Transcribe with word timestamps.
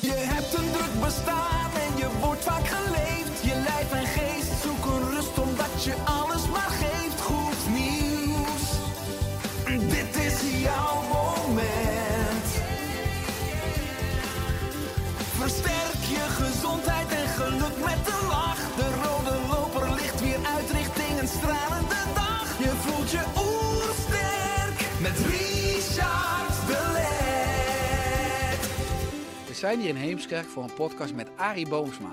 Je 0.00 0.12
hebt 0.12 0.54
een 0.54 0.71
zijn 29.62 29.80
hier 29.80 29.88
in 29.88 29.96
Heemskerk 29.96 30.46
voor 30.46 30.62
een 30.62 30.74
podcast 30.74 31.14
met 31.14 31.28
Arie 31.36 31.68
Boomsma. 31.68 32.12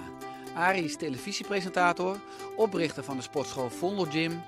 Arie 0.55 0.83
is 0.83 0.97
televisiepresentator, 0.97 2.19
oprichter 2.55 3.03
van 3.03 3.17
de 3.17 3.23
sportschool 3.23 3.69
Vondel 3.69 4.05
Gym 4.05 4.41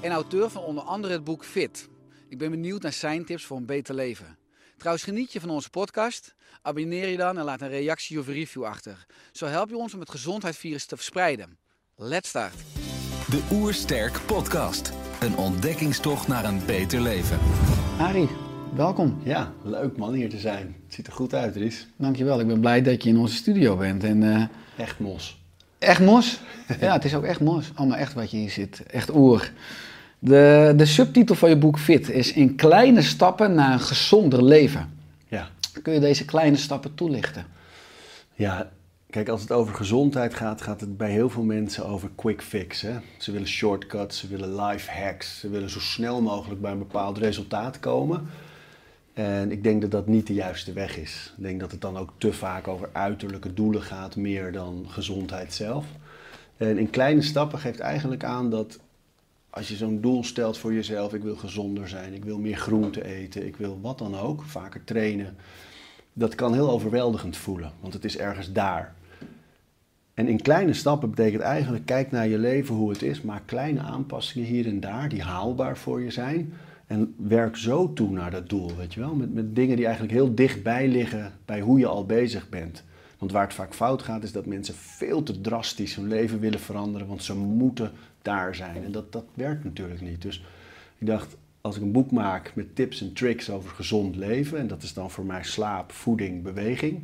en 0.00 0.10
auteur 0.10 0.50
van 0.50 0.62
onder 0.62 0.84
andere 0.84 1.12
het 1.12 1.24
boek 1.24 1.44
Fit. 1.44 1.88
Ik 2.28 2.38
ben 2.38 2.50
benieuwd 2.50 2.82
naar 2.82 2.92
zijn 2.92 3.24
tips 3.24 3.44
voor 3.44 3.56
een 3.56 3.66
beter 3.66 3.94
leven. 3.94 4.38
Trouwens, 4.76 5.04
geniet 5.04 5.32
je 5.32 5.40
van 5.40 5.50
onze 5.50 5.70
podcast? 5.70 6.34
Abonneer 6.62 7.08
je 7.08 7.16
dan 7.16 7.38
en 7.38 7.44
laat 7.44 7.60
een 7.60 7.68
reactie 7.68 8.18
of 8.18 8.26
review 8.26 8.64
achter. 8.64 9.06
Zo 9.32 9.46
help 9.46 9.68
je 9.68 9.76
ons 9.76 9.94
om 9.94 10.00
het 10.00 10.10
gezondheidsvirus 10.10 10.86
te 10.86 10.96
verspreiden. 10.96 11.58
Let's 11.96 12.28
start. 12.28 12.54
De 13.30 13.48
Oersterk 13.52 14.20
Podcast. 14.26 14.92
Een 15.20 15.36
ontdekkingstocht 15.36 16.28
naar 16.28 16.44
een 16.44 16.66
beter 16.66 17.00
leven. 17.00 17.38
Arie, 17.98 18.28
welkom. 18.74 19.20
Ja, 19.24 19.52
leuk 19.62 19.96
man 19.96 20.12
hier 20.12 20.30
te 20.30 20.38
zijn. 20.38 20.76
Ziet 20.96 21.06
er 21.06 21.12
goed 21.12 21.34
uit, 21.34 21.56
Ries. 21.56 21.86
Dankjewel, 21.96 22.40
ik 22.40 22.46
ben 22.46 22.60
blij 22.60 22.82
dat 22.82 23.02
je 23.02 23.08
in 23.08 23.18
onze 23.18 23.34
studio 23.34 23.76
bent. 23.76 24.04
En, 24.04 24.34
eh, 24.34 24.42
Echt 24.76 24.98
mos. 24.98 25.38
echt 25.78 26.00
mos? 26.00 26.40
ja, 26.80 26.92
het 26.92 27.04
is 27.04 27.14
ook 27.14 27.24
echt 27.24 27.40
mos. 27.40 27.70
Allemaal 27.74 27.96
echt 27.96 28.12
wat 28.12 28.30
je 28.30 28.36
hier 28.36 28.50
zit. 28.50 28.82
Echt 28.86 29.14
oer. 29.14 29.52
De, 30.18 30.72
de 30.76 30.86
subtitel 30.86 31.34
van 31.34 31.48
je 31.48 31.56
boek 31.56 31.78
Fit 31.78 32.10
is 32.10 32.32
In 32.32 32.54
kleine 32.54 33.02
stappen 33.02 33.54
naar 33.54 33.72
een 33.72 33.80
gezonder 33.80 34.44
leven. 34.44 34.98
Ja. 35.28 35.48
Kun 35.82 35.92
je 35.92 36.00
deze 36.00 36.24
kleine 36.24 36.56
stappen 36.56 36.94
toelichten? 36.94 37.46
Ja, 38.34 38.70
kijk, 39.10 39.28
als 39.28 39.40
het 39.40 39.52
over 39.52 39.74
gezondheid 39.74 40.34
gaat, 40.34 40.62
gaat 40.62 40.80
het 40.80 40.96
bij 40.96 41.10
heel 41.10 41.30
veel 41.30 41.44
mensen 41.44 41.86
over 41.86 42.10
quick 42.14 42.42
fix. 42.42 42.80
Hè? 42.80 42.94
Ze 43.18 43.32
willen 43.32 43.48
shortcuts, 43.48 44.18
ze 44.18 44.28
willen 44.28 44.64
life 44.64 44.90
hacks, 44.90 45.38
ze 45.40 45.48
willen 45.48 45.70
zo 45.70 45.80
snel 45.80 46.22
mogelijk 46.22 46.60
bij 46.60 46.70
een 46.70 46.78
bepaald 46.78 47.18
resultaat 47.18 47.80
komen. 47.80 48.28
En 49.16 49.50
ik 49.50 49.62
denk 49.62 49.80
dat 49.80 49.90
dat 49.90 50.06
niet 50.06 50.26
de 50.26 50.34
juiste 50.34 50.72
weg 50.72 50.96
is. 50.96 51.34
Ik 51.36 51.42
denk 51.42 51.60
dat 51.60 51.70
het 51.70 51.80
dan 51.80 51.96
ook 51.96 52.12
te 52.18 52.32
vaak 52.32 52.68
over 52.68 52.88
uiterlijke 52.92 53.54
doelen 53.54 53.82
gaat, 53.82 54.16
meer 54.16 54.52
dan 54.52 54.84
gezondheid 54.88 55.54
zelf. 55.54 55.86
En 56.56 56.78
in 56.78 56.90
kleine 56.90 57.22
stappen 57.22 57.58
geeft 57.58 57.78
eigenlijk 57.78 58.24
aan 58.24 58.50
dat 58.50 58.78
als 59.50 59.68
je 59.68 59.76
zo'n 59.76 60.00
doel 60.00 60.24
stelt 60.24 60.58
voor 60.58 60.72
jezelf, 60.72 61.14
ik 61.14 61.22
wil 61.22 61.36
gezonder 61.36 61.88
zijn, 61.88 62.14
ik 62.14 62.24
wil 62.24 62.38
meer 62.38 62.56
groente 62.56 63.04
eten, 63.04 63.46
ik 63.46 63.56
wil 63.56 63.78
wat 63.82 63.98
dan 63.98 64.16
ook, 64.18 64.42
vaker 64.42 64.84
trainen. 64.84 65.36
Dat 66.12 66.34
kan 66.34 66.54
heel 66.54 66.70
overweldigend 66.70 67.36
voelen, 67.36 67.72
want 67.80 67.92
het 67.92 68.04
is 68.04 68.18
ergens 68.18 68.52
daar. 68.52 68.94
En 70.14 70.28
in 70.28 70.42
kleine 70.42 70.72
stappen 70.72 71.10
betekent 71.10 71.42
eigenlijk, 71.42 71.86
kijk 71.86 72.10
naar 72.10 72.28
je 72.28 72.38
leven 72.38 72.74
hoe 72.74 72.90
het 72.90 73.02
is, 73.02 73.22
maak 73.22 73.42
kleine 73.46 73.80
aanpassingen 73.80 74.48
hier 74.48 74.66
en 74.66 74.80
daar 74.80 75.08
die 75.08 75.22
haalbaar 75.22 75.76
voor 75.76 76.02
je 76.02 76.10
zijn. 76.10 76.52
En 76.86 77.14
werk 77.16 77.56
zo 77.56 77.92
toe 77.92 78.10
naar 78.10 78.30
dat 78.30 78.48
doel, 78.48 78.76
weet 78.76 78.94
je 78.94 79.00
wel. 79.00 79.14
Met, 79.14 79.34
met 79.34 79.56
dingen 79.56 79.76
die 79.76 79.84
eigenlijk 79.84 80.14
heel 80.14 80.34
dichtbij 80.34 80.88
liggen 80.88 81.32
bij 81.44 81.60
hoe 81.60 81.78
je 81.78 81.86
al 81.86 82.06
bezig 82.06 82.48
bent. 82.48 82.84
Want 83.18 83.32
waar 83.32 83.44
het 83.44 83.54
vaak 83.54 83.74
fout 83.74 84.02
gaat, 84.02 84.22
is 84.22 84.32
dat 84.32 84.46
mensen 84.46 84.74
veel 84.74 85.22
te 85.22 85.40
drastisch 85.40 85.94
hun 85.94 86.08
leven 86.08 86.40
willen 86.40 86.60
veranderen, 86.60 87.06
want 87.06 87.22
ze 87.22 87.36
moeten 87.36 87.92
daar 88.22 88.54
zijn. 88.54 88.84
En 88.84 88.92
dat, 88.92 89.12
dat 89.12 89.24
werkt 89.34 89.64
natuurlijk 89.64 90.00
niet. 90.00 90.22
Dus 90.22 90.44
ik 90.98 91.06
dacht, 91.06 91.36
als 91.60 91.76
ik 91.76 91.82
een 91.82 91.92
boek 91.92 92.10
maak 92.10 92.52
met 92.54 92.74
tips 92.74 93.00
en 93.00 93.12
tricks 93.12 93.50
over 93.50 93.70
gezond 93.70 94.16
leven, 94.16 94.58
en 94.58 94.66
dat 94.66 94.82
is 94.82 94.92
dan 94.92 95.10
voor 95.10 95.24
mij 95.24 95.42
slaap, 95.42 95.92
voeding, 95.92 96.42
beweging, 96.42 97.02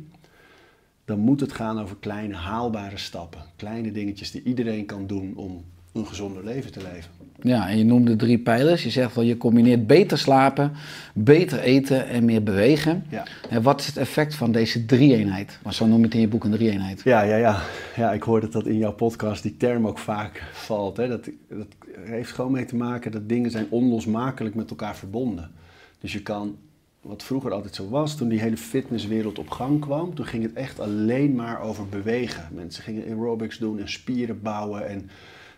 dan 1.05 1.19
moet 1.19 1.39
het 1.39 1.51
gaan 1.51 1.79
over 1.79 1.95
kleine 1.99 2.35
haalbare 2.35 2.97
stappen. 2.97 3.41
Kleine 3.55 3.91
dingetjes 3.91 4.31
die 4.31 4.43
iedereen 4.43 4.85
kan 4.85 5.07
doen 5.07 5.35
om 5.35 5.65
een 5.93 6.07
gezonder 6.07 6.43
leven 6.43 6.71
te 6.71 6.81
leven. 6.81 7.11
Ja, 7.41 7.69
en 7.69 7.77
je 7.77 7.83
noemde 7.83 8.15
drie 8.15 8.39
pijlers. 8.39 8.83
Je 8.83 8.89
zegt 8.89 9.15
wel, 9.15 9.23
je 9.23 9.37
combineert 9.37 9.87
beter 9.87 10.17
slapen, 10.17 10.71
beter 11.13 11.59
eten 11.59 12.07
en 12.07 12.25
meer 12.25 12.43
bewegen. 12.43 13.03
Ja. 13.09 13.23
En 13.49 13.61
wat 13.61 13.79
is 13.79 13.85
het 13.85 13.97
effect 13.97 14.35
van 14.35 14.51
deze 14.51 14.85
drie-eenheid? 14.85 15.59
Want 15.61 15.75
zo 15.75 15.85
noem 15.85 15.99
je 15.99 16.05
het 16.05 16.13
in 16.13 16.19
je 16.19 16.27
boek 16.27 16.43
een 16.43 16.51
drie-eenheid. 16.51 17.01
Ja, 17.03 17.21
ja, 17.21 17.35
ja. 17.35 17.61
ja, 17.95 18.11
ik 18.11 18.23
hoor 18.23 18.41
dat 18.41 18.51
dat 18.51 18.67
in 18.67 18.77
jouw 18.77 18.93
podcast 18.93 19.43
die 19.43 19.57
term 19.57 19.87
ook 19.87 19.97
vaak 19.97 20.43
valt. 20.51 20.97
Hè. 20.97 21.07
Dat, 21.07 21.29
dat 21.49 21.67
heeft 21.99 22.31
gewoon 22.31 22.51
mee 22.51 22.65
te 22.65 22.75
maken 22.75 23.11
dat 23.11 23.29
dingen 23.29 23.51
zijn 23.51 23.67
onlosmakelijk 23.69 24.55
met 24.55 24.69
elkaar 24.69 24.95
verbonden. 24.95 25.51
Dus 25.99 26.13
je 26.13 26.21
kan, 26.21 26.57
wat 27.01 27.23
vroeger 27.23 27.51
altijd 27.51 27.75
zo 27.75 27.89
was, 27.89 28.15
toen 28.15 28.27
die 28.27 28.39
hele 28.39 28.57
fitnesswereld 28.57 29.39
op 29.39 29.49
gang 29.49 29.79
kwam, 29.79 30.15
toen 30.15 30.25
ging 30.25 30.43
het 30.43 30.53
echt 30.53 30.79
alleen 30.79 31.35
maar 31.35 31.61
over 31.61 31.87
bewegen. 31.87 32.47
Mensen 32.51 32.83
gingen 32.83 33.07
aerobics 33.07 33.57
doen 33.57 33.79
en 33.79 33.89
spieren 33.89 34.41
bouwen 34.41 34.87
en 34.89 35.09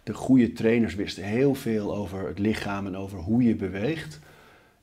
de 0.06 0.14
goede 0.14 0.54
trainers 0.54 0.96
wisten 0.96 1.24
heel 1.24 1.56
veel 1.56 1.96
over 1.96 2.28
het 2.28 2.40
lichaam 2.40 2.86
en 2.86 2.98
over 2.98 3.20
hoe 3.20 3.44
je 3.44 3.56
beweegt. 3.56 4.20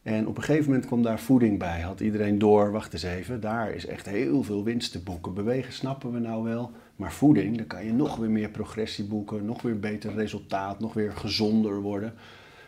En 0.03 0.27
op 0.27 0.37
een 0.37 0.43
gegeven 0.43 0.67
moment 0.67 0.87
kwam 0.87 1.03
daar 1.03 1.21
voeding 1.21 1.59
bij. 1.59 1.81
Had 1.81 2.01
iedereen 2.01 2.39
door, 2.39 2.73
wacht 2.73 2.93
eens 2.93 3.03
even, 3.03 3.41
daar 3.41 3.71
is 3.71 3.87
echt 3.87 4.07
heel 4.07 4.43
veel 4.43 4.65
winst 4.65 4.93
te 4.93 5.03
boeken. 5.03 5.35
Bewegen 5.35 5.73
snappen 5.73 6.13
we 6.13 6.19
nou 6.19 6.45
wel, 6.45 6.71
maar 6.97 7.13
voeding, 7.13 7.57
daar 7.57 7.67
kan 7.67 7.85
je 7.85 7.93
nog 7.93 8.17
weer 8.17 8.31
meer 8.31 8.49
progressie 8.49 9.05
boeken, 9.05 9.45
nog 9.45 9.63
weer 9.63 9.79
beter 9.79 10.15
resultaat, 10.15 10.81
nog 10.81 10.93
weer 10.95 11.13
gezonder 11.13 11.81
worden. 11.81 12.15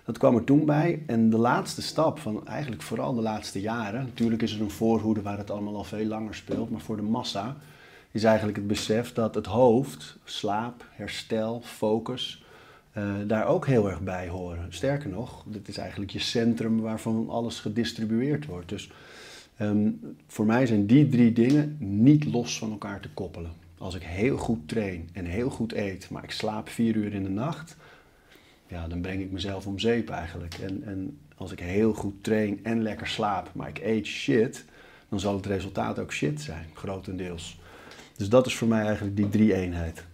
Dat 0.04 0.18
kwam 0.18 0.36
er 0.36 0.44
toen 0.44 0.64
bij. 0.64 1.02
En 1.06 1.30
de 1.30 1.38
laatste 1.38 1.82
stap 1.82 2.18
van 2.18 2.46
eigenlijk 2.46 2.82
vooral 2.82 3.14
de 3.14 3.22
laatste 3.22 3.60
jaren, 3.60 4.04
natuurlijk 4.04 4.42
is 4.42 4.54
er 4.54 4.60
een 4.60 4.70
voorhoede 4.70 5.22
waar 5.22 5.38
het 5.38 5.50
allemaal 5.50 5.76
al 5.76 5.84
veel 5.84 6.06
langer 6.06 6.34
speelt, 6.34 6.70
maar 6.70 6.80
voor 6.80 6.96
de 6.96 7.02
massa 7.02 7.56
is 8.10 8.24
eigenlijk 8.24 8.56
het 8.56 8.66
besef 8.66 9.12
dat 9.12 9.34
het 9.34 9.46
hoofd, 9.46 10.16
slaap, 10.24 10.84
herstel, 10.90 11.60
focus, 11.64 12.43
eh, 12.94 13.14
daar 13.26 13.46
ook 13.46 13.66
heel 13.66 13.90
erg 13.90 14.00
bij 14.00 14.28
horen. 14.28 14.66
Sterker 14.68 15.10
nog, 15.10 15.44
dit 15.46 15.68
is 15.68 15.76
eigenlijk 15.76 16.10
je 16.10 16.18
centrum 16.18 16.80
waarvan 16.80 17.28
alles 17.28 17.60
gedistribueerd 17.60 18.46
wordt. 18.46 18.68
Dus 18.68 18.90
ehm, 19.56 19.90
voor 20.26 20.46
mij 20.46 20.66
zijn 20.66 20.86
die 20.86 21.08
drie 21.08 21.32
dingen 21.32 21.76
niet 21.78 22.24
los 22.24 22.58
van 22.58 22.70
elkaar 22.70 23.00
te 23.00 23.08
koppelen. 23.14 23.52
Als 23.78 23.94
ik 23.94 24.02
heel 24.02 24.36
goed 24.36 24.68
train 24.68 25.08
en 25.12 25.24
heel 25.24 25.50
goed 25.50 25.72
eet, 25.72 26.10
maar 26.10 26.24
ik 26.24 26.30
slaap 26.30 26.68
vier 26.68 26.96
uur 26.96 27.12
in 27.12 27.22
de 27.22 27.28
nacht, 27.28 27.76
ja, 28.66 28.88
dan 28.88 29.00
breng 29.00 29.20
ik 29.20 29.30
mezelf 29.30 29.66
om 29.66 29.78
zeep 29.78 30.10
eigenlijk. 30.10 30.54
En, 30.54 30.82
en 30.84 31.18
als 31.36 31.52
ik 31.52 31.60
heel 31.60 31.92
goed 31.92 32.24
train 32.24 32.60
en 32.62 32.82
lekker 32.82 33.06
slaap, 33.06 33.50
maar 33.54 33.68
ik 33.68 33.78
eet 33.82 34.06
shit, 34.06 34.64
dan 35.08 35.20
zal 35.20 35.34
het 35.34 35.46
resultaat 35.46 35.98
ook 35.98 36.12
shit 36.12 36.40
zijn, 36.40 36.66
grotendeels. 36.74 37.60
Dus 38.16 38.28
dat 38.28 38.46
is 38.46 38.54
voor 38.54 38.68
mij 38.68 38.84
eigenlijk 38.84 39.16
die 39.16 39.28
drie 39.28 39.54
eenheid. 39.54 40.04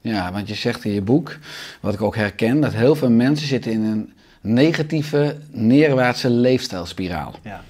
Ja, 0.00 0.32
want 0.32 0.48
je 0.48 0.54
zegt 0.54 0.84
in 0.84 0.92
je 0.92 1.02
boek, 1.02 1.38
wat 1.80 1.94
ik 1.94 2.02
ook 2.02 2.16
herken, 2.16 2.60
dat 2.60 2.72
heel 2.72 2.94
veel 2.94 3.10
mensen 3.10 3.46
zitten 3.46 3.72
in 3.72 3.82
een 3.82 4.12
negatieve, 4.40 5.36
neerwaartse 5.50 6.30
leefstijlspiraal. 6.30 7.34
Ja. 7.42 7.62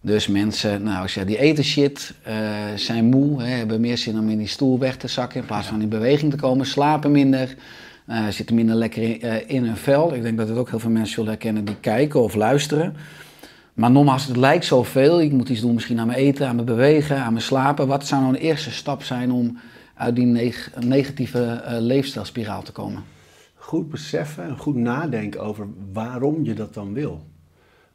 Dus 0.00 0.26
mensen, 0.26 0.82
nou, 0.82 1.02
als 1.02 1.14
je 1.14 1.24
die 1.24 1.38
eten 1.38 1.64
shit, 1.64 2.14
eh, 2.22 2.34
zijn 2.76 3.04
moe, 3.04 3.42
hè, 3.42 3.48
hebben 3.48 3.80
meer 3.80 3.98
zin 3.98 4.18
om 4.18 4.28
in 4.28 4.38
die 4.38 4.46
stoel 4.46 4.78
weg 4.78 4.96
te 4.96 5.08
zakken 5.08 5.40
in 5.40 5.46
plaats 5.46 5.66
van 5.66 5.82
in 5.82 5.88
beweging 5.88 6.30
te 6.30 6.36
komen, 6.36 6.66
slapen 6.66 7.10
minder, 7.10 7.54
eh, 8.06 8.28
zitten 8.28 8.54
minder 8.54 8.74
lekker 8.74 9.02
in, 9.02 9.48
in 9.48 9.64
hun 9.64 9.76
vel. 9.76 10.14
Ik 10.14 10.22
denk 10.22 10.36
dat 10.36 10.48
het 10.48 10.58
ook 10.58 10.70
heel 10.70 10.78
veel 10.78 10.90
mensen 10.90 11.14
zullen 11.14 11.30
herkennen 11.30 11.64
die 11.64 11.80
kijken 11.80 12.22
of 12.22 12.34
luisteren. 12.34 12.96
Maar 13.74 13.90
nogmaals, 13.90 14.26
het 14.26 14.36
lijkt 14.36 14.64
zoveel. 14.64 15.20
Ik 15.20 15.32
moet 15.32 15.48
iets 15.48 15.60
doen 15.60 15.74
misschien 15.74 16.00
aan 16.00 16.06
mijn 16.06 16.18
eten, 16.18 16.46
aan 16.46 16.54
mijn 16.54 16.66
bewegen, 16.66 17.16
aan 17.16 17.32
mijn 17.32 17.44
slapen. 17.44 17.86
Wat 17.86 18.06
zou 18.06 18.22
nou 18.22 18.34
een 18.34 18.40
eerste 18.40 18.70
stap 18.70 19.02
zijn 19.02 19.30
om 19.30 19.58
uit 20.02 20.16
die 20.16 20.26
neg- 20.26 20.72
negatieve 20.80 21.44
eh, 21.44 21.80
leefstijlspiraal 21.80 22.62
te 22.62 22.72
komen? 22.72 23.02
Goed 23.54 23.88
beseffen 23.90 24.44
en 24.44 24.58
goed 24.58 24.76
nadenken 24.76 25.40
over 25.40 25.66
waarom 25.92 26.44
je 26.44 26.54
dat 26.54 26.74
dan 26.74 26.92
wil. 26.92 27.26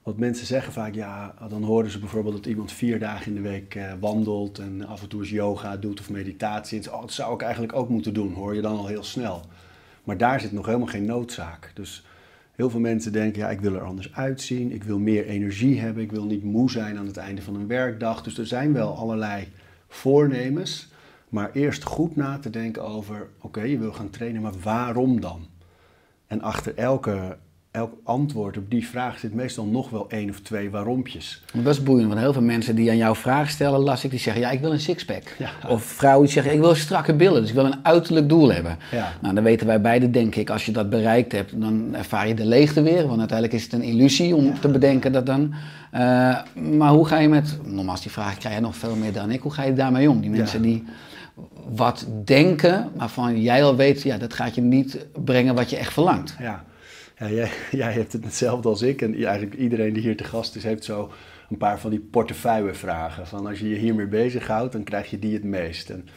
Want 0.03 0.19
mensen 0.19 0.45
zeggen 0.45 0.73
vaak, 0.73 0.93
ja, 0.93 1.33
dan 1.49 1.63
horen 1.63 1.91
ze 1.91 1.99
bijvoorbeeld 1.99 2.35
dat 2.35 2.45
iemand 2.45 2.71
vier 2.71 2.99
dagen 2.99 3.27
in 3.27 3.43
de 3.43 3.49
week 3.49 3.75
eh, 3.75 3.91
wandelt 3.99 4.59
en 4.59 4.85
af 4.85 5.01
en 5.01 5.07
toe 5.07 5.19
eens 5.19 5.29
yoga 5.29 5.77
doet 5.77 5.99
of 5.99 6.09
meditatie. 6.09 6.93
Oh, 6.93 7.01
dat 7.01 7.11
zou 7.11 7.33
ik 7.33 7.41
eigenlijk 7.41 7.75
ook 7.75 7.89
moeten 7.89 8.13
doen, 8.13 8.33
hoor 8.33 8.55
je 8.55 8.61
dan 8.61 8.77
al 8.77 8.87
heel 8.87 9.03
snel. 9.03 9.45
Maar 10.03 10.17
daar 10.17 10.39
zit 10.39 10.51
nog 10.51 10.65
helemaal 10.65 10.87
geen 10.87 11.05
noodzaak. 11.05 11.71
Dus 11.73 12.05
heel 12.55 12.69
veel 12.69 12.79
mensen 12.79 13.11
denken, 13.11 13.41
ja, 13.41 13.49
ik 13.49 13.59
wil 13.59 13.73
er 13.75 13.81
anders 13.81 14.13
uitzien, 14.13 14.71
ik 14.71 14.83
wil 14.83 14.99
meer 14.99 15.25
energie 15.25 15.79
hebben, 15.79 16.03
ik 16.03 16.11
wil 16.11 16.25
niet 16.25 16.43
moe 16.43 16.71
zijn 16.71 16.97
aan 16.97 17.07
het 17.07 17.17
einde 17.17 17.41
van 17.41 17.55
een 17.55 17.67
werkdag. 17.67 18.23
Dus 18.23 18.37
er 18.37 18.47
zijn 18.47 18.73
wel 18.73 18.97
allerlei 18.97 19.47
voornemens, 19.87 20.87
maar 21.29 21.49
eerst 21.53 21.83
goed 21.83 22.15
na 22.15 22.37
te 22.37 22.49
denken 22.49 22.83
over, 22.83 23.27
oké, 23.41 23.61
je 23.61 23.77
wil 23.77 23.93
gaan 23.93 24.09
trainen, 24.09 24.41
maar 24.41 24.59
waarom 24.63 25.21
dan? 25.21 25.47
En 26.27 26.41
achter 26.41 26.75
elke, 26.75 27.37
elk 27.71 27.93
antwoord 28.03 28.57
op 28.57 28.69
die 28.69 28.87
vraag 28.87 29.19
zit 29.19 29.33
meestal 29.33 29.65
nog 29.65 29.89
wel 29.89 30.09
één 30.09 30.29
of 30.29 30.39
twee 30.39 30.69
waarompjes. 30.69 31.43
Dat 31.53 31.73
is 31.73 31.83
boeiend, 31.83 32.07
want 32.07 32.19
heel 32.19 32.33
veel 32.33 32.41
mensen 32.41 32.75
die 32.75 32.89
aan 32.89 32.97
jou 32.97 33.15
vragen 33.15 33.51
stellen, 33.51 33.79
las 33.79 34.03
ik, 34.03 34.09
die 34.09 34.19
zeggen, 34.19 34.41
ja, 34.41 34.51
ik 34.51 34.59
wil 34.59 34.71
een 34.71 34.79
sixpack. 34.79 35.35
Ja. 35.37 35.49
Of 35.67 35.83
vrouwen 35.83 36.25
die 36.25 36.33
zeggen, 36.33 36.53
ik 36.53 36.59
wil 36.59 36.75
strakke 36.75 37.13
billen, 37.13 37.41
dus 37.41 37.49
ik 37.49 37.55
wil 37.55 37.65
een 37.65 37.85
uiterlijk 37.85 38.29
doel 38.29 38.51
hebben. 38.51 38.77
Ja. 38.91 39.13
Nou, 39.21 39.35
dan 39.35 39.43
weten 39.43 39.67
wij 39.67 39.81
beide, 39.81 40.09
denk 40.09 40.35
ik, 40.35 40.49
als 40.49 40.65
je 40.65 40.71
dat 40.71 40.89
bereikt 40.89 41.31
hebt, 41.31 41.61
dan 41.61 41.95
ervaar 41.95 42.27
je 42.27 42.33
de 42.33 42.45
leegte 42.45 42.81
weer. 42.81 43.07
Want 43.07 43.19
uiteindelijk 43.19 43.57
is 43.57 43.63
het 43.63 43.73
een 43.73 43.83
illusie 43.83 44.35
om 44.35 44.59
te 44.59 44.67
bedenken 44.67 45.11
dat 45.11 45.25
dan. 45.25 45.53
Eh, 45.91 46.01
maar 46.77 46.89
hoe 46.89 47.07
ga 47.07 47.17
je 47.17 47.29
met, 47.29 47.59
nogmaals, 47.63 48.01
die 48.01 48.11
vraag 48.11 48.37
krijg 48.37 48.55
je 48.55 48.61
nog 48.61 48.75
veel 48.75 48.95
meer 48.95 49.13
dan 49.13 49.31
ik, 49.31 49.41
hoe 49.41 49.53
ga 49.53 49.63
je 49.63 49.73
daarmee 49.73 50.09
om? 50.09 50.21
Die 50.21 50.29
mensen 50.29 50.61
die 50.61 50.83
wat 51.69 52.07
denken, 52.23 52.91
waarvan 52.95 53.41
jij 53.41 53.63
al 53.63 53.75
weet, 53.75 54.01
ja, 54.01 54.17
dat 54.17 54.33
gaat 54.33 54.55
je 54.55 54.61
niet 54.61 55.05
brengen 55.23 55.55
wat 55.55 55.69
je 55.69 55.77
echt 55.77 55.93
verlangt. 55.93 56.35
Ja, 56.39 56.65
ja 57.17 57.29
jij, 57.29 57.49
jij 57.81 57.93
hebt 57.93 58.13
het 58.13 58.23
hetzelfde 58.23 58.69
als 58.69 58.81
ik. 58.81 59.01
En 59.01 59.23
eigenlijk 59.23 59.55
iedereen 59.55 59.93
die 59.93 60.03
hier 60.03 60.17
te 60.17 60.23
gast 60.23 60.55
is, 60.55 60.63
heeft 60.63 60.83
zo 60.83 61.11
een 61.49 61.57
paar 61.57 61.79
van 61.79 61.89
die 61.89 61.99
portefeuillevragen. 61.99 63.27
Van 63.27 63.47
als 63.47 63.59
je 63.59 63.69
je 63.69 63.75
hiermee 63.75 64.07
bezighoudt, 64.07 64.71
dan 64.71 64.83
krijg 64.83 65.09
je 65.09 65.19
die 65.19 65.33
het 65.33 65.43
meest. 65.43 65.89
En 65.89 66.07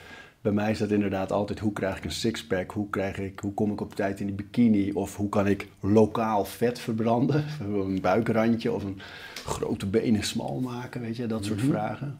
bij 0.40 0.52
mij 0.52 0.70
is 0.70 0.78
dat 0.78 0.90
inderdaad 0.90 1.32
altijd, 1.32 1.58
hoe 1.58 1.72
krijg 1.72 1.96
ik 1.96 2.04
een 2.04 2.12
sixpack? 2.12 2.70
Hoe, 2.70 2.90
krijg 2.90 3.18
ik, 3.18 3.40
hoe 3.40 3.54
kom 3.54 3.72
ik 3.72 3.80
op 3.80 3.94
tijd 3.94 4.20
in 4.20 4.26
die 4.26 4.34
bikini? 4.34 4.92
Of 4.92 5.16
hoe 5.16 5.28
kan 5.28 5.46
ik 5.46 5.68
lokaal 5.80 6.44
vet 6.44 6.78
verbranden? 6.78 7.44
Een 7.60 8.00
buikrandje 8.00 8.72
of 8.72 8.84
een 8.84 9.00
grote 9.44 9.86
benen 9.86 10.22
smal 10.22 10.60
maken, 10.60 11.00
weet 11.00 11.16
je, 11.16 11.26
dat 11.26 11.44
soort 11.44 11.60
vragen. 11.60 12.18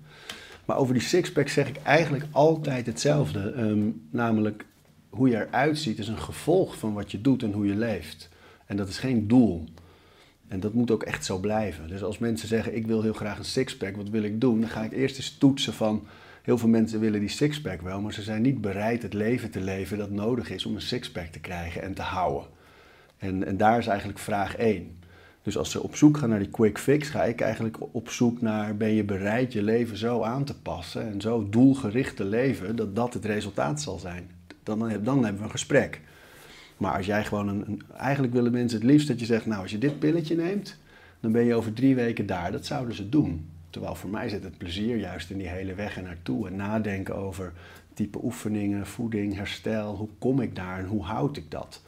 Maar 0.71 0.79
over 0.79 0.95
die 0.95 1.03
sixpack 1.03 1.49
zeg 1.49 1.69
ik 1.69 1.77
eigenlijk 1.83 2.25
altijd 2.31 2.87
hetzelfde. 2.87 3.53
Ehm, 3.53 3.89
namelijk, 4.11 4.65
hoe 5.09 5.29
je 5.29 5.37
eruit 5.37 5.79
ziet 5.79 5.99
is 5.99 6.09
een 6.09 6.19
gevolg 6.19 6.79
van 6.79 6.93
wat 6.93 7.11
je 7.11 7.21
doet 7.21 7.43
en 7.43 7.53
hoe 7.53 7.67
je 7.67 7.75
leeft. 7.75 8.29
En 8.67 8.77
dat 8.77 8.89
is 8.89 8.99
geen 8.99 9.29
doel. 9.29 9.65
En 10.49 10.61
dat 10.61 10.73
moet 10.73 10.91
ook 10.91 11.03
echt 11.03 11.25
zo 11.25 11.39
blijven. 11.39 11.89
Dus 11.89 12.03
als 12.03 12.19
mensen 12.19 12.49
zeggen, 12.49 12.77
ik 12.77 12.87
wil 12.87 13.03
heel 13.03 13.13
graag 13.13 13.39
een 13.39 13.45
sixpack, 13.45 13.97
wat 13.97 14.09
wil 14.09 14.23
ik 14.23 14.41
doen? 14.41 14.61
Dan 14.61 14.69
ga 14.69 14.83
ik 14.83 14.93
eerst 14.93 15.17
eens 15.17 15.39
toetsen 15.39 15.73
van, 15.73 16.07
heel 16.43 16.59
veel 16.59 16.69
mensen 16.69 17.01
willen 17.01 17.21
die 17.21 17.29
sixpack 17.29 17.83
wel, 17.83 18.01
maar 18.01 18.13
ze 18.13 18.23
zijn 18.23 18.43
niet 18.43 18.61
bereid 18.61 19.03
het 19.03 19.15
leven 19.15 19.51
te 19.51 19.61
leven 19.61 19.99
dat 19.99 20.11
nodig 20.11 20.51
is 20.51 20.67
om 20.67 20.75
een 20.75 20.81
sixpack 20.81 21.27
te 21.27 21.41
krijgen 21.41 21.83
en 21.83 21.95
te 21.95 22.03
houden. 22.03 22.49
En, 23.19 23.47
en 23.47 23.57
daar 23.57 23.79
is 23.79 23.87
eigenlijk 23.87 24.19
vraag 24.19 24.57
1. 24.57 24.99
Dus 25.43 25.57
als 25.57 25.71
ze 25.71 25.83
op 25.83 25.97
zoek 25.97 26.17
gaan 26.17 26.29
naar 26.29 26.39
die 26.39 26.51
quick 26.51 26.79
fix, 26.79 27.09
ga 27.09 27.25
ik 27.25 27.41
eigenlijk 27.41 27.77
op 27.95 28.11
zoek 28.11 28.41
naar: 28.41 28.77
ben 28.77 28.89
je 28.91 29.05
bereid 29.05 29.53
je 29.53 29.63
leven 29.63 29.97
zo 29.97 30.23
aan 30.23 30.45
te 30.45 30.61
passen 30.61 31.13
en 31.13 31.21
zo 31.21 31.49
doelgericht 31.49 32.17
te 32.17 32.25
leven 32.25 32.77
dat 32.77 32.97
dat 32.97 33.15
het 33.15 33.25
resultaat 33.25 33.81
zal 33.81 33.99
zijn? 33.99 34.31
Dan, 34.63 34.79
dan 35.03 35.23
hebben 35.25 35.39
we 35.39 35.45
een 35.45 35.51
gesprek. 35.51 36.01
Maar 36.77 36.97
als 36.97 37.07
jij 37.07 37.25
gewoon 37.25 37.49
een, 37.49 37.65
een- 37.67 37.83
Eigenlijk 37.97 38.33
willen 38.33 38.53
mensen 38.53 38.79
het 38.81 38.89
liefst 38.91 39.09
dat 39.09 39.21
je 39.21 39.27
zegt: 39.27 39.47
Nou, 39.47 39.63
als 39.63 39.71
je 39.71 39.79
dit 39.79 39.99
pilletje 39.99 40.37
neemt, 40.37 40.77
dan 41.21 41.33
ben 41.33 41.45
je 41.45 41.55
over 41.55 41.73
drie 41.73 41.95
weken 41.95 42.27
daar. 42.27 42.53
Dat 42.53 42.67
zouden 42.67 42.95
ze 42.95 43.09
doen. 43.09 43.49
Terwijl 43.71 43.95
voor 43.95 44.11
mij 44.11 44.29
zit 44.29 44.43
het 44.45 44.59
plezier 44.59 44.97
juist 44.97 45.31
in 45.31 45.39
die 45.39 45.49
hele 45.49 45.75
weg 45.75 45.97
er 45.97 46.03
naartoe. 46.03 46.49
En 46.49 46.57
nadenken 46.57 47.17
over 47.17 47.53
type 47.95 48.19
oefeningen, 48.25 48.87
voeding, 48.87 49.35
herstel. 49.37 49.97
Hoe 49.97 50.09
kom 50.19 50.41
ik 50.41 50.57
daar 50.57 50.79
en 50.79 50.87
hoe 50.87 51.03
houd 51.05 51.37
ik 51.37 51.51
dat? 51.51 51.83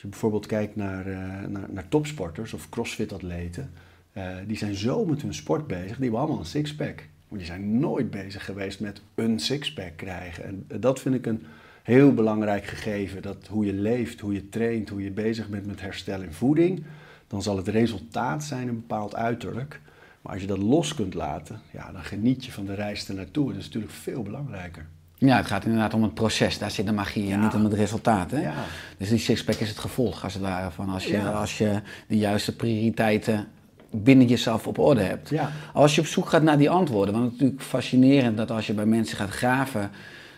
Als 0.00 0.08
je 0.08 0.18
bijvoorbeeld 0.18 0.46
kijkt 0.46 0.76
naar, 0.76 1.06
eh, 1.06 1.48
naar, 1.48 1.66
naar 1.70 1.88
topsporters 1.88 2.52
of 2.52 2.68
crossfit-atleten, 2.68 3.70
eh, 4.12 4.36
die 4.46 4.56
zijn 4.56 4.74
zo 4.74 5.04
met 5.04 5.22
hun 5.22 5.34
sport 5.34 5.66
bezig, 5.66 5.96
die 5.96 6.02
hebben 6.02 6.18
allemaal 6.18 6.38
een 6.38 6.44
sixpack. 6.44 7.04
Maar 7.28 7.38
die 7.38 7.46
zijn 7.46 7.78
nooit 7.78 8.10
bezig 8.10 8.44
geweest 8.44 8.80
met 8.80 9.02
een 9.14 9.38
sixpack 9.38 9.96
krijgen. 9.96 10.44
En 10.44 10.64
eh, 10.68 10.76
dat 10.80 11.00
vind 11.00 11.14
ik 11.14 11.26
een 11.26 11.42
heel 11.82 12.14
belangrijk 12.14 12.64
gegeven. 12.64 13.22
Dat 13.22 13.46
hoe 13.46 13.66
je 13.66 13.72
leeft, 13.72 14.20
hoe 14.20 14.32
je 14.32 14.48
traint, 14.48 14.88
hoe 14.88 15.02
je 15.02 15.10
bezig 15.10 15.48
bent 15.48 15.66
met 15.66 15.80
herstel 15.80 16.22
en 16.22 16.34
voeding, 16.34 16.82
dan 17.26 17.42
zal 17.42 17.56
het 17.56 17.68
resultaat 17.68 18.44
zijn 18.44 18.68
een 18.68 18.80
bepaald 18.80 19.14
uiterlijk. 19.14 19.80
Maar 20.22 20.32
als 20.32 20.42
je 20.42 20.48
dat 20.48 20.58
los 20.58 20.94
kunt 20.94 21.14
laten, 21.14 21.60
ja, 21.72 21.92
dan 21.92 22.04
geniet 22.04 22.44
je 22.44 22.52
van 22.52 22.64
de 22.64 22.74
reis 22.74 23.08
ernaartoe. 23.08 23.48
Dat 23.48 23.60
is 23.60 23.64
natuurlijk 23.64 23.92
veel 23.92 24.22
belangrijker. 24.22 24.86
Ja, 25.20 25.36
het 25.36 25.46
gaat 25.46 25.64
inderdaad 25.64 25.94
om 25.94 26.02
het 26.02 26.14
proces. 26.14 26.58
Daar 26.58 26.70
zit 26.70 26.86
de 26.86 26.92
magie 26.92 27.22
in, 27.22 27.28
Ja. 27.28 27.42
niet 27.44 27.54
om 27.54 27.64
het 27.64 27.72
resultaat. 27.72 28.30
Hè? 28.30 28.40
Ja. 28.40 28.52
Dus 28.98 29.08
die 29.08 29.18
sixpack 29.18 29.54
is 29.54 29.68
het 29.68 29.78
gevolg, 29.78 30.24
als 30.24 30.32
het 30.34 30.42
ware, 30.42 30.70
van 30.70 30.88
als 30.88 31.04
je, 31.04 31.12
Ja. 31.16 31.30
als 31.30 31.58
je 31.58 31.80
de 32.06 32.16
juiste 32.18 32.56
prioriteiten 32.56 33.46
binnen 33.90 34.26
jezelf 34.26 34.66
op 34.66 34.78
orde 34.78 35.00
hebt. 35.02 35.32
Als 35.72 35.94
je 35.94 36.00
op 36.00 36.06
zoek 36.06 36.28
gaat 36.28 36.42
naar 36.42 36.58
die 36.58 36.70
antwoorden, 36.70 37.12
want 37.14 37.24
het 37.24 37.34
is 37.34 37.40
natuurlijk 37.40 37.68
fascinerend 37.68 38.36
dat 38.36 38.50
als 38.50 38.66
je 38.66 38.72
bij 38.72 38.86
mensen 38.86 39.16
gaat 39.16 39.30
graven, 39.30 39.90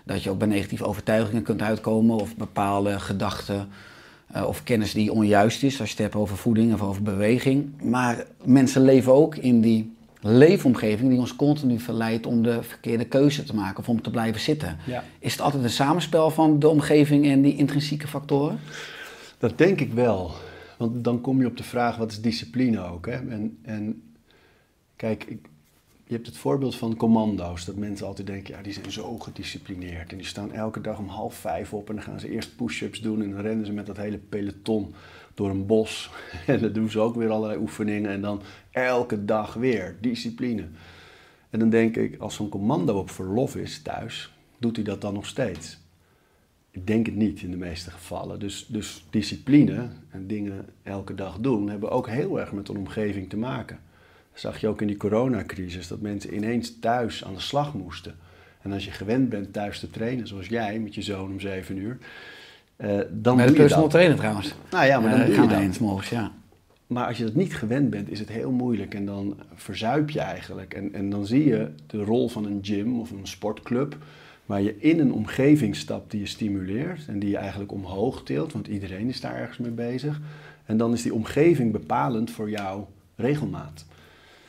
dat 0.05 0.23
je 0.23 0.31
ook 0.31 0.38
bij 0.38 0.49
negatieve 0.49 0.85
overtuigingen 0.85 1.43
kunt 1.43 1.62
uitkomen 1.62 2.17
of 2.17 2.37
bepaalde 2.37 3.00
gedachten 3.00 3.69
eh, 4.32 4.44
of 4.46 4.62
kennis 4.62 4.93
die 4.93 5.12
onjuist 5.12 5.62
is, 5.62 5.81
als 5.81 5.88
je 5.88 5.94
het 5.94 6.02
hebt 6.02 6.14
over 6.14 6.37
voeding 6.37 6.73
of 6.75 6.82
over 6.82 7.02
beweging. 7.02 7.82
Maar 7.82 8.25
mensen 8.44 8.82
leven 8.82 9.12
ook 9.14 9.37
in 9.37 9.61
die 9.61 9.94
leefomgeving 10.23 11.11
die 11.11 11.19
ons 11.19 11.37
continu 11.37 11.79
verleidt 11.79 12.27
om 12.27 12.43
de 12.43 12.63
verkeerde 12.63 13.05
keuze 13.05 13.45
te 13.45 13.55
maken 13.55 13.79
of 13.79 13.89
om 13.89 14.03
te 14.03 14.11
blijven 14.11 14.41
zitten. 14.41 14.79
Ja. 14.87 15.05
Is 15.19 15.33
het 15.33 15.41
altijd 15.41 15.63
een 15.63 15.71
samenspel 15.71 16.31
van 16.31 16.59
de 16.59 16.69
omgeving 16.69 17.27
en 17.27 17.43
die 17.43 17.57
intrinsieke 17.57 18.09
factoren? 18.09 18.59
Dat 19.39 19.59
denk 19.59 19.81
ik 19.81 19.93
wel. 19.93 20.31
Want 20.79 21.05
dan 21.05 21.21
kom 21.21 21.41
je 21.41 21.47
op 21.47 21.57
de 21.57 21.63
vraag, 21.63 21.97
wat 21.97 22.11
is 22.11 22.21
discipline 22.21 22.81
ook? 22.81 23.07
Hè? 23.07 23.13
En, 23.13 23.59
en 23.63 24.03
kijk, 24.97 25.25
ik, 25.25 25.49
je 26.05 26.15
hebt 26.15 26.27
het 26.27 26.37
voorbeeld 26.37 26.77
van 26.77 26.97
commando's. 26.97 27.65
Dat 27.65 27.77
mensen 27.77 28.07
altijd 28.07 28.27
denken, 28.27 28.55
ja, 28.55 28.63
die 28.63 28.73
zijn 28.73 28.93
zo 28.93 29.19
gedisciplineerd. 29.19 30.11
En 30.11 30.17
die 30.17 30.27
staan 30.27 30.53
elke 30.53 30.81
dag 30.81 30.99
om 30.99 31.09
half 31.09 31.35
vijf 31.35 31.73
op 31.73 31.89
en 31.89 31.95
dan 31.95 32.05
gaan 32.05 32.21
ze 32.21 32.31
eerst 32.31 32.57
push-ups 32.57 33.01
doen. 33.01 33.23
En 33.23 33.31
dan 33.31 33.41
rennen 33.41 33.67
ze 33.67 33.73
met 33.73 33.87
dat 33.87 33.97
hele 33.97 34.19
peloton 34.19 34.95
door 35.34 35.50
een 35.50 35.67
bos. 35.67 36.11
En 36.46 36.61
dan 36.61 36.73
doen 36.73 36.90
ze 36.90 37.00
ook 37.00 37.14
weer 37.14 37.31
allerlei 37.31 37.61
oefeningen. 37.61 38.11
En 38.11 38.20
dan 38.20 38.43
elke 38.70 39.25
dag 39.25 39.55
weer, 39.55 39.96
discipline. 40.00 40.64
En 41.50 41.58
dan 41.58 41.70
denk 41.70 41.96
ik, 41.96 42.19
als 42.19 42.34
zo'n 42.34 42.49
commando 42.49 42.99
op 42.99 43.11
verlof 43.11 43.56
is 43.56 43.82
thuis, 43.82 44.32
doet 44.58 44.76
hij 44.76 44.84
dat 44.84 45.00
dan 45.00 45.14
nog 45.14 45.26
steeds? 45.26 45.81
Ik 46.71 46.87
denk 46.87 47.07
het 47.07 47.14
niet 47.14 47.42
in 47.42 47.50
de 47.50 47.57
meeste 47.57 47.90
gevallen. 47.90 48.40
Dus, 48.40 48.66
dus 48.66 49.04
discipline 49.11 49.88
en 50.11 50.26
dingen 50.26 50.68
elke 50.83 51.14
dag 51.14 51.38
doen 51.38 51.68
hebben 51.68 51.90
ook 51.90 52.09
heel 52.09 52.40
erg 52.40 52.52
met 52.52 52.68
een 52.68 52.76
omgeving 52.76 53.28
te 53.28 53.37
maken. 53.37 53.78
Zag 54.33 54.61
je 54.61 54.68
ook 54.68 54.80
in 54.80 54.87
die 54.87 54.97
coronacrisis, 54.97 55.88
dat 55.88 56.00
mensen 56.00 56.35
ineens 56.35 56.78
thuis 56.78 57.25
aan 57.25 57.35
de 57.35 57.40
slag 57.40 57.75
moesten. 57.75 58.14
En 58.62 58.73
als 58.73 58.85
je 58.85 58.90
gewend 58.90 59.28
bent 59.28 59.52
thuis 59.52 59.80
te 59.80 59.90
trainen, 59.90 60.26
zoals 60.26 60.47
jij 60.47 60.78
met 60.78 60.95
je 60.95 61.02
zoon 61.02 61.30
om 61.30 61.40
zeven 61.40 61.76
uur, 61.76 61.99
dan 63.11 63.37
Met 63.37 63.47
doe 63.47 63.55
je 63.55 63.61
personal 63.61 63.83
dat. 63.83 63.91
trainer 63.91 64.17
trouwens. 64.17 64.55
Nou 64.71 64.87
ja, 64.87 65.01
maar 65.01 65.11
dan 65.11 65.21
Eh, 65.21 65.27
doe 65.27 65.35
je 65.43 65.49
dat. 65.49 65.59
eens 65.61 65.79
morgens, 65.79 66.09
ja. 66.09 66.33
Maar 66.87 67.07
als 67.07 67.17
je 67.19 67.25
dat 67.25 67.35
niet 67.35 67.55
gewend 67.57 67.91
bent, 67.91 68.11
is 68.11 68.19
het 68.19 68.29
heel 68.29 68.51
moeilijk 68.51 68.95
en 68.95 69.07
dan 69.07 69.37
verzuip 69.55 70.11
je 70.11 70.21
eigenlijk. 70.21 70.75
En, 70.75 70.95
en 70.95 71.11
dan 71.11 71.27
zie 71.27 71.45
je 71.49 71.69
de 71.87 72.05
rol 72.05 72.29
van 72.29 72.45
een 72.45 72.59
gym 72.62 73.01
of 73.01 73.11
een 73.11 73.27
sportclub, 73.27 73.97
waar 74.47 74.62
je 74.62 74.79
in 74.79 74.99
een 75.01 75.12
omgeving 75.12 75.77
stapt 75.77 76.11
die 76.11 76.21
je 76.21 76.27
stimuleert 76.27 77.07
en 77.07 77.19
die 77.19 77.31
je 77.31 77.37
eigenlijk 77.37 77.73
omhoog 77.73 78.23
tilt, 78.23 78.53
want 78.53 78.67
iedereen 78.67 79.09
is 79.09 79.21
daar 79.21 79.35
ergens 79.37 79.59
mee 79.59 79.71
bezig. 79.71 80.21
En 80.65 80.77
dan 80.77 80.93
is 80.93 81.03
die 81.03 81.15
omgeving 81.15 81.73
bepalend 81.73 82.31
voor 82.31 82.51
jouw 82.51 82.89
regelmaat. 83.17 83.85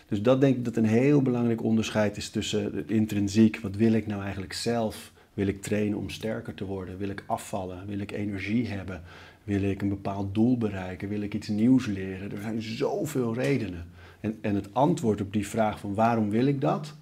Dus 0.08 0.22
dat 0.22 0.42
denk 0.42 0.56
ik 0.56 0.66
dat 0.66 0.76
een 0.76 0.86
heel 0.86 1.22
belangrijk 1.22 1.64
onderscheid 1.64 2.18
is 2.18 2.30
tussen 2.30 2.64
het 2.76 2.92
intrinsiek, 2.92 3.60
wat 3.62 3.76
wil 3.76 3.94
ik 3.94 4.08
nou 4.08 4.22
eigenlijk 4.22 4.54
zelf? 4.54 5.12
Wil 5.34 5.48
ik 5.48 5.62
trainen 5.62 5.98
om 5.98 6.10
sterker 6.10 6.54
te 6.54 6.66
worden? 6.66 6.98
Wil 6.98 7.10
ik 7.10 7.24
afvallen? 7.28 7.88
Wil 7.88 8.00
ik 8.00 8.12
energie 8.12 8.68
hebben? 8.68 9.02
Wil 9.44 9.62
ik 9.62 9.82
een 9.82 9.90
bepaald 9.90 10.34
doel 10.34 10.58
bereiken? 10.58 11.10
Wil 11.10 11.22
ik 11.22 11.34
iets 11.34 11.48
nieuws 11.48 11.86
leren? 11.86 12.32
Er 12.32 12.42
zijn 12.42 12.62
zoveel 12.62 13.34
redenen. 13.34 13.86
En, 14.20 14.38
en 14.42 14.56
het 14.56 14.74
antwoord 14.74 15.22
op 15.22 15.34
die 15.34 15.48
vraag 15.48 15.80
van 15.80 15.94
waarom 15.94 16.30
wil 16.30 16.46
ik 16.46 16.62
dat? 16.62 16.96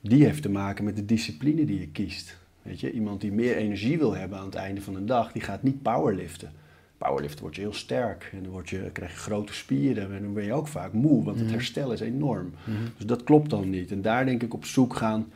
Die 0.00 0.24
heeft 0.24 0.42
te 0.42 0.50
maken 0.50 0.84
met 0.84 0.96
de 0.96 1.04
discipline 1.04 1.64
die 1.64 1.80
je 1.80 1.88
kiest. 1.88 2.38
Weet 2.62 2.80
je, 2.80 2.92
iemand 2.92 3.20
die 3.20 3.32
meer 3.32 3.56
energie 3.56 3.98
wil 3.98 4.14
hebben 4.14 4.38
aan 4.38 4.44
het 4.44 4.54
einde 4.54 4.80
van 4.80 4.94
de 4.94 5.04
dag, 5.04 5.32
die 5.32 5.42
gaat 5.42 5.62
niet 5.62 5.82
powerliften. 5.82 6.52
Powerliften 6.98 7.42
word 7.42 7.54
je 7.54 7.60
heel 7.60 7.72
sterk 7.72 8.30
en 8.32 8.42
dan 8.42 8.52
word 8.52 8.70
je, 8.70 8.90
krijg 8.92 9.10
je 9.10 9.16
grote 9.16 9.52
spieren 9.52 10.14
en 10.14 10.22
dan 10.22 10.32
ben 10.32 10.44
je 10.44 10.52
ook 10.52 10.68
vaak 10.68 10.92
moe, 10.92 11.24
want 11.24 11.40
het 11.40 11.50
herstel 11.50 11.92
is 11.92 12.00
enorm. 12.00 12.52
Dus 12.96 13.06
dat 13.06 13.24
klopt 13.24 13.50
dan 13.50 13.70
niet. 13.70 13.90
En 13.90 14.02
daar 14.02 14.24
denk 14.24 14.42
ik 14.42 14.54
op 14.54 14.64
zoek 14.64 14.96
gaan. 14.96 15.26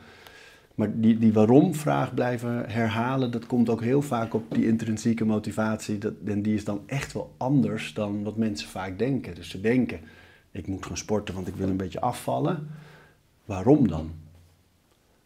Maar 0.76 1.00
die, 1.00 1.18
die 1.18 1.32
waarom-vraag 1.32 2.14
blijven 2.14 2.70
herhalen, 2.70 3.30
dat 3.30 3.46
komt 3.46 3.68
ook 3.68 3.82
heel 3.82 4.02
vaak 4.02 4.34
op 4.34 4.54
die 4.54 4.66
intrinsieke 4.66 5.24
motivatie. 5.24 5.98
Dat, 5.98 6.12
en 6.24 6.42
die 6.42 6.54
is 6.54 6.64
dan 6.64 6.80
echt 6.86 7.12
wel 7.12 7.34
anders 7.36 7.94
dan 7.94 8.22
wat 8.22 8.36
mensen 8.36 8.68
vaak 8.68 8.98
denken. 8.98 9.34
Dus 9.34 9.50
ze 9.50 9.60
denken, 9.60 10.00
ik 10.50 10.66
moet 10.66 10.86
gaan 10.86 10.96
sporten, 10.96 11.34
want 11.34 11.48
ik 11.48 11.54
wil 11.54 11.68
een 11.68 11.76
beetje 11.76 12.00
afvallen. 12.00 12.68
Waarom 13.44 13.88
dan? 13.88 14.10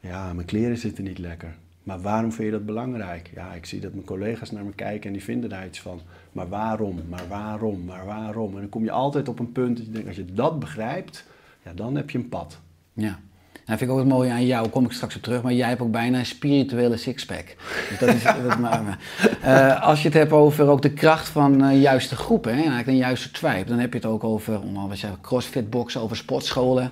Ja, 0.00 0.32
mijn 0.32 0.46
kleren 0.46 0.78
zitten 0.78 1.04
niet 1.04 1.18
lekker. 1.18 1.56
Maar 1.82 2.00
waarom 2.00 2.32
vind 2.32 2.44
je 2.44 2.52
dat 2.52 2.66
belangrijk? 2.66 3.30
Ja, 3.34 3.52
ik 3.52 3.66
zie 3.66 3.80
dat 3.80 3.92
mijn 3.92 4.06
collega's 4.06 4.50
naar 4.50 4.64
me 4.64 4.72
kijken 4.72 5.06
en 5.06 5.12
die 5.12 5.24
vinden 5.24 5.50
daar 5.50 5.66
iets 5.66 5.80
van. 5.80 6.00
Maar 6.32 6.48
waarom? 6.48 7.00
Maar 7.08 7.28
waarom? 7.28 7.84
Maar 7.84 8.06
waarom? 8.06 8.54
En 8.54 8.60
dan 8.60 8.68
kom 8.68 8.84
je 8.84 8.90
altijd 8.90 9.28
op 9.28 9.38
een 9.38 9.52
punt 9.52 9.76
dat 9.76 9.86
je 9.86 9.92
denkt, 9.92 10.08
als 10.08 10.16
je 10.16 10.24
dat 10.24 10.58
begrijpt, 10.58 11.26
ja, 11.64 11.72
dan 11.72 11.96
heb 11.96 12.10
je 12.10 12.18
een 12.18 12.28
pad. 12.28 12.60
Ja. 12.92 13.20
Dat 13.70 13.78
vind 13.78 13.90
ik 13.90 13.96
ook 13.96 14.04
het 14.04 14.14
mooie 14.14 14.30
aan 14.30 14.46
jou, 14.46 14.68
kom 14.68 14.84
ik 14.84 14.92
straks 14.92 15.16
op 15.16 15.22
terug, 15.22 15.42
maar 15.42 15.52
jij 15.52 15.68
hebt 15.68 15.80
ook 15.80 15.90
bijna 15.90 16.18
een 16.18 16.26
spirituele 16.26 16.96
sixpack. 16.96 17.56
Dus 17.88 17.98
dat 17.98 18.14
is, 18.14 18.22
dat, 18.48 18.58
maar, 18.58 18.98
uh, 19.44 19.82
als 19.82 20.02
je 20.02 20.08
het 20.08 20.16
hebt 20.16 20.32
over 20.32 20.68
ook 20.68 20.82
de 20.82 20.92
kracht 20.92 21.28
van 21.28 21.64
uh, 21.64 21.80
juiste 21.80 22.16
groepen, 22.16 22.50
hè, 22.50 22.56
en 22.56 22.60
eigenlijk 22.62 22.88
een 22.88 23.04
juiste 23.04 23.30
tribe, 23.30 23.64
dan 23.64 23.78
heb 23.78 23.92
je 23.92 23.98
het 23.98 24.08
ook 24.08 24.24
over 24.24 24.60
onder 24.60 24.82
andere 24.82 25.08
crossfit 25.20 25.70
boxen, 25.70 26.00
over 26.00 26.16
sportscholen. 26.16 26.90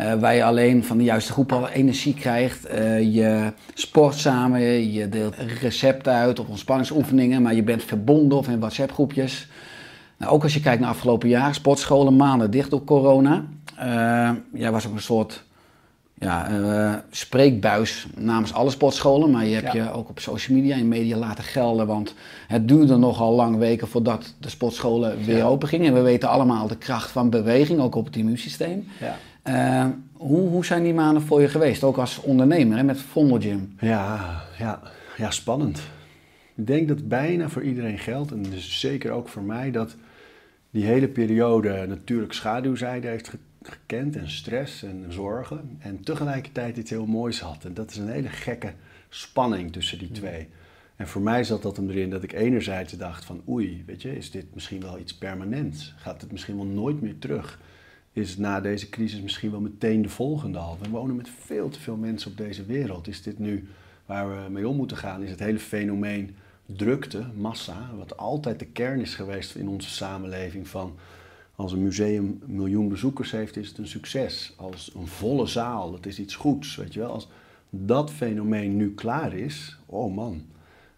Uh, 0.00 0.14
waar 0.14 0.34
je 0.34 0.44
alleen 0.44 0.84
van 0.84 0.98
de 0.98 1.04
juiste 1.04 1.32
groep 1.32 1.52
al 1.52 1.68
energie 1.68 2.14
krijgt. 2.14 2.62
Je 3.12 3.52
sport 3.74 4.14
samen, 4.14 4.92
je 4.92 5.08
deelt 5.08 5.34
recepten 5.60 6.12
uit 6.12 6.38
of 6.38 6.48
ontspanningsoefeningen, 6.48 7.42
maar 7.42 7.54
je 7.54 7.62
bent 7.62 7.82
verbonden 7.82 8.38
of 8.38 8.48
in 8.48 8.58
WhatsApp-groepjes. 8.58 9.48
Nou, 10.16 10.32
ook 10.32 10.42
als 10.42 10.54
je 10.54 10.60
kijkt 10.60 10.80
naar 10.80 10.90
afgelopen 10.90 11.28
jaar, 11.28 11.54
sportscholen 11.54 12.16
maanden 12.16 12.50
dicht 12.50 12.70
door 12.70 12.84
corona. 12.84 13.44
Jij 14.52 14.72
was 14.72 14.86
ook 14.86 14.94
een 14.94 15.00
soort 15.00 15.46
ja, 16.20 17.04
spreekbuis 17.10 18.06
namens 18.16 18.52
alle 18.52 18.70
sportscholen, 18.70 19.30
maar 19.30 19.46
je 19.46 19.54
hebt 19.54 19.72
ja. 19.72 19.84
je 19.84 19.92
ook 19.92 20.08
op 20.08 20.20
social 20.20 20.56
media 20.56 20.76
en 20.76 20.88
media 20.88 21.16
laten 21.16 21.44
gelden, 21.44 21.86
want 21.86 22.14
het 22.46 22.68
duurde 22.68 22.96
nogal 22.96 23.34
lang 23.34 23.56
weken 23.56 23.88
voordat 23.88 24.34
de 24.40 24.48
sportscholen 24.48 25.24
weer 25.24 25.36
ja. 25.36 25.46
open 25.46 25.68
gingen. 25.68 25.86
En 25.86 25.94
we 25.94 26.00
weten 26.00 26.28
allemaal 26.28 26.66
de 26.66 26.76
kracht 26.76 27.10
van 27.10 27.30
beweging, 27.30 27.80
ook 27.80 27.94
op 27.94 28.04
het 28.04 28.16
immuunsysteem. 28.16 28.88
Ja. 29.00 29.16
Uh, 29.48 29.90
hoe, 30.12 30.48
hoe 30.48 30.64
zijn 30.64 30.82
die 30.82 30.94
maanden 30.94 31.22
voor 31.22 31.40
je 31.40 31.48
geweest, 31.48 31.84
ook 31.84 31.98
als 31.98 32.20
ondernemer 32.20 32.76
hè, 32.76 32.82
met 32.82 33.00
Vondel 33.00 33.40
Gym? 33.40 33.74
Ja, 33.80 34.42
ja, 34.58 34.80
ja, 35.16 35.30
spannend. 35.30 35.80
Ik 36.54 36.66
denk 36.66 36.88
dat 36.88 37.08
bijna 37.08 37.48
voor 37.48 37.62
iedereen 37.62 37.98
geldt, 37.98 38.30
en 38.30 38.42
dus 38.42 38.80
zeker 38.80 39.10
ook 39.10 39.28
voor 39.28 39.42
mij, 39.42 39.70
dat 39.70 39.96
die 40.70 40.84
hele 40.84 41.08
periode 41.08 41.86
natuurlijk 41.88 42.32
schaduwzijde 42.32 43.08
heeft 43.08 43.30
gekend 43.68 44.16
en 44.16 44.30
stress 44.30 44.82
en 44.82 45.04
zorgen. 45.08 45.76
En 45.78 46.00
tegelijkertijd 46.00 46.76
iets 46.76 46.90
heel 46.90 47.06
moois 47.06 47.40
had. 47.40 47.64
En 47.64 47.74
dat 47.74 47.90
is 47.90 47.96
een 47.96 48.08
hele 48.08 48.28
gekke 48.28 48.72
spanning 49.08 49.72
tussen 49.72 49.98
die 49.98 50.10
twee. 50.10 50.48
En 50.96 51.08
voor 51.08 51.22
mij 51.22 51.44
zat 51.44 51.62
dat 51.62 51.76
hem 51.76 51.90
erin 51.90 52.10
dat 52.10 52.22
ik 52.22 52.32
enerzijds 52.32 52.92
dacht 52.92 53.24
van 53.24 53.42
oei, 53.48 53.82
weet 53.86 54.02
je, 54.02 54.16
is 54.16 54.30
dit 54.30 54.54
misschien 54.54 54.80
wel 54.80 54.98
iets 54.98 55.14
permanents? 55.14 55.94
Gaat 55.96 56.20
het 56.20 56.32
misschien 56.32 56.56
wel 56.56 56.66
nooit 56.66 57.00
meer 57.00 57.18
terug? 57.18 57.58
is 58.18 58.36
na 58.36 58.60
deze 58.60 58.88
crisis 58.88 59.20
misschien 59.20 59.50
wel 59.50 59.60
meteen 59.60 60.02
de 60.02 60.08
volgende 60.08 60.58
al. 60.58 60.78
We 60.80 60.88
wonen 60.88 61.16
met 61.16 61.28
veel 61.44 61.68
te 61.68 61.80
veel 61.80 61.96
mensen 61.96 62.30
op 62.30 62.36
deze 62.36 62.64
wereld. 62.64 63.08
Is 63.08 63.22
dit 63.22 63.38
nu 63.38 63.68
waar 64.06 64.28
we 64.28 64.50
mee 64.50 64.68
om 64.68 64.76
moeten 64.76 64.96
gaan? 64.96 65.22
Is 65.22 65.30
het 65.30 65.38
hele 65.38 65.58
fenomeen 65.58 66.36
drukte, 66.66 67.26
massa, 67.36 67.90
wat 67.96 68.16
altijd 68.16 68.58
de 68.58 68.66
kern 68.66 69.00
is 69.00 69.14
geweest 69.14 69.54
in 69.54 69.68
onze 69.68 69.90
samenleving 69.90 70.68
van 70.68 70.96
als 71.58 71.72
een 71.72 71.82
museum 71.82 72.38
een 72.42 72.54
miljoen 72.54 72.88
bezoekers 72.88 73.30
heeft, 73.30 73.56
is 73.56 73.68
het 73.68 73.78
een 73.78 73.86
succes. 73.86 74.54
Als 74.56 74.92
een 74.94 75.06
volle 75.06 75.46
zaal, 75.46 75.90
dat 75.90 76.06
is 76.06 76.18
iets 76.18 76.34
goeds, 76.34 76.76
weet 76.76 76.94
je 76.94 77.00
wel. 77.00 77.10
Als 77.10 77.28
dat 77.70 78.10
fenomeen 78.10 78.76
nu 78.76 78.94
klaar 78.94 79.34
is, 79.34 79.78
oh 79.86 80.14
man, 80.14 80.42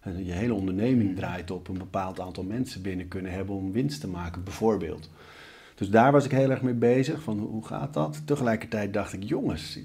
je 0.02 0.32
hele 0.32 0.54
onderneming 0.54 1.16
draait 1.16 1.50
op 1.50 1.68
een 1.68 1.78
bepaald 1.78 2.20
aantal 2.20 2.44
mensen 2.44 2.82
binnen 2.82 3.08
kunnen 3.08 3.32
hebben 3.32 3.54
om 3.54 3.72
winst 3.72 4.00
te 4.00 4.08
maken, 4.08 4.44
bijvoorbeeld. 4.44 5.10
Dus 5.74 5.90
daar 5.90 6.12
was 6.12 6.24
ik 6.24 6.30
heel 6.30 6.50
erg 6.50 6.62
mee 6.62 6.74
bezig, 6.74 7.22
van 7.22 7.38
hoe 7.38 7.66
gaat 7.66 7.94
dat? 7.94 8.22
Tegelijkertijd 8.24 8.92
dacht 8.92 9.12
ik, 9.12 9.22
jongens, 9.22 9.78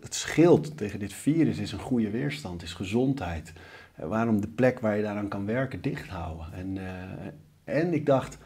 het 0.00 0.14
scheelt 0.14 0.76
tegen 0.76 0.98
dit 0.98 1.12
virus 1.12 1.58
is 1.58 1.72
een 1.72 1.78
goede 1.78 2.10
weerstand, 2.10 2.62
is 2.62 2.74
gezondheid. 2.74 3.52
Waarom 3.96 4.40
de 4.40 4.48
plek 4.48 4.80
waar 4.80 4.96
je 4.96 5.02
daaraan 5.02 5.28
kan 5.28 5.46
werken 5.46 5.80
dicht 5.80 6.08
houden? 6.08 6.46
En, 6.52 6.76
uh, 6.76 6.84
en 7.64 7.92
ik 7.92 8.06
dacht, 8.06 8.38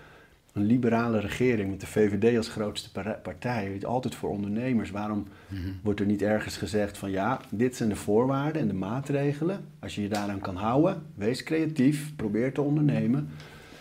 een 0.56 0.64
liberale 0.64 1.20
regering 1.20 1.70
met 1.70 1.80
de 1.80 1.86
VVD 1.86 2.36
als 2.36 2.48
grootste 2.48 2.90
partij, 3.22 3.78
altijd 3.82 4.14
voor 4.14 4.30
ondernemers. 4.30 4.90
Waarom 4.90 5.26
mm-hmm. 5.48 5.78
wordt 5.82 6.00
er 6.00 6.06
niet 6.06 6.22
ergens 6.22 6.56
gezegd 6.56 6.98
van 6.98 7.10
ja, 7.10 7.40
dit 7.50 7.76
zijn 7.76 7.88
de 7.88 7.96
voorwaarden 7.96 8.62
en 8.62 8.68
de 8.68 8.74
maatregelen. 8.74 9.64
Als 9.78 9.94
je 9.94 10.02
je 10.02 10.08
daaraan 10.08 10.40
kan 10.40 10.56
houden, 10.56 11.02
wees 11.14 11.42
creatief, 11.42 12.16
probeer 12.16 12.52
te 12.52 12.60
ondernemen. 12.60 13.28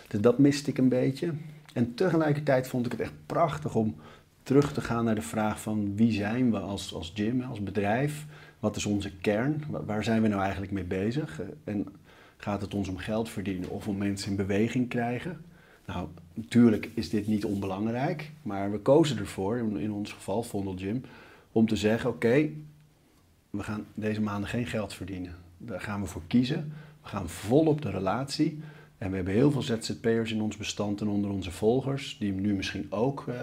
Dus 0.08 0.22
dat 0.22 0.38
miste 0.38 0.70
ik 0.70 0.77
een 0.77 0.89
beetje. 0.89 1.34
En 1.74 1.94
tegelijkertijd 1.94 2.67
vond 2.67 2.86
ik 2.86 2.91
het 2.91 3.01
echt 3.01 3.13
prachtig 3.25 3.75
om 3.75 3.96
terug 4.44 4.74
te 4.74 4.82
gaan 4.82 5.05
naar 5.05 5.15
de 5.15 5.22
vraag 5.22 5.62
van 5.62 5.96
wie 5.96 6.12
zijn 6.12 6.51
we 6.51 6.60
als, 6.60 6.94
als 6.94 7.12
gym, 7.15 7.41
als 7.41 7.63
bedrijf? 7.63 8.25
Wat 8.60 8.75
is 8.75 8.86
onze 8.86 9.12
kern? 9.17 9.63
Waar 9.86 10.03
zijn 10.03 10.22
we 10.22 10.27
nou 10.27 10.41
eigenlijk 10.41 10.72
mee 10.72 10.84
bezig? 10.84 11.41
En 11.63 11.86
gaat 12.38 12.62
het 12.62 12.74
ons 12.74 12.88
om 12.88 12.98
geld 12.98 13.29
verdienen 13.29 13.70
of 13.70 13.88
om 13.88 13.98
mensen 13.98 14.29
in 14.29 14.38
beweging 14.38 14.89
krijgen? 14.89 15.41
Nou, 15.86 16.08
natuurlijk 16.34 16.89
is 16.94 17.10
dit 17.10 17.27
niet 17.27 17.46
onbelangrijk, 17.46 18.32
maar 18.42 18.72
we 18.72 18.80
kozen 18.80 19.18
ervoor, 19.18 19.58
in 19.58 19.92
ons 19.92 20.12
geval 20.12 20.44
Vondel 20.44 20.75
Gym, 20.77 21.04
om 21.51 21.68
te 21.68 21.75
zeggen: 21.75 22.10
oké, 22.10 22.50
we 23.50 23.63
gaan 23.63 23.86
deze 23.94 24.22
maanden 24.22 24.50
geen 24.50 24.65
geld 24.65 24.94
verdienen. 24.94 25.36
Daar 25.58 25.82
gaan 25.82 26.01
we 26.01 26.08
voor 26.08 26.22
kiezen. 26.27 26.74
We 27.01 27.08
gaan 27.08 27.30
vol 27.30 27.65
op 27.65 27.82
de 27.82 27.89
relatie. 27.89 28.60
En 28.98 29.10
we 29.10 29.15
hebben 29.15 29.34
heel 29.34 29.51
veel 29.51 29.62
ZZP'ers 29.62 30.32
in 30.32 30.42
ons 30.42 30.58
bestand 30.58 31.01
en 31.01 31.08
onder 31.08 31.32
onze 31.32 31.51
volgers, 31.51 32.18
die 32.20 32.32
nu 32.32 32.54
misschien 32.54 32.92
ook 32.92 33.25
uh, 33.30 33.36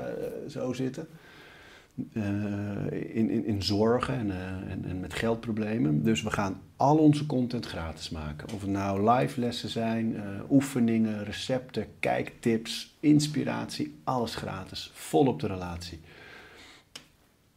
zo 0.49 0.73
zitten. 0.73 1.09
Uh, 2.13 2.25
in, 2.91 3.31
in, 3.31 3.45
in 3.45 3.63
zorgen 3.63 4.15
en, 4.15 4.27
uh, 4.27 4.73
en, 4.73 4.85
en, 4.85 5.01
met 5.01 5.15
geldproblemen. 5.15 6.03
Dus 6.03 6.23
we 6.23 6.31
gaan 6.31 6.61
al 6.77 6.97
onze 6.97 7.27
content 7.27 7.67
gratis 7.67 8.11
maken. 8.11 8.53
Of 8.55 8.61
het 8.61 8.71
nou 8.71 9.11
live 9.11 9.41
lessen 9.41 9.69
zijn, 9.69 10.17
oefeningen, 10.51 11.25
recepten, 11.25 11.87
kijktips, 12.01 12.97
inspiratie, 13.01 13.95
alles 14.05 14.35
gratis. 14.35 14.91
Vol 14.95 15.27
op 15.27 15.41
de 15.41 15.47
relatie 15.47 16.01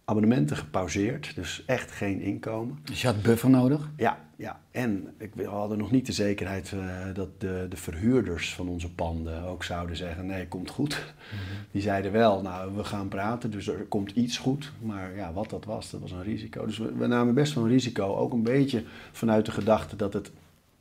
abonnementen 0.06 0.58
gepauzeerd, 0.58 1.36
dus 1.36 1.64
echt 1.66 1.92
geen 1.92 2.22
inkomen. 2.22 2.80
Dus 2.84 3.02
je 3.02 3.08
had 3.08 3.22
buffer 3.22 3.50
nodig? 3.50 3.90
Ja, 3.98 4.25
ja. 4.36 4.60
en 4.72 5.14
ik, 5.18 5.36
we 5.36 5.46
hadden 5.46 5.78
nog 5.78 5.92
niet 5.92 6.06
de 6.06 6.12
zekerheid 6.12 6.72
uh, 6.72 7.14
dat 7.14 7.30
de, 7.42 7.66
de 7.70 7.78
verhuurders 7.78 8.54
van 8.54 8.68
onze 8.68 8.92
panden 8.92 9.44
ook 9.44 9.64
zouden 9.64 9.96
zeggen, 9.96 10.26
nee, 10.26 10.48
komt 10.48 10.70
goed. 10.70 11.14
Mm 11.32 11.38
-hmm. 11.38 11.66
Die 11.72 11.82
zeiden 11.82 12.12
wel, 12.12 12.42
nou, 12.42 12.76
we 12.76 12.84
gaan 12.84 13.08
praten, 13.08 13.52
dus 13.52 13.68
er 13.68 13.86
komt 13.86 14.12
iets 14.12 14.38
goed. 14.38 14.72
Maar 14.82 15.16
ja, 15.16 15.34
wat 15.34 15.50
dat 15.50 15.66
was, 15.66 15.90
dat 15.90 16.02
was 16.02 16.12
een 16.12 16.24
risico. 16.24 16.66
Dus 16.66 16.78
we, 16.78 16.94
we 16.94 17.08
namen 17.08 17.34
best 17.34 17.54
wel 17.54 17.64
een 17.64 17.70
risico, 17.70 18.16
ook 18.16 18.34
een 18.34 18.44
beetje 18.44 18.84
vanuit 19.12 19.46
de 19.46 19.52
gedachte 19.52 19.96
dat 19.96 20.14
het 20.14 20.32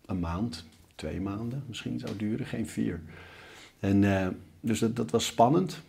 een 0.07 0.21
maand, 0.21 0.65
twee 0.95 1.21
maanden 1.21 1.63
misschien 1.67 1.99
zou 1.99 2.17
duren, 2.17 2.47
geen 2.47 2.67
vier. 2.67 3.01
En 3.81 4.03
uh, 4.03 4.27
dus 4.61 4.79
dat, 4.79 4.97
dat 4.97 5.11
was 5.11 5.27
spannend. 5.27 5.83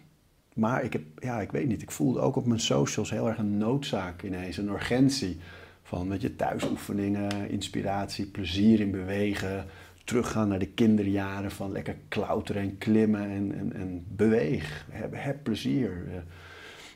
Maar 0.53 0.83
ik 0.83 0.93
heb, 0.93 1.01
ja, 1.19 1.41
ik 1.41 1.51
weet 1.51 1.67
niet, 1.67 1.81
ik 1.81 1.91
voelde 1.91 2.19
ook 2.19 2.35
op 2.35 2.45
mijn 2.45 2.59
socials 2.59 3.09
heel 3.09 3.27
erg 3.27 3.37
een 3.37 3.57
noodzaak 3.57 4.23
ineens, 4.23 4.57
een 4.57 4.69
urgentie. 4.69 5.37
Van, 5.87 6.09
weet 6.09 6.21
je, 6.21 6.35
thuisoefeningen, 6.35 7.49
inspiratie, 7.49 8.25
plezier 8.25 8.79
in 8.79 8.91
bewegen, 8.91 9.65
teruggaan 10.03 10.47
naar 10.47 10.59
de 10.59 10.67
kinderjaren 10.67 11.51
van 11.51 11.71
lekker 11.71 11.95
klauteren 12.07 12.61
en 12.61 12.77
klimmen 12.77 13.29
en, 13.29 13.57
en, 13.57 13.73
en 13.73 14.05
beweeg. 14.07 14.85
Heb, 14.89 15.13
heb 15.15 15.43
plezier. 15.43 16.05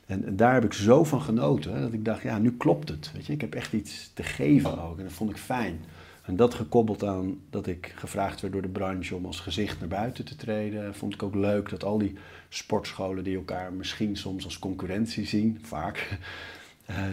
En, 0.05 0.25
en, 0.25 0.35
daar 0.35 0.53
heb 0.53 0.63
ik 0.63 0.73
zo 0.73 1.03
van 1.03 1.21
genoten, 1.21 1.81
dat 1.81 1.93
ik 1.93 2.05
dacht, 2.05 2.21
ja, 2.21 2.37
nu 2.37 2.57
klopt 2.57 2.89
het. 2.89 3.11
Weet 3.13 3.25
je, 3.25 3.33
ik 3.33 3.41
heb 3.41 3.55
echt 3.55 3.73
iets 3.73 4.11
te 4.13 4.23
geven 4.23 4.83
ook 4.83 4.97
en 4.97 5.03
dat 5.03 5.13
vond 5.13 5.29
ik 5.29 5.37
fijn. 5.37 5.79
En 6.23 6.35
dat 6.35 6.53
gekoppeld 6.53 7.03
aan 7.03 7.39
dat 7.49 7.67
ik 7.67 7.93
gevraagd 7.95 8.41
werd 8.41 8.53
door 8.53 8.61
de 8.61 8.67
branche 8.67 9.15
om 9.15 9.25
als 9.25 9.39
gezicht 9.39 9.79
naar 9.79 9.89
buiten 9.89 10.25
te 10.25 10.35
treden, 10.35 10.95
vond 10.95 11.13
ik 11.13 11.23
ook 11.23 11.35
leuk 11.35 11.69
dat 11.69 11.83
al 11.83 11.97
die 11.97 12.15
sportscholen 12.49 13.23
die 13.23 13.35
elkaar 13.35 13.73
misschien 13.73 14.17
soms 14.17 14.45
als 14.45 14.59
concurrentie 14.59 15.25
zien, 15.25 15.59
vaak, 15.61 16.17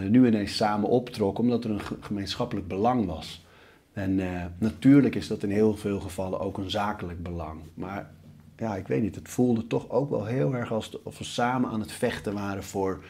nu 0.09 0.27
ineens 0.27 0.55
samen 0.55 0.89
optrokken 0.89 1.43
omdat 1.43 1.63
er 1.63 1.71
een 1.71 1.81
gemeenschappelijk 1.99 2.67
belang 2.67 3.05
was. 3.05 3.45
En 3.93 4.19
uh, 4.19 4.45
natuurlijk 4.57 5.15
is 5.15 5.27
dat 5.27 5.43
in 5.43 5.49
heel 5.49 5.75
veel 5.75 5.99
gevallen 5.99 6.39
ook 6.39 6.57
een 6.57 6.69
zakelijk 6.69 7.23
belang. 7.23 7.61
Maar 7.73 8.11
ja, 8.57 8.75
ik 8.75 8.87
weet 8.87 9.01
niet, 9.01 9.15
het 9.15 9.29
voelde 9.29 9.67
toch 9.67 9.89
ook 9.89 10.09
wel 10.09 10.25
heel 10.25 10.55
erg 10.55 10.71
alsof 10.71 11.17
we 11.17 11.23
samen 11.23 11.69
aan 11.69 11.79
het 11.79 11.91
vechten 11.91 12.33
waren 12.33 12.63
voor 12.63 13.03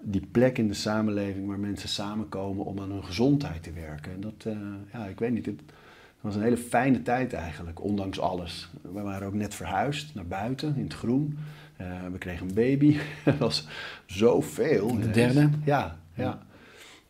die 0.00 0.26
plek 0.30 0.58
in 0.58 0.68
de 0.68 0.74
samenleving 0.74 1.46
waar 1.46 1.58
mensen 1.58 1.88
samenkomen 1.88 2.64
om 2.64 2.80
aan 2.80 2.90
hun 2.90 3.04
gezondheid 3.04 3.62
te 3.62 3.72
werken. 3.72 4.12
En 4.12 4.20
dat, 4.20 4.44
uh, 4.46 4.58
ja, 4.92 5.06
ik 5.06 5.18
weet 5.18 5.32
niet, 5.32 5.46
het 5.46 5.62
was 6.20 6.34
een 6.34 6.42
hele 6.42 6.56
fijne 6.56 7.02
tijd 7.02 7.32
eigenlijk, 7.32 7.82
ondanks 7.82 8.20
alles. 8.20 8.70
We 8.92 9.00
waren 9.00 9.26
ook 9.26 9.34
net 9.34 9.54
verhuisd 9.54 10.14
naar 10.14 10.26
buiten, 10.26 10.76
in 10.76 10.84
het 10.84 10.94
groen. 10.94 11.38
Uh, 11.80 11.86
we 12.12 12.18
kregen 12.18 12.48
een 12.48 12.54
baby. 12.54 12.98
dat 13.24 13.38
was 13.48 13.66
zoveel. 14.06 15.00
De 15.00 15.10
derde? 15.10 15.50
Ja, 15.64 15.98
ja. 16.14 16.46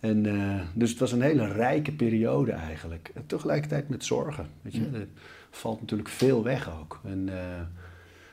En, 0.00 0.24
uh, 0.24 0.60
dus 0.74 0.90
het 0.90 0.98
was 0.98 1.12
een 1.12 1.22
hele 1.22 1.52
rijke 1.52 1.92
periode 1.92 2.52
eigenlijk. 2.52 3.10
En 3.14 3.26
tegelijkertijd 3.26 3.88
met 3.88 4.04
zorgen. 4.04 4.46
Weet 4.62 4.74
je? 4.74 4.88
Er 4.92 5.08
valt 5.50 5.80
natuurlijk 5.80 6.08
veel 6.08 6.42
weg 6.42 6.80
ook. 6.80 7.00
En, 7.04 7.28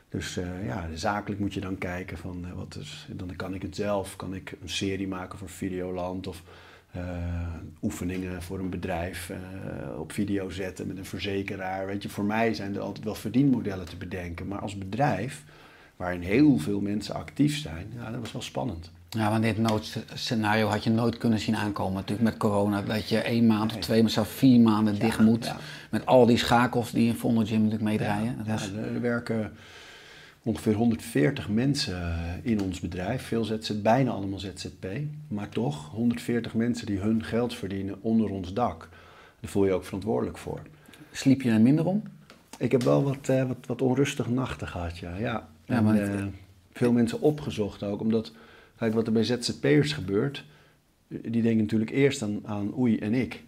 Dus 0.09 0.37
eh, 0.37 0.65
ja, 0.65 0.87
zakelijk 0.93 1.41
moet 1.41 1.53
je 1.53 1.59
dan 1.59 1.77
kijken 1.77 2.17
van 2.17 2.45
eh, 2.45 2.51
wat 2.51 2.77
is, 2.79 3.07
dan 3.11 3.35
kan 3.35 3.53
ik 3.53 3.61
het 3.61 3.75
zelf, 3.75 4.15
kan 4.15 4.35
ik 4.35 4.55
een 4.61 4.69
serie 4.69 5.07
maken 5.07 5.37
voor 5.37 5.49
Videoland 5.49 6.27
of 6.27 6.43
eh, 6.91 7.01
oefeningen 7.81 8.41
voor 8.41 8.59
een 8.59 8.69
bedrijf 8.69 9.29
eh, 9.29 9.99
op 9.99 10.11
video 10.11 10.49
zetten 10.49 10.87
met 10.87 10.97
een 10.97 11.05
verzekeraar. 11.05 11.85
Weet 11.85 12.03
je, 12.03 12.09
voor 12.09 12.23
mij 12.25 12.53
zijn 12.53 12.75
er 12.75 12.81
altijd 12.81 13.05
wel 13.05 13.15
verdienmodellen 13.15 13.85
te 13.85 13.97
bedenken. 13.97 14.47
Maar 14.47 14.59
als 14.59 14.77
bedrijf, 14.77 15.43
waarin 15.95 16.21
heel 16.21 16.57
veel 16.57 16.79
mensen 16.79 17.15
actief 17.15 17.57
zijn, 17.57 17.91
ja, 17.95 18.11
dat 18.11 18.19
was 18.19 18.31
wel 18.31 18.41
spannend. 18.41 18.91
Ja, 19.09 19.29
want 19.29 19.43
dit 19.43 19.57
noodscenario 19.57 20.67
had 20.67 20.83
je 20.83 20.89
nooit 20.89 21.17
kunnen 21.17 21.39
zien 21.39 21.55
aankomen. 21.55 21.93
Natuurlijk 21.93 22.29
met 22.29 22.37
corona, 22.37 22.81
dat 22.81 23.09
je 23.09 23.17
één 23.17 23.47
maand 23.47 23.75
of 23.75 23.79
twee, 23.79 24.01
maar 24.01 24.11
zelfs 24.11 24.29
vier 24.29 24.59
maanden 24.59 24.99
dicht 24.99 25.19
moet. 25.19 25.45
ja. 25.45 25.57
Met 25.89 26.05
al 26.05 26.25
die 26.25 26.37
schakels 26.37 26.91
die 26.91 27.07
in 27.07 27.15
Vondel 27.15 27.45
Gym 27.45 27.57
natuurlijk 27.57 27.83
meedraaien. 27.83 28.37
Ja, 28.45 28.57
er 28.93 29.01
werken 29.01 29.51
ongeveer 30.43 30.73
140 30.73 31.49
mensen 31.49 32.19
in 32.41 32.61
ons 32.61 32.79
bedrijf. 32.79 33.23
Veel 33.23 33.43
ZZ, 33.43 33.81
bijna 33.81 34.11
allemaal 34.11 34.39
ZZP. 34.39 34.85
Maar 35.27 35.49
toch 35.49 35.89
140 35.89 36.53
mensen 36.53 36.85
die 36.85 36.99
hun 36.99 37.23
geld 37.23 37.55
verdienen 37.55 37.95
onder 38.01 38.29
ons 38.29 38.53
dak. 38.53 38.89
Daar 39.39 39.51
voel 39.51 39.65
je 39.65 39.73
ook 39.73 39.85
verantwoordelijk 39.85 40.37
voor. 40.37 40.61
Sliep 41.11 41.41
je 41.41 41.51
er 41.51 41.61
minder 41.61 41.85
om? 41.85 42.03
Ik 42.57 42.71
heb 42.71 42.81
wel 42.81 43.03
wat, 43.03 43.29
eh, 43.29 43.47
wat, 43.47 43.57
wat 43.65 43.81
onrustige 43.81 44.31
nachten 44.31 44.67
gehad, 44.67 44.97
ja. 44.97 45.15
ja. 45.15 45.47
Ja, 45.65 45.75
En, 45.75 45.83
maar- 45.83 45.97
eh, 45.97 46.25
veel 46.71 46.91
mensen 46.91 47.21
opgezocht 47.21 47.83
ook, 47.83 48.01
omdat... 48.01 48.31
Kijk, 48.77 48.93
wat 48.93 49.07
er 49.07 49.13
bij 49.13 49.23
ZZP'ers 49.23 49.93
gebeurt... 49.93 50.45
Die 51.07 51.41
denken 51.41 51.61
natuurlijk 51.61 51.91
eerst 51.91 52.21
aan, 52.21 52.39
aan 52.43 52.77
oei 52.77 52.97
en 52.97 53.13
ik. 53.13 53.43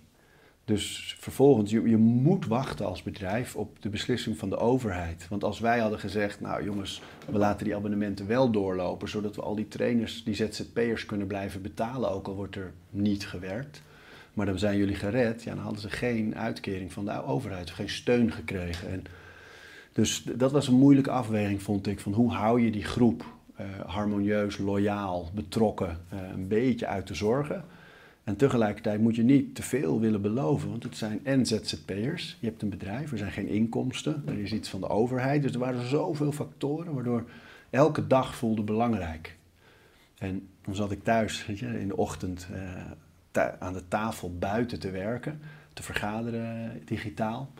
Dus 0.65 1.15
vervolgens, 1.19 1.71
je, 1.71 1.89
je 1.89 1.97
moet 1.97 2.45
wachten 2.45 2.86
als 2.86 3.03
bedrijf 3.03 3.55
op 3.55 3.81
de 3.81 3.89
beslissing 3.89 4.38
van 4.38 4.50
de 4.50 4.57
overheid. 4.57 5.27
Want 5.29 5.43
als 5.43 5.59
wij 5.59 5.79
hadden 5.79 6.00
gezegd, 6.00 6.41
nou 6.41 6.63
jongens, 6.63 7.01
we 7.31 7.38
laten 7.38 7.65
die 7.65 7.75
abonnementen 7.75 8.27
wel 8.27 8.51
doorlopen... 8.51 9.09
zodat 9.09 9.36
we 9.36 9.41
al 9.41 9.55
die 9.55 9.67
trainers, 9.67 10.24
die 10.24 10.36
ZZP'ers 10.36 11.05
kunnen 11.05 11.27
blijven 11.27 11.62
betalen... 11.62 12.12
ook 12.12 12.27
al 12.27 12.36
wordt 12.36 12.55
er 12.55 12.74
niet 12.89 13.27
gewerkt... 13.27 13.81
Maar 14.38 14.45
dan 14.45 14.59
zijn 14.59 14.77
jullie 14.77 14.95
gered, 14.95 15.43
ja, 15.43 15.53
dan 15.53 15.63
hadden 15.63 15.81
ze 15.81 15.89
geen 15.89 16.36
uitkering 16.36 16.93
van 16.93 17.05
de 17.05 17.24
overheid, 17.24 17.69
geen 17.69 17.89
steun 17.89 18.31
gekregen. 18.31 18.89
En 18.89 19.03
dus 19.98 20.24
dat 20.36 20.51
was 20.51 20.68
een 20.68 20.74
moeilijke 20.74 21.12
afweging, 21.12 21.62
vond 21.62 21.88
ik, 21.88 22.00
van 22.00 22.13
hoe 22.13 22.32
hou 22.32 22.62
je 22.62 22.72
die 22.72 22.84
groep 22.84 23.25
eh, 23.56 23.66
harmonieus, 23.86 24.58
loyaal, 24.58 25.30
betrokken, 25.34 25.98
eh, 26.10 26.20
een 26.34 26.48
beetje 26.48 26.88
uit 26.88 27.08
de 27.08 27.13
zorgen. 27.13 27.63
En 28.24 28.36
tegelijkertijd 28.36 29.01
moet 29.01 29.16
je 29.16 29.24
niet 29.24 29.56
te 29.56 29.62
veel 29.62 30.00
willen 30.00 30.22
beloven, 30.22 30.70
want 30.70 30.84
het 30.84 30.98
zijn 30.98 31.20
en 31.24 31.46
ZZP'ers. 31.46 32.38
Je 32.39 32.48
hebt 32.48 32.62
een 32.62 32.70
bedrijf, 32.70 33.12
er 33.12 33.18
zijn 33.18 33.32
geen 33.32 33.48
inkomsten, 33.48 34.24
er 34.25 34.39
is 34.39 34.54
iets 34.54 34.70
van 34.70 34.80
de 34.80 34.89
overheid. 34.89 35.42
Dus 35.42 35.54
er 35.54 35.60
waren 35.60 35.88
zoveel 35.88 36.32
factoren 36.32 36.94
waardoor 36.94 37.24
elke 37.70 38.08
dag 38.08 38.36
voelde 38.36 38.63
belangrijk. 38.63 39.38
En 40.18 40.48
dan 40.62 40.75
zat 40.75 40.92
ik 40.92 41.04
thuis 41.04 41.46
weet 41.46 41.60
je, 41.60 41.80
in 41.80 41.88
de 41.88 41.98
ochtend 41.98 42.48
eh, 43.32 43.48
aan 43.60 43.74
de 43.74 43.88
tafel 43.88 44.38
buiten 44.38 44.80
te 44.80 44.92
werken, 44.92 45.42
te 45.74 45.84
vergaderen 45.84 46.82
digitaal. 46.86 47.51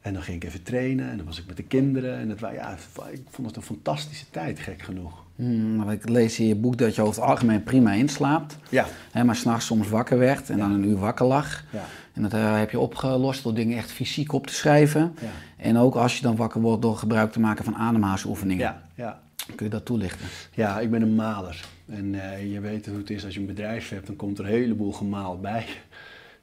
En 0.00 0.12
dan 0.12 0.22
ging 0.22 0.36
ik 0.36 0.44
even 0.48 0.62
trainen 0.62 1.10
en 1.10 1.16
dan 1.16 1.26
was 1.26 1.38
ik 1.38 1.46
met 1.46 1.56
de 1.56 1.62
kinderen. 1.62 2.18
En 2.18 2.28
het, 2.28 2.38
ja, 2.40 2.76
ik 3.10 3.22
vond 3.30 3.46
het 3.46 3.56
een 3.56 3.62
fantastische 3.62 4.24
tijd, 4.30 4.58
gek 4.58 4.82
genoeg. 4.82 5.24
Hmm, 5.36 5.76
maar 5.76 5.92
ik 5.92 6.08
lees 6.08 6.38
in 6.38 6.46
je 6.46 6.54
boek 6.54 6.76
dat 6.78 6.94
je 6.94 7.02
over 7.02 7.20
het 7.22 7.30
algemeen 7.30 7.62
prima 7.62 7.92
inslaapt. 7.92 8.56
Ja, 8.68 8.86
Hè, 9.10 9.24
maar 9.24 9.36
s'nachts 9.36 9.66
soms 9.66 9.88
wakker 9.88 10.18
werd 10.18 10.50
en 10.50 10.56
Ja. 10.56 10.62
dan 10.68 10.72
een 10.72 10.84
uur 10.88 10.98
wakker 10.98 11.26
lag. 11.26 11.64
ja, 11.72 11.84
En 12.12 12.22
dat 12.22 12.32
eh, 12.34 12.58
heb 12.58 12.70
je 12.70 12.78
opgelost 12.78 13.42
door 13.42 13.54
dingen 13.54 13.76
echt 13.78 13.90
fysiek 13.92 14.32
op 14.32 14.46
te 14.46 14.54
schrijven. 14.54 15.14
ja. 15.20 15.28
En 15.56 15.76
ook 15.76 15.94
als 15.94 16.16
je 16.16 16.22
dan 16.22 16.36
wakker 16.36 16.60
wordt 16.60 16.82
door 16.82 16.96
gebruik 16.96 17.32
te 17.32 17.40
maken 17.40 17.64
van 17.64 17.74
ademhalingsoefeningen. 17.76 18.64
Ja, 18.64 18.82
ja. 18.94 19.20
Kun 19.54 19.64
je 19.66 19.70
dat 19.72 19.84
toelichten? 19.84 20.26
ja, 20.54 20.80
ik 20.80 20.90
ben 20.90 21.02
een 21.02 21.14
maler. 21.14 21.64
En 21.88 22.32
eh, 22.32 22.52
je 22.52 22.60
weet 22.60 22.86
hoe 22.86 22.96
het 22.98 23.10
is 23.10 23.24
als 23.24 23.34
je 23.34 23.40
een 23.40 23.46
bedrijf 23.46 23.88
hebt, 23.88 24.06
dan 24.06 24.16
komt 24.16 24.38
er 24.38 24.44
een 24.44 24.50
heleboel 24.50 24.92
gemaal 24.92 25.38
bij. 25.40 25.66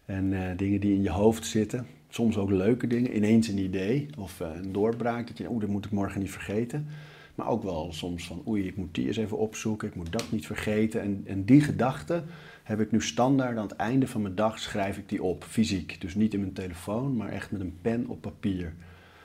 En 0.05 0.33
eh, 0.33 0.57
dingen 0.57 0.79
die 0.79 0.93
in 0.93 1.01
je 1.03 1.09
hoofd 1.11 1.45
zitten. 1.45 1.87
Soms 2.17 2.37
ook 2.37 2.49
leuke 2.49 2.87
dingen, 2.87 3.15
ineens 3.15 3.47
een 3.47 3.57
idee 3.57 4.07
of 4.17 4.41
eh, 4.41 4.47
een 4.55 4.71
doorbraak. 4.71 5.27
Dat 5.27 5.37
je, 5.37 5.49
oeh, 5.49 5.61
dat 5.61 5.69
moet 5.69 5.85
ik 5.85 5.91
morgen 5.91 6.19
niet 6.19 6.31
vergeten. 6.31 6.87
Maar 7.35 7.47
ook 7.47 7.63
wel 7.63 7.93
soms 7.93 8.27
van, 8.27 8.43
oei, 8.47 8.67
ik 8.67 8.77
moet 8.77 8.95
die 8.95 9.07
eens 9.07 9.17
even 9.17 9.37
opzoeken, 9.37 9.87
ik 9.87 9.95
moet 9.95 10.11
dat 10.11 10.31
niet 10.31 10.45
vergeten. 10.45 11.01
En, 11.01 11.21
en 11.25 11.45
die 11.45 11.61
gedachten 11.61 12.25
heb 12.63 12.79
ik 12.79 12.91
nu 12.91 13.01
standaard 13.01 13.57
aan 13.57 13.67
het 13.67 13.75
einde 13.75 14.07
van 14.07 14.21
mijn 14.21 14.35
dag, 14.35 14.59
schrijf 14.59 14.97
ik 14.97 15.09
die 15.09 15.23
op, 15.23 15.43
fysiek. 15.43 16.01
Dus 16.01 16.15
niet 16.15 16.33
in 16.33 16.39
mijn 16.39 16.53
telefoon, 16.53 17.15
maar 17.15 17.29
echt 17.29 17.51
met 17.51 17.61
een 17.61 17.77
pen 17.81 18.07
op 18.07 18.21
papier. 18.21 18.73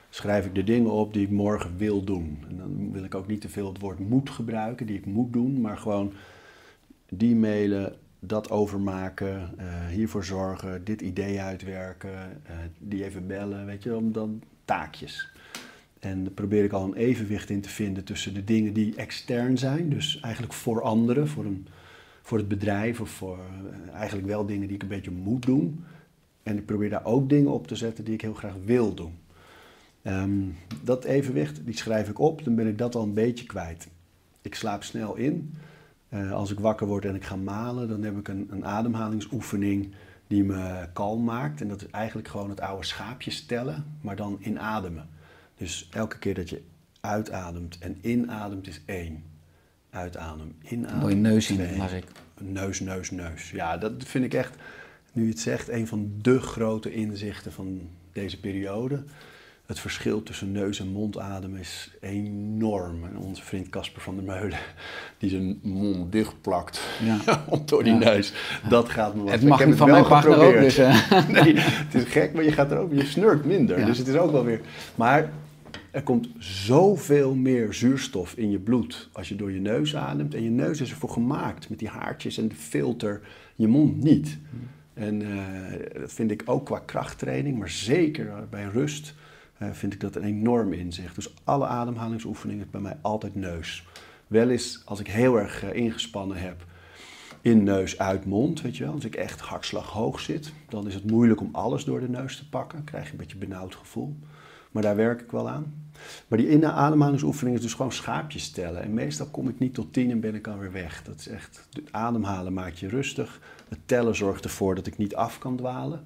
Schrijf 0.09 0.45
ik 0.45 0.55
de 0.55 0.63
dingen 0.63 0.91
op 0.91 1.13
die 1.13 1.23
ik 1.23 1.31
morgen 1.31 1.77
wil 1.77 2.03
doen. 2.03 2.37
En 2.49 2.57
dan 2.57 2.91
wil 2.91 3.03
ik 3.03 3.15
ook 3.15 3.27
niet 3.27 3.41
te 3.41 3.49
veel 3.49 3.67
het 3.67 3.79
woord 3.79 3.99
moet 3.99 4.29
gebruiken, 4.29 4.85
die 4.85 4.97
ik 4.97 5.05
moet 5.05 5.33
doen, 5.33 5.61
maar 5.61 5.77
gewoon 5.77 6.13
die 7.09 7.35
mailen, 7.35 7.95
dat 8.27 8.49
overmaken, 8.49 9.53
eh, 9.57 9.87
hiervoor 9.87 10.23
zorgen, 10.23 10.83
dit 10.83 11.01
idee 11.01 11.41
uitwerken, 11.41 12.13
eh, 12.43 12.55
die 12.79 13.03
even 13.03 13.27
bellen, 13.27 13.65
weet 13.65 13.83
je, 13.83 13.89
wel, 13.89 14.11
dan 14.11 14.41
taakjes. 14.65 15.31
En 15.99 16.23
daar 16.23 16.33
probeer 16.33 16.63
ik 16.63 16.71
al 16.71 16.83
een 16.83 16.95
evenwicht 16.95 17.49
in 17.49 17.61
te 17.61 17.69
vinden 17.69 18.03
tussen 18.03 18.33
de 18.33 18.43
dingen 18.43 18.73
die 18.73 18.95
extern 18.95 19.57
zijn, 19.57 19.89
dus 19.89 20.19
eigenlijk 20.19 20.53
voor 20.53 20.81
anderen, 20.81 21.27
voor, 21.27 21.45
een, 21.45 21.67
voor 22.21 22.37
het 22.37 22.47
bedrijf 22.47 23.01
of 23.01 23.09
voor 23.09 23.39
eh, 23.39 23.93
eigenlijk 23.93 24.27
wel 24.27 24.45
dingen 24.45 24.67
die 24.67 24.75
ik 24.75 24.81
een 24.81 24.87
beetje 24.87 25.11
moet 25.11 25.45
doen. 25.45 25.83
En 26.43 26.57
ik 26.57 26.65
probeer 26.65 26.89
daar 26.89 27.05
ook 27.05 27.29
dingen 27.29 27.51
op 27.51 27.67
te 27.67 27.75
zetten 27.75 28.03
die 28.03 28.13
ik 28.13 28.21
heel 28.21 28.33
graag 28.33 28.55
wil 28.65 28.93
doen. 28.93 29.13
Ehm, 30.01 30.41
dat 30.83 31.03
evenwicht, 31.03 31.65
die 31.65 31.77
schrijf 31.77 32.09
ik 32.09 32.19
op, 32.19 32.43
dan 32.43 32.55
ben 32.55 32.67
ik 32.67 32.77
dat 32.77 32.95
al 32.95 33.03
een 33.03 33.13
beetje 33.13 33.45
kwijt. 33.45 33.87
Ik 34.41 34.55
slaap 34.55 34.83
snel 34.83 35.15
in. 35.15 35.53
Eh, 36.13 36.31
als 36.31 36.51
ik 36.51 36.59
wakker 36.59 36.87
word 36.87 37.05
en 37.05 37.15
ik 37.15 37.23
ga 37.23 37.35
malen, 37.35 37.87
dan 37.87 38.03
heb 38.03 38.17
ik 38.17 38.27
een, 38.27 38.47
een 38.51 38.65
ademhalingsoefening 38.65 39.93
die 40.27 40.43
me 40.43 40.87
kalm 40.93 41.23
maakt. 41.23 41.61
En 41.61 41.67
dat 41.67 41.81
is 41.81 41.87
eigenlijk 41.89 42.27
gewoon 42.27 42.49
het 42.49 42.59
oude 42.59 42.85
schaapjes 42.85 43.45
tellen, 43.45 43.85
maar 44.01 44.15
dan 44.15 44.37
inademen. 44.41 45.09
Dus 45.57 45.89
elke 45.91 46.17
keer 46.17 46.33
dat 46.33 46.49
je 46.49 46.61
uitademt 46.99 47.77
en 47.77 47.97
inademt 48.01 48.67
is 48.67 48.81
één. 48.85 49.23
Uitadem, 49.89 50.55
inadem. 50.61 50.99
Door 50.99 51.09
je 51.09 51.15
neus 51.15 51.49
in, 51.49 51.59
ik. 51.59 52.05
Neus, 52.39 52.79
neus, 52.79 53.11
neus. 53.11 53.51
Ja, 53.51 53.77
dat 53.77 53.93
vind 53.97 54.25
ik 54.25 54.33
echt, 54.33 54.55
nu 55.11 55.23
je 55.23 55.29
het 55.29 55.39
zegt, 55.39 55.69
een 55.69 55.87
van 55.87 56.11
de 56.21 56.39
grote 56.39 56.93
inzichten 56.93 57.51
van 57.51 57.89
deze 58.11 58.39
periode. 58.39 59.03
Het 59.73 59.81
verschil 59.81 60.23
tussen 60.23 60.51
neus- 60.51 60.79
en 60.79 60.87
mondademen 60.87 61.59
is 61.59 61.91
enorm. 62.01 63.03
En 63.03 63.17
onze 63.17 63.43
vriend 63.43 63.69
Casper 63.69 64.01
van 64.01 64.15
der 64.15 64.23
Meulen, 64.23 64.57
die 65.19 65.29
zijn 65.29 65.59
mond 65.63 66.11
dichtplakt 66.11 66.81
Ja. 67.03 67.43
door 67.65 67.83
die 67.83 67.93
Ja. 67.93 67.99
neus. 67.99 68.33
Dat 68.69 68.89
gaat 68.89 69.15
me 69.15 69.21
wat. 69.23 69.31
Het 69.31 69.41
Ik 69.41 69.47
mag 69.47 69.59
heb 69.59 69.67
niet 69.67 69.77
van 69.77 69.89
mijn 69.89 70.05
partner 70.07 70.35
ook, 70.37 70.41
geprobeerd. 70.43 70.75
dus... 70.75 70.77
eh, 70.77 71.27
Nee, 71.43 71.53
het 71.57 71.93
is 71.93 72.03
gek, 72.03 72.33
maar 72.33 72.43
je 72.43 72.51
gaat 72.51 72.71
er 72.71 72.77
ook, 72.77 72.93
je 72.93 73.05
snurkt 73.05 73.45
minder. 73.45 73.79
Ja. 73.79 73.85
Dus 73.85 73.97
het 73.97 74.07
is 74.07 74.15
ook 74.15 74.31
wel 74.31 74.43
weer. 74.45 74.61
Maar 74.95 75.31
er 75.91 76.03
komt 76.03 76.27
zoveel 76.39 77.35
meer 77.35 77.73
zuurstof 77.73 78.33
in 78.33 78.51
je 78.51 78.59
bloed 78.59 79.09
als 79.11 79.29
je 79.29 79.35
door 79.35 79.51
je 79.51 79.59
neus 79.59 79.95
ademt. 79.95 80.33
En 80.35 80.43
je 80.43 80.49
neus 80.49 80.81
is 80.81 80.89
ervoor 80.89 81.09
gemaakt 81.09 81.69
met 81.69 81.79
die 81.79 81.87
haartjes 81.89 82.37
en 82.37 82.47
de 82.47 82.55
filter. 82.55 83.21
Je 83.55 83.67
mond 83.67 84.03
niet. 84.03 84.37
En 84.93 85.21
eh, 85.21 86.01
dat 86.01 86.13
vind 86.13 86.31
ik 86.31 86.41
ook 86.45 86.65
qua 86.65 86.79
krachttraining, 86.85 87.57
maar 87.59 87.69
zeker 87.69 88.31
bij 88.49 88.65
rust 88.73 89.13
vind 89.59 89.93
ik 89.93 89.99
dat 89.99 90.15
een 90.15 90.23
enorm 90.23 90.73
inzicht. 90.73 91.15
Dus 91.15 91.33
alle 91.43 91.65
ademhalingsoefeningen 91.65 92.67
bij 92.71 92.81
mij 92.81 92.97
altijd 93.01 93.35
neus. 93.35 93.85
Wel 94.27 94.49
eens 94.49 94.81
als 94.85 94.99
ik 94.99 95.07
heel 95.07 95.39
erg 95.39 95.63
eh, 95.63 95.73
ingespannen 95.75 96.37
heb, 96.37 96.65
in 97.41 97.63
neus 97.63 97.97
uit 97.99 98.25
mond, 98.25 98.61
weet 98.61 98.77
je 98.77 98.83
wel. 98.83 98.93
Als 98.93 99.05
ik 99.05 99.15
echt 99.15 99.39
hartslag 99.39 99.89
hoog 99.89 100.19
zit, 100.19 100.53
dan 100.69 100.87
is 100.87 100.93
het 100.93 101.11
moeilijk 101.11 101.41
om 101.41 101.49
alles 101.51 101.83
door 101.83 101.99
de 101.99 102.09
neus 102.09 102.37
te 102.37 102.49
pakken. 102.49 102.77
Dan 102.77 102.85
krijg 102.85 103.05
je 103.05 103.11
een 103.11 103.17
beetje 103.17 103.33
een 103.33 103.47
benauwd 103.49 103.75
gevoel. 103.75 104.15
Maar 104.71 104.83
daar 104.83 104.95
werk 104.95 105.21
ik 105.21 105.31
wel 105.31 105.49
aan. 105.49 105.73
Maar 106.27 106.37
die 106.37 106.47
in- 106.49 106.65
ademhalingsoefening 106.65 107.55
is 107.55 107.61
dus 107.61 107.73
gewoon 107.73 107.91
schaapjes 107.91 108.51
tellen. 108.51 108.81
En 108.83 108.93
meestal 108.93 109.25
kom 109.25 109.49
ik 109.49 109.59
niet 109.59 109.73
tot 109.73 109.93
tien 109.93 110.11
en 110.11 110.19
ben 110.19 110.35
ik 110.35 110.47
alweer 110.47 110.71
weg. 110.71 111.03
Dat 111.03 111.19
is 111.19 111.27
echt, 111.27 111.67
het 111.73 111.91
ademhalen 111.91 112.53
maakt 112.53 112.79
je 112.79 112.87
rustig. 112.87 113.39
Het 113.69 113.79
tellen 113.85 114.15
zorgt 114.15 114.43
ervoor 114.43 114.75
dat 114.75 114.87
ik 114.87 114.97
niet 114.97 115.15
af 115.15 115.37
kan 115.37 115.55
dwalen. 115.57 116.03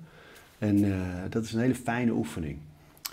En 0.57 0.83
eh, 0.83 0.99
dat 1.29 1.43
is 1.43 1.53
een 1.53 1.59
hele 1.59 1.75
fijne 1.75 2.11
oefening. 2.11 2.57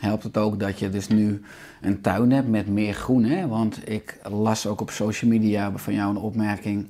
Helpt 0.01 0.23
het 0.23 0.37
ook 0.37 0.61
dat 0.61 0.79
je 0.79 0.89
dus 0.91 1.09
nu 1.09 1.43
een 1.81 2.01
tuin 2.01 2.33
hebt 2.33 2.49
met 2.49 2.67
meer 2.69 2.95
groen? 2.95 3.25
Hè? 3.25 3.49
Want 3.49 3.89
ik 3.91 4.19
las 4.31 4.67
ook 4.67 4.81
op 4.81 4.91
social 4.91 5.31
media 5.31 5.73
van 5.75 5.95
jou 5.95 6.11
een 6.11 6.17
opmerking 6.23 6.87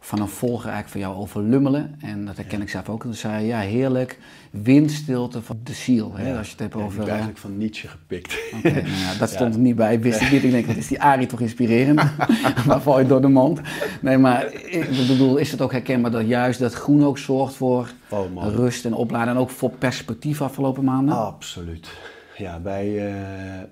van 0.00 0.20
een 0.20 0.28
volger 0.28 0.70
eigenlijk 0.70 0.88
van 0.88 1.00
jou 1.00 1.14
over 1.16 1.42
lummelen. 1.42 1.94
En 2.00 2.24
dat 2.26 2.36
herken 2.36 2.62
ik 2.62 2.68
zelf 2.68 2.88
ook. 2.88 3.02
Toen 3.02 3.14
zei 3.14 3.40
je, 3.40 3.46
ja 3.46 3.58
heerlijk, 3.58 4.18
windstilte 4.50 5.42
van 5.42 5.60
de 5.62 5.72
ziel. 5.72 6.12
Hè? 6.14 6.36
Als 6.38 6.46
je 6.46 6.52
het 6.52 6.60
hebt 6.60 6.74
Ja, 6.74 6.80
over... 6.80 7.02
eh, 7.02 7.08
eigenlijk 7.08 7.38
van 7.38 7.58
Nietzsche 7.58 7.88
gepikt. 7.88 8.36
Nou 8.62 8.76
ja, 8.78 8.82
dat 9.18 9.30
stond 9.30 9.54
er 9.54 9.60
niet 9.60 9.76
bij. 9.76 10.00
Wist 10.00 10.20
ik 10.20 10.30
niet. 10.30 10.42
Ik 10.44 10.50
denk, 10.50 10.66
wat 10.66 10.76
is 10.76 10.88
die 10.88 11.02
Arie 11.02 11.26
toch 11.26 11.40
inspirerend? 11.40 12.02
maar 12.66 12.80
val 12.80 12.98
je 13.00 13.06
door 13.06 13.20
de 13.20 13.28
mond. 13.28 13.60
Nee, 14.00 14.18
maar 14.18 14.52
ik 14.52 15.06
bedoel, 15.08 15.36
is 15.36 15.50
het 15.50 15.60
ook 15.60 15.72
herkenbaar 15.72 16.10
dat 16.10 16.26
juist 16.26 16.58
dat 16.58 16.72
groen 16.72 17.04
ook 17.04 17.18
zorgt 17.18 17.54
voor 17.54 17.90
Oh 18.08 18.54
rust 18.54 18.84
en 18.84 18.94
opladen 18.94 19.34
en 19.34 19.40
ook 19.40 19.50
voor 19.50 19.70
perspectief 19.70 20.42
afgelopen 20.42 20.84
maanden? 20.84 21.16
Absoluut. 21.16 21.88
Ja, 22.36 22.60
bij, 22.60 23.12
eh, 23.12 23.62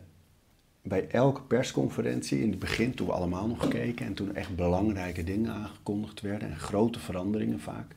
bij 0.83 1.09
elke 1.09 1.43
persconferentie, 1.43 2.43
in 2.43 2.51
het 2.51 2.59
begin 2.59 2.95
toen 2.95 3.07
we 3.07 3.13
allemaal 3.13 3.47
nog 3.47 3.69
keken 3.69 4.07
en 4.07 4.15
toen 4.15 4.35
echt 4.35 4.57
belangrijke 4.57 5.25
dingen 5.25 5.53
aangekondigd 5.53 6.21
werden 6.21 6.49
en 6.51 6.59
grote 6.59 6.99
veranderingen 6.99 7.61
vaak, 7.61 7.95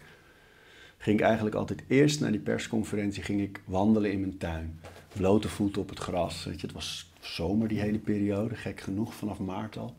ging 0.97 1.19
ik 1.19 1.25
eigenlijk 1.25 1.55
altijd 1.55 1.83
eerst 1.87 2.19
naar 2.19 2.31
die 2.31 2.39
persconferentie 2.39 3.23
ging 3.23 3.41
ik 3.41 3.61
wandelen 3.65 4.11
in 4.11 4.19
mijn 4.19 4.37
tuin. 4.37 4.79
Blote 5.13 5.49
voeten 5.49 5.81
op 5.81 5.89
het 5.89 5.99
gras. 5.99 6.45
Weet 6.45 6.61
je, 6.61 6.67
het 6.67 6.75
was 6.75 7.13
zomer 7.19 7.67
die 7.67 7.79
hele 7.79 7.99
periode, 7.99 8.55
gek 8.55 8.79
genoeg, 8.79 9.13
vanaf 9.13 9.39
maart 9.39 9.77
al. 9.77 9.95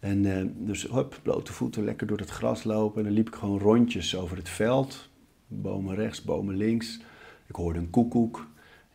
En 0.00 0.36
eh, 0.36 0.44
dus 0.56 0.82
hup, 0.82 1.20
blote 1.22 1.52
voeten, 1.52 1.84
lekker 1.84 2.06
door 2.06 2.18
het 2.18 2.30
gras 2.30 2.64
lopen. 2.64 2.98
En 2.98 3.04
dan 3.04 3.12
liep 3.12 3.28
ik 3.28 3.34
gewoon 3.34 3.58
rondjes 3.58 4.16
over 4.16 4.36
het 4.36 4.48
veld. 4.48 5.08
Bomen 5.46 5.94
rechts, 5.94 6.24
bomen 6.24 6.56
links. 6.56 7.00
Ik 7.46 7.54
hoorde 7.54 7.78
een 7.78 7.90
koekoek, 7.90 8.46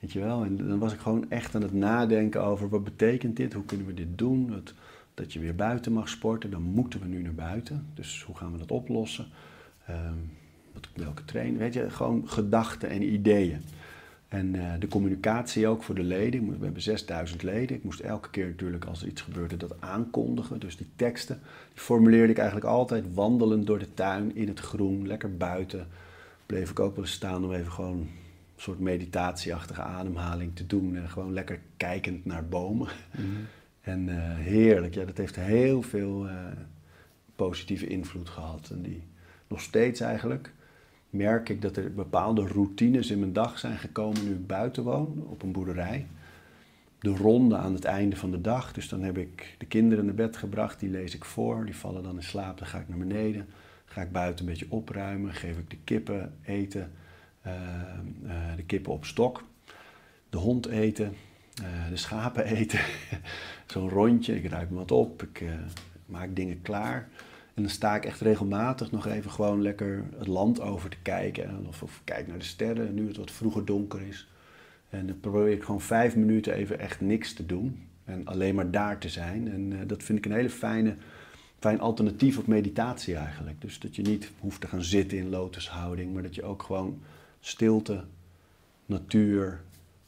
weet 0.03 0.11
je 0.11 0.19
wel. 0.19 0.43
En 0.43 0.57
dan 0.57 0.79
was 0.79 0.93
ik 0.93 0.99
gewoon 0.99 1.29
echt 1.29 1.55
aan 1.55 1.61
het 1.61 1.73
nadenken 1.73 2.43
over 2.43 2.69
wat 2.69 2.83
betekent 2.83 3.35
dit? 3.35 3.53
Hoe 3.53 3.65
kunnen 3.65 3.85
we 3.85 3.93
dit 3.93 4.17
doen? 4.17 4.47
Dat, 4.47 4.73
dat 5.13 5.33
je 5.33 5.39
weer 5.39 5.55
buiten 5.55 5.91
mag 5.91 6.09
sporten, 6.09 6.51
dan 6.51 6.61
moeten 6.61 6.99
we 6.99 7.07
nu 7.07 7.21
naar 7.21 7.33
buiten. 7.33 7.85
Dus 7.93 8.23
hoe 8.23 8.35
gaan 8.35 8.51
we 8.51 8.57
dat 8.57 8.71
oplossen? 8.71 9.25
Ehm, 9.87 10.17
wat, 10.73 10.87
welke 10.95 11.25
trainen? 11.25 11.59
Weet 11.59 11.73
je, 11.73 11.89
gewoon 11.89 12.29
gedachten 12.29 12.89
en 12.89 13.13
ideeën. 13.13 13.61
En 14.27 14.55
eh, 14.55 14.79
de 14.79 14.87
communicatie 14.87 15.67
ook 15.67 15.83
voor 15.83 15.95
de 15.95 16.03
leden. 16.03 16.57
We 16.59 16.65
hebben 16.65 16.81
6000 16.81 17.43
leden. 17.43 17.75
Ik 17.75 17.83
moest 17.83 17.99
elke 17.99 18.29
keer 18.29 18.45
natuurlijk 18.45 18.85
als 18.85 19.01
er 19.01 19.07
iets 19.07 19.21
gebeurde 19.21 19.57
dat 19.57 19.81
aankondigen. 19.81 20.59
Dus 20.59 20.77
die 20.77 20.89
teksten, 20.95 21.39
formuleerde 21.73 22.31
ik 22.31 22.37
eigenlijk 22.37 22.67
altijd 22.67 23.13
wandelend 23.13 23.67
door 23.67 23.79
de 23.79 23.93
tuin 23.93 24.35
in 24.35 24.47
het 24.47 24.59
groen, 24.59 25.07
lekker 25.07 25.37
buiten. 25.37 25.87
Bleef 26.45 26.69
ik 26.69 26.79
ook 26.79 26.95
wel 26.95 27.05
staan 27.05 27.43
om 27.43 27.53
even 27.53 27.71
gewoon 27.71 28.07
soort 28.63 28.80
meditatieachtige 28.80 29.82
ademhaling 29.82 30.56
te 30.56 30.65
doen. 30.65 30.95
En 30.95 31.10
gewoon 31.10 31.34
lekker 31.34 31.60
kijkend 31.78 32.26
naar 32.26 32.47
bomen. 32.47 32.88
En 33.82 34.10
eh, 34.10 34.38
heerlijk, 34.38 34.93
ja, 34.93 35.06
dat 35.06 35.17
heeft 35.17 35.36
heel 35.36 35.82
veel 35.82 36.28
eh, 36.28 36.36
positieve 37.36 37.88
invloed 37.88 38.30
gehad. 38.30 38.69
En 38.69 38.82
die 38.82 39.04
nog 39.47 39.62
steeds 39.62 39.99
eigenlijk 39.99 40.54
merk 41.10 41.49
ik 41.49 41.62
dat 41.62 41.78
er 41.78 41.93
bepaalde 41.93 42.47
routines 42.47 43.12
in 43.12 43.19
mijn 43.19 43.34
dag 43.34 43.60
zijn 43.60 43.78
gekomen 43.78 44.23
nu 44.26 44.32
ik 44.32 44.47
buiten 44.47 44.84
woon, 44.84 45.26
op 45.28 45.43
een 45.43 45.52
boerderij. 45.52 46.08
De 46.99 47.10
ronde 47.10 47.58
aan 47.58 47.73
het 47.73 47.86
einde 47.86 48.15
van 48.15 48.32
de 48.32 48.41
dag. 48.41 48.73
Dus 48.73 48.89
dan 48.89 49.02
heb 49.02 49.17
ik 49.17 49.56
de 49.58 49.65
kinderen 49.65 50.06
naar 50.06 50.13
bed 50.13 50.38
gebracht, 50.38 50.80
die 50.80 50.89
lees 50.89 51.15
ik 51.15 51.26
voor, 51.26 51.65
die 51.65 51.76
vallen 51.76 52.04
dan 52.04 52.15
in 52.15 52.23
slaap, 52.23 52.58
dan 52.58 52.67
ga 52.67 52.80
ik 52.80 52.89
naar 52.89 52.97
beneden. 52.97 53.47
Ga 53.86 54.02
ik 54.02 54.12
buiten 54.12 54.45
een 54.45 54.52
beetje 54.52 54.71
opruimen, 54.71 55.34
geef 55.34 55.58
ik 55.58 55.69
de 55.69 55.78
kippen 55.84 56.34
eten, 56.41 56.91
de 58.56 58.63
kippen 58.65 58.91
op 58.91 59.06
stok, 59.06 59.43
de 60.29 60.38
hond 60.38 60.65
eten, 60.65 61.13
uh, 61.62 61.89
de 61.89 61.97
schapen 61.97 62.45
eten. 62.58 62.79
Zo'n 63.65 63.89
rondje, 63.89 64.36
ik 64.36 64.51
me 64.51 64.65
wat 64.69 64.91
op, 64.91 65.23
ik 65.23 65.43
maak 66.06 66.36
dingen 66.36 66.62
klaar. 66.62 67.10
En 67.53 67.62
dan 67.62 67.71
sta 67.71 67.95
ik 67.95 68.06
echt 68.06 68.21
regelmatig 68.21 68.91
nog 68.91 69.08
even 69.08 69.32
gewoon 69.32 69.62
lekker 69.62 70.03
het 70.17 70.27
land 70.27 70.62
over 70.62 70.89
te 70.89 70.97
kijken. 71.01 71.65
Of, 71.67 72.01
kijk 72.03 72.27
naar 72.27 72.38
de 72.38 72.45
sterren, 72.45 72.93
nu 72.93 73.08
het 73.08 73.17
wat 73.17 73.32
vroeger 73.32 73.65
donker 73.65 74.01
is. 74.01 74.27
En 74.89 75.08
dan 75.08 75.19
probeer 75.19 75.51
ik 75.51 75.63
gewoon 75.63 75.82
vijf 75.82 76.15
minuten 76.15 76.53
even 76.53 76.79
echt 76.79 77.01
niks 77.01 77.34
te 77.34 77.45
doen. 77.45 77.88
En 78.06 78.25
alleen 78.25 78.56
maar 78.56 78.71
daar 78.71 78.97
te 78.97 79.10
zijn. 79.10 79.51
En 79.51 79.88
dat 79.88 80.03
vind 80.03 80.17
ik 80.17 80.25
een 80.25 80.32
hele 80.32 80.49
fijne, 80.49 80.95
fijn 81.60 81.79
alternatief 81.79 82.38
op 82.38 82.47
meditatie 82.47 83.15
eigenlijk. 83.15 83.62
Dus 83.62 83.79
dat 83.79 83.95
je 83.95 84.01
niet 84.01 84.32
hoeft 84.39 84.62
te 84.62 84.67
gaan 84.67 84.84
zitten 84.84 85.17
in 85.17 85.29
lotushouding. 85.29 86.13
Maar 86.13 86.23
dat 86.23 86.36
je 86.36 86.43
ook 86.43 86.63
gewoon 86.63 87.01
stilte, 87.45 88.03
natuur, 88.86 89.62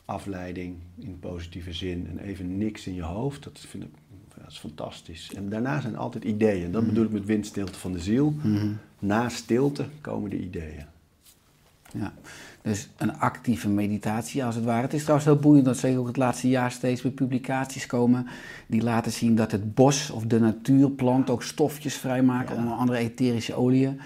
afleiding 0.06 0.76
in 1.00 1.20
positieve 1.20 1.74
zin. 1.74 2.08
En 2.08 2.20
even 2.20 2.58
niks 2.58 2.88
in 2.88 2.94
je 2.94 3.04
hoofd. 3.04 3.44
Dat 3.44 3.60
vind 3.60 3.84
ik 3.84 3.90
dat 4.42 4.52
is 4.52 4.58
fantastisch. 4.58 5.34
En 5.36 5.50
daarna 5.50 5.82
zijn 5.82 5.98
altijd 5.98 6.24
ideeën. 6.24 6.72
Dat 6.72 6.86
bedoel 6.86 7.06
ik 7.06 7.12
met 7.12 7.26
windstilte 7.26 7.80
van 7.80 7.92
de 7.92 8.00
ziel. 8.00 8.34
Na 9.00 9.30
stilte 9.30 9.86
komen 10.02 10.30
de 10.30 10.40
ideeën. 10.40 10.86
Ja, 11.94 12.14
dus 12.62 12.90
een 12.98 13.20
actieve 13.20 13.70
meditatie 13.70 14.44
als 14.44 14.56
het 14.56 14.64
ware. 14.64 14.82
Het 14.82 14.94
is 14.94 15.02
trouwens 15.02 15.28
heel 15.28 15.40
boeiend 15.40 15.66
dat 15.66 15.78
zeker 15.78 16.00
ook 16.00 16.08
het 16.08 16.18
laatste 16.18 16.50
jaar 16.50 16.72
steeds 16.72 17.02
weer 17.02 17.12
publicaties 17.12 17.86
komen 17.86 18.28
die 18.68 18.84
laten 18.84 19.12
zien 19.12 19.36
dat 19.36 19.52
het 19.52 19.74
bos 19.74 20.10
of 20.10 20.24
de 20.24 20.40
natuurplant 20.40 21.30
ook 21.30 21.44
stofjes 21.44 21.96
vrijmaken, 21.96 22.58
onder 22.58 22.74
andere 22.74 22.98
etherische 22.98 23.54
oliën 23.54 24.00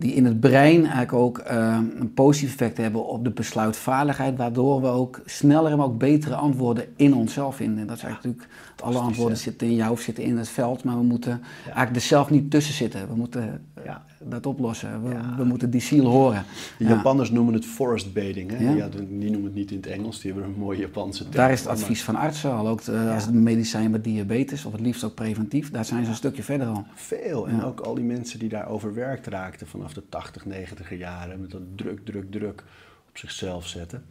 die 0.00 0.12
in 0.14 0.24
het 0.24 0.40
brein 0.40 0.80
eigenlijk 0.80 1.12
ook 1.12 1.42
uh, 1.50 1.78
een 1.98 2.12
positief 2.14 2.50
effect 2.50 2.76
hebben 2.76 3.06
op 3.06 3.24
de 3.24 3.30
besluitvaardigheid, 3.30 4.36
waardoor 4.36 4.80
we 4.80 4.86
ook 4.86 5.20
sneller 5.24 5.72
en 5.72 5.80
ook 5.80 5.98
betere 5.98 6.34
antwoorden 6.34 6.84
in 6.96 7.14
onszelf 7.14 7.56
vinden. 7.56 7.78
En 7.78 7.86
dat 7.86 7.96
is 7.96 8.02
eigenlijk 8.02 8.36
natuurlijk, 8.36 8.58
alle 8.82 9.06
antwoorden 9.06 9.38
zitten 9.38 9.66
in 9.66 9.74
jou 9.74 9.92
of 9.92 10.00
zitten 10.00 10.24
in 10.24 10.36
het 10.36 10.48
veld, 10.48 10.84
maar 10.84 10.96
we 10.96 11.02
moeten 11.02 11.30
ja. 11.30 11.64
eigenlijk 11.64 11.96
er 11.96 12.00
zelf 12.00 12.30
niet 12.30 12.50
tussen 12.50 12.74
zitten. 12.74 13.08
We 13.08 13.14
moeten 13.14 13.64
ja. 13.84 14.04
Dat 14.30 14.46
oplossen. 14.46 15.02
We, 15.02 15.16
we, 15.36 15.44
moeten 15.44 15.70
die 15.70 15.80
ziel 15.80 16.04
horen. 16.04 16.44
De 16.78 16.84
Japanners 16.84 17.30
noemen 17.30 17.54
het 17.54 17.66
forest 17.66 18.12
bathing. 18.12 18.50
Hè? 18.50 18.72
Ja. 18.72 18.88
die 18.88 19.30
noemen 19.30 19.44
het 19.44 19.54
niet 19.54 19.70
in 19.70 19.76
het 19.76 19.86
Engels, 19.86 20.20
die 20.20 20.32
hebben 20.32 20.50
een 20.50 20.58
mooie 20.58 20.78
Japanse 20.78 21.22
term. 21.22 21.34
Daar 21.34 21.52
is 21.52 21.60
het 21.60 21.68
advies 21.68 22.02
van 22.02 22.16
artsen 22.16 22.52
al, 22.52 22.68
ook 22.68 22.86
uh, 22.86 23.14
als 23.14 23.24
het 23.24 23.34
medicijn 23.34 23.90
bij 23.90 24.00
diabetes, 24.00 24.64
of 24.64 24.72
het 24.72 24.80
liefst 24.80 25.04
ook 25.04 25.14
preventief, 25.14 25.70
daar 25.70 25.84
zijn 25.84 26.04
ze 26.04 26.10
een 26.10 26.16
stukje 26.16 26.42
verder 26.42 26.66
al. 26.66 26.84
Veel, 26.94 27.48
en 27.48 27.62
ook 27.62 27.80
al 27.80 27.94
die 27.94 28.04
mensen 28.04 28.38
die 28.38 28.48
daar 28.48 28.68
overwerkt 28.68 29.26
raakten 29.26 29.66
vanaf 29.66 29.92
de 29.92 30.02
80, 30.08 30.46
90 30.46 30.98
jaren 30.98 31.40
met 31.40 31.50
dat 31.50 31.62
druk, 31.74 32.04
druk, 32.04 32.30
druk 32.30 32.64
op 33.08 33.18
zichzelf 33.18 33.66
zetten. 33.66 34.04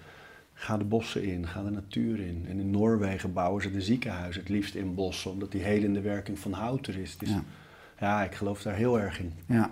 Ga 0.54 0.78
de 0.78 0.84
bossen 0.84 1.24
in, 1.24 1.48
ga 1.48 1.64
de 1.64 1.70
natuur 1.70 2.20
in. 2.20 2.46
En 2.50 2.60
in 2.60 2.72
Noorwegen 2.72 3.34
bouwen 3.34 3.62
ze 3.62 3.72
de 3.72 3.82
ziekenhuizen 3.82 4.42
het 4.42 4.50
liefst 4.50 4.76
in 4.76 4.96
bossen, 4.96 5.32
omdat 5.32 5.52
die 5.52 5.62
helende 5.62 6.02
werking 6.02 6.40
van 6.40 6.52
hout 6.52 6.88
er 6.88 6.98
is. 6.98 7.18
Dus 7.18 7.30
ja. 7.30 7.44
Ja. 8.00 8.24
ik 8.24 8.36
geloof 8.36 8.62
daar 8.62 8.76
heel 8.76 9.00
erg 9.00 9.20
in. 9.20 9.34
Ja. 9.46 9.70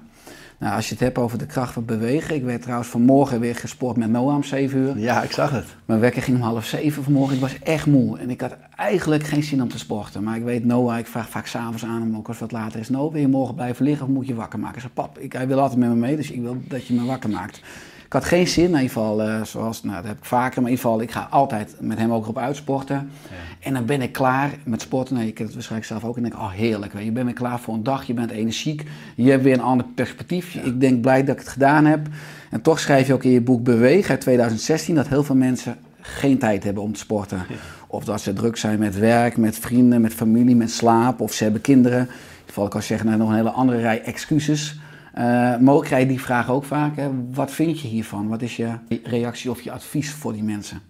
Nou, 0.59 0.75
als 0.75 0.88
je 0.88 0.93
het 0.93 1.03
hebt 1.03 1.17
over 1.17 1.38
de 1.38 1.45
kracht 1.45 1.73
van 1.73 1.85
bewegen. 1.85 2.35
Ik 2.35 2.43
werd 2.43 2.61
trouwens 2.61 2.89
vanmorgen 2.89 3.39
weer 3.39 3.55
gesport 3.55 3.97
met 3.97 4.09
Noah 4.09 4.35
om 4.35 4.43
7 4.43 4.79
uur. 4.79 4.97
Ja, 4.97 5.23
ik 5.23 5.31
zag 5.31 5.51
het. 5.51 5.75
Mijn 5.85 5.99
wekker 5.99 6.21
ging 6.21 6.38
om 6.38 6.43
half 6.43 6.65
7 6.65 7.03
vanmorgen. 7.03 7.35
Ik 7.35 7.41
was 7.41 7.59
echt 7.59 7.85
moe 7.85 8.19
en 8.19 8.29
ik 8.29 8.41
had 8.41 8.55
eigenlijk 8.75 9.23
geen 9.23 9.43
zin 9.43 9.61
om 9.61 9.69
te 9.69 9.77
sporten. 9.77 10.23
Maar 10.23 10.35
ik 10.35 10.43
weet 10.43 10.65
Noah, 10.65 10.97
ik 10.97 11.07
vraag 11.07 11.29
vaak 11.29 11.45
s'avonds 11.45 11.85
aan 11.85 12.01
hem, 12.01 12.15
ook 12.15 12.27
als 12.27 12.39
het 12.39 12.51
wat 12.51 12.61
later 12.61 12.79
is. 12.79 12.89
Noah, 12.89 13.11
wil 13.11 13.21
je 13.21 13.27
morgen 13.27 13.55
blijven 13.55 13.85
liggen 13.85 14.07
of 14.07 14.13
moet 14.13 14.27
je 14.27 14.35
wakker 14.35 14.59
maken? 14.59 14.75
Ik 14.75 14.81
zei, 14.81 14.93
pap, 14.93 15.19
ik, 15.19 15.33
hij 15.33 15.47
wil 15.47 15.59
altijd 15.59 15.79
met 15.79 15.89
me 15.89 15.95
mee, 15.95 16.15
dus 16.15 16.31
ik 16.31 16.41
wil 16.41 16.57
dat 16.67 16.88
je 16.88 16.93
me 16.93 17.05
wakker 17.05 17.29
maakt. 17.29 17.61
Ik 18.05 18.13
had 18.13 18.25
geen 18.25 18.47
zin, 18.47 18.63
in 18.63 18.69
ieder 18.69 18.87
geval, 18.87 19.27
uh, 19.27 19.43
zoals, 19.43 19.83
nou, 19.83 19.95
dat 19.95 20.05
heb 20.05 20.17
ik 20.17 20.25
vaker, 20.25 20.61
maar 20.61 20.71
in 20.71 20.77
ieder 20.77 20.91
geval, 20.91 21.01
ik 21.01 21.11
ga 21.11 21.27
altijd 21.29 21.75
met 21.79 21.97
hem 21.97 22.13
ook 22.13 22.27
op 22.27 22.37
uitsporten. 22.37 22.95
Ja. 22.95 23.35
En 23.59 23.73
dan 23.73 23.85
ben 23.85 24.01
ik 24.01 24.11
klaar 24.11 24.49
met 24.63 24.81
sporten. 24.81 25.13
Nou, 25.13 25.25
je 25.25 25.33
kent 25.33 25.47
het 25.47 25.53
waarschijnlijk 25.55 25.91
zelf 25.91 26.03
ook. 26.03 26.15
En 26.15 26.21
denk 26.21 26.33
ik, 26.33 26.39
oh 26.39 26.51
heerlijk, 26.51 26.93
weet 26.93 27.01
je. 27.01 27.07
je 27.07 27.13
bent 27.13 27.25
weer 27.25 27.35
klaar 27.35 27.59
voor 27.59 27.73
een 27.73 27.83
dag, 27.83 28.03
je 28.03 28.13
bent 28.13 28.31
energiek, 28.31 28.83
je 29.15 29.29
hebt 29.29 29.43
weer 29.43 29.53
een 29.53 29.61
ander 29.61 29.85
perspectief. 29.95 30.53
Ja. 30.53 30.61
Ik 30.61 30.79
denk 30.79 31.01
blij 31.01 31.23
dat 31.23 31.35
ik 31.35 31.41
het 31.41 31.49
gedaan 31.49 31.85
heb. 31.85 32.07
En 32.49 32.61
toch 32.61 32.79
schrijf 32.79 33.07
je 33.07 33.13
ook 33.13 33.23
in 33.23 33.31
je 33.31 33.41
boek 33.41 33.63
Beweeg 33.63 34.09
uit 34.09 34.21
2016 34.21 34.95
dat 34.95 35.07
heel 35.07 35.23
veel 35.23 35.35
mensen 35.35 35.77
geen 36.01 36.37
tijd 36.37 36.63
hebben 36.63 36.83
om 36.83 36.93
te 36.93 36.99
sporten. 36.99 37.37
Ja. 37.37 37.55
Of 37.87 38.03
dat 38.03 38.21
ze 38.21 38.33
druk 38.33 38.57
zijn 38.57 38.79
met 38.79 38.99
werk, 38.99 39.37
met 39.37 39.59
vrienden, 39.59 40.01
met 40.01 40.13
familie, 40.13 40.55
met 40.55 40.71
slaap, 40.71 41.21
of 41.21 41.33
ze 41.33 41.43
hebben 41.43 41.61
kinderen. 41.61 41.99
In 41.99 42.05
ieder 42.05 42.45
geval, 42.47 42.65
ik 42.65 42.71
kan 42.71 42.81
zeggen, 42.81 43.07
nou, 43.07 43.19
nog 43.19 43.29
een 43.29 43.35
hele 43.35 43.49
andere 43.49 43.79
rij 43.79 44.01
excuses. 44.01 44.79
Uh, 45.17 45.80
krijg 45.80 46.08
die 46.08 46.21
vraag 46.21 46.49
ook 46.49 46.63
vaak. 46.63 46.95
Hè. 46.95 47.10
Wat 47.32 47.51
vind 47.51 47.80
je 47.80 47.88
hiervan? 47.88 48.28
Wat 48.28 48.41
is 48.41 48.56
je 48.56 48.78
reactie 49.04 49.49
of 49.49 49.62
je 49.62 49.71
advies 49.71 50.12
voor 50.12 50.34
die 50.34 50.43
mensen? 50.43 50.82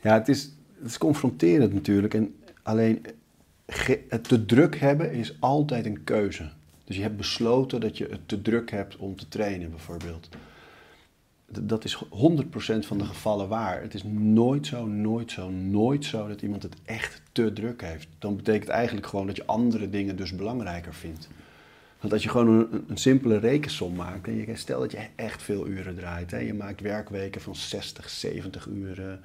Ja, 0.00 0.14
het 0.14 0.28
is, 0.28 0.42
het 0.78 0.88
is 0.88 0.98
confronterend 0.98 1.74
natuurlijk. 1.74 2.14
En 2.14 2.34
alleen 2.62 3.02
het 4.08 4.28
te 4.28 4.44
druk 4.44 4.76
hebben 4.76 5.12
is 5.12 5.36
altijd 5.40 5.86
een 5.86 6.04
keuze. 6.04 6.50
Dus 6.84 6.96
je 6.96 7.02
hebt 7.02 7.16
besloten 7.16 7.80
dat 7.80 7.98
je 7.98 8.06
het 8.10 8.20
te 8.26 8.42
druk 8.42 8.70
hebt 8.70 8.96
om 8.96 9.16
te 9.16 9.28
trainen, 9.28 9.70
bijvoorbeeld. 9.70 10.28
Dat 11.46 11.84
is 11.84 12.04
100% 12.04 12.06
van 12.78 12.98
de 12.98 13.04
gevallen 13.04 13.48
waar. 13.48 13.82
Het 13.82 13.94
is 13.94 14.02
nooit 14.12 14.66
zo, 14.66 14.86
nooit 14.86 15.30
zo, 15.30 15.50
nooit 15.50 16.04
zo 16.04 16.28
dat 16.28 16.42
iemand 16.42 16.62
het 16.62 16.74
echt 16.84 17.22
te 17.32 17.52
druk 17.52 17.82
heeft. 17.82 18.08
Dan 18.18 18.36
betekent 18.36 18.68
eigenlijk 18.68 19.06
gewoon 19.06 19.26
dat 19.26 19.36
je 19.36 19.46
andere 19.46 19.90
dingen 19.90 20.16
dus 20.16 20.34
belangrijker 20.36 20.94
vindt. 20.94 21.28
Want 22.00 22.12
als 22.12 22.22
je 22.22 22.28
gewoon 22.28 22.48
een, 22.48 22.84
een, 22.88 22.96
simpele 22.96 23.38
rekensom 23.38 23.94
maakt, 23.94 24.26
en 24.26 24.36
je, 24.36 24.56
stel 24.56 24.80
dat 24.80 24.92
je 24.92 25.06
echt 25.14 25.42
veel 25.42 25.66
uren 25.66 25.94
draait, 25.94 26.30
hè, 26.30 26.38
je 26.38 26.54
maakt 26.54 26.80
werkweken 26.80 27.40
van 27.40 27.56
60, 27.56 28.08
70 28.10 28.66
uren, 28.66 29.20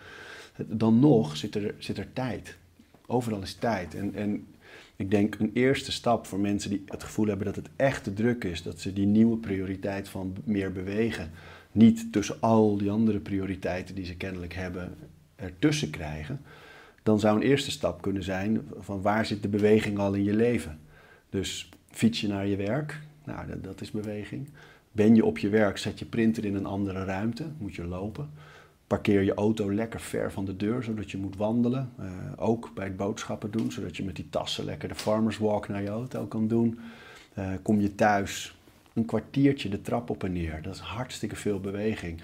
dan 0.66 1.00
nog 1.00 1.38
zit 1.38 1.56
er, 1.56 1.76
zit 1.78 1.98
er 1.98 2.14
tijd. 2.14 2.58
Overal 3.06 3.42
is 3.42 3.54
tijd. 3.54 3.96
En, 3.96 4.16
en 4.16 4.48
ik 4.96 5.12
denk 5.12 5.36
een 5.40 5.52
eerste 5.54 5.92
stap 5.92 6.26
voor 6.26 6.40
mensen 6.40 6.70
die 6.70 6.84
het 6.86 7.04
gevoel 7.04 7.28
hebben 7.28 7.46
dat 7.46 7.56
het 7.56 7.70
echt 7.76 8.04
te 8.04 8.14
druk 8.14 8.44
is, 8.44 8.64
dat 8.64 8.80
ze 8.80 8.94
die 8.94 9.06
nieuwe 9.06 9.38
prioriteit 9.38 10.10
van 10.10 10.36
meer 10.44 10.72
bewegen, 10.72 11.32
niet 11.72 12.12
tussen 12.12 12.38
al 12.40 12.78
die 12.78 12.92
andere 12.92 13.20
prioriteiten 13.20 13.96
die 13.96 14.06
ze 14.06 14.16
kennelijk 14.16 14.54
hebben, 14.54 14.96
ertussen 15.36 15.90
krijgen, 15.90 16.42
dan 17.04 17.20
zou 17.20 17.36
een 17.36 17.48
eerste 17.48 17.72
stap 17.72 18.02
kunnen 18.02 18.24
zijn 18.24 18.68
van 18.80 19.02
waar 19.02 19.26
zit 19.26 19.42
de 19.42 19.48
beweging 19.48 19.98
al 19.98 20.14
in 20.14 20.24
je 20.24 20.34
leven. 20.34 20.80
Dus 21.30 21.70
Fiets 21.96 22.22
je 22.22 22.28
naar 22.28 22.48
je 22.48 22.56
werk? 22.56 23.00
Nou, 23.24 23.48
dat, 23.48 23.64
dat, 23.64 23.82
is 23.82 23.92
beweging. 23.92 24.50
Ben 24.92 25.16
je 25.16 25.26
op 25.26 25.38
je 25.38 25.50
werk, 25.50 25.78
zet 25.78 26.00
je 26.00 26.06
printer 26.06 26.46
in 26.46 26.56
een 26.56 26.66
andere 26.66 27.04
ruimte, 27.04 27.46
moet 27.58 27.76
je 27.76 27.86
lopen. 27.86 28.30
parkeer 28.88 29.22
je 29.22 29.34
auto 29.34 29.74
lekker 29.74 30.00
ver 30.00 30.32
van 30.32 30.46
de 30.46 30.58
deur, 30.58 30.84
zodat 30.84 31.12
je 31.12 31.18
moet 31.18 31.36
wandelen. 31.36 31.90
Eh, 31.98 32.06
ook 32.36 32.72
bij 32.74 32.86
het 32.86 32.98
boodschappen 32.98 33.52
doen, 33.52 33.72
zodat 33.72 33.98
je 33.98 34.04
met 34.04 34.16
die 34.16 34.30
tassen 34.30 34.66
lekker 34.66 34.90
de 34.90 34.96
farmers 34.96 35.38
walk 35.38 35.68
naar 35.68 35.82
je 35.82 35.90
auto 35.90 36.26
kan 36.26 36.48
doen. 36.48 36.80
Eh, 37.34 37.50
kom 37.62 37.82
je 37.82 37.96
thuis, 37.96 38.58
een 38.94 39.06
kwartiertje 39.06 39.70
de 39.70 39.82
trap 39.82 40.10
op 40.10 40.24
en 40.24 40.34
neer. 40.34 40.62
Dat 40.62 40.74
is 40.74 40.80
hartstikke 40.80 41.36
veel 41.36 41.60
beweging. 41.60 42.22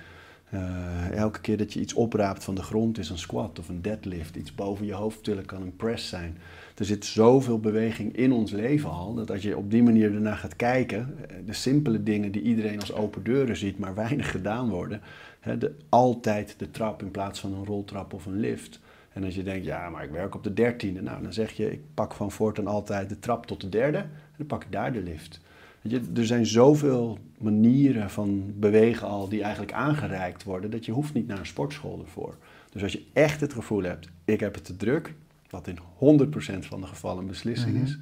Eh, 0.49 1.11
elke 1.11 1.41
keer 1.41 1.57
dat 1.57 1.73
je 1.73 1.79
iets 1.79 1.93
opraapt 1.93 2.43
van 2.43 2.55
de 2.55 2.63
grond 2.63 2.97
is 2.97 3.09
een 3.09 3.17
squat 3.17 3.59
of 3.59 3.69
een 3.69 3.81
deadlift. 3.81 4.35
Iets 4.35 4.55
boven 4.55 4.85
je 4.85 4.93
hoofd 4.93 5.23
tillen 5.23 5.45
kan 5.45 5.61
een 5.61 5.75
press 5.75 6.09
zijn. 6.09 6.37
Er 6.75 6.85
zit 6.85 7.05
zoveel 7.05 7.59
beweging 7.59 8.15
in 8.15 8.31
ons 8.31 8.51
leven 8.51 8.89
al, 8.89 9.13
dat 9.13 9.31
als 9.31 9.41
je 9.41 9.57
op 9.57 9.71
die 9.71 9.83
manier 9.83 10.13
ernaar 10.13 10.37
gaat 10.37 10.55
kijken, 10.55 11.15
eh, 11.29 11.35
de 11.45 11.53
simpele 11.53 12.03
dingen 12.03 12.31
die 12.31 12.41
iedereen 12.41 12.79
als 12.79 12.93
open 12.93 13.23
deuren 13.23 13.57
ziet, 13.57 13.77
maar 13.77 13.95
weinig 13.95 14.31
gedaan 14.31 14.69
worden, 14.69 15.01
hè, 15.39 15.57
de, 15.57 15.75
altijd 15.89 16.55
de 16.57 16.71
trap 16.71 17.01
in 17.01 17.11
plaats 17.11 17.39
van 17.39 17.53
een 17.53 17.65
roltrap 17.65 18.13
of 18.13 18.25
een 18.25 18.39
lift. 18.39 18.79
En 19.13 19.23
als 19.23 19.35
je 19.35 19.43
denkt, 19.43 19.65
ja, 19.65 19.89
maar 19.89 20.03
ik 20.03 20.11
werk 20.11 20.35
op 20.35 20.43
de 20.43 20.53
dertiende, 20.53 21.01
nou 21.01 21.23
dan 21.23 21.33
zeg 21.33 21.51
je, 21.51 21.71
ik 21.71 21.81
pak 21.93 22.13
van 22.13 22.31
voortaan 22.31 22.67
altijd 22.67 23.09
de 23.09 23.19
trap 23.19 23.45
tot 23.45 23.61
de 23.61 23.69
derde 23.69 23.97
en 23.97 24.37
dan 24.37 24.47
pak 24.47 24.63
ik 24.63 24.71
daar 24.71 24.93
de 24.93 25.01
lift. 25.01 25.39
Je, 25.81 26.01
er 26.15 26.25
zijn 26.25 26.45
zoveel 26.45 27.17
manieren 27.37 28.09
van 28.09 28.53
bewegen 28.55 29.07
al 29.07 29.29
die 29.29 29.41
eigenlijk 29.41 29.73
aangereikt 29.73 30.43
worden, 30.43 30.71
dat 30.71 30.85
je 30.85 30.91
hoeft 30.91 31.13
niet 31.13 31.27
naar 31.27 31.39
een 31.39 31.45
sportschool 31.45 31.99
ervoor. 31.99 32.35
Dus 32.71 32.83
als 32.83 32.91
je 32.91 33.05
echt 33.13 33.41
het 33.41 33.53
gevoel 33.53 33.83
hebt, 33.83 34.09
ik 34.25 34.39
heb 34.39 34.53
het 34.53 34.65
te 34.65 34.77
druk, 34.77 35.13
wat 35.51 35.67
in 35.67 35.77
100% 35.77 35.81
van 36.59 36.81
de 36.81 36.87
gevallen 36.87 37.21
een 37.21 37.27
beslissing 37.27 37.81
is, 37.83 37.97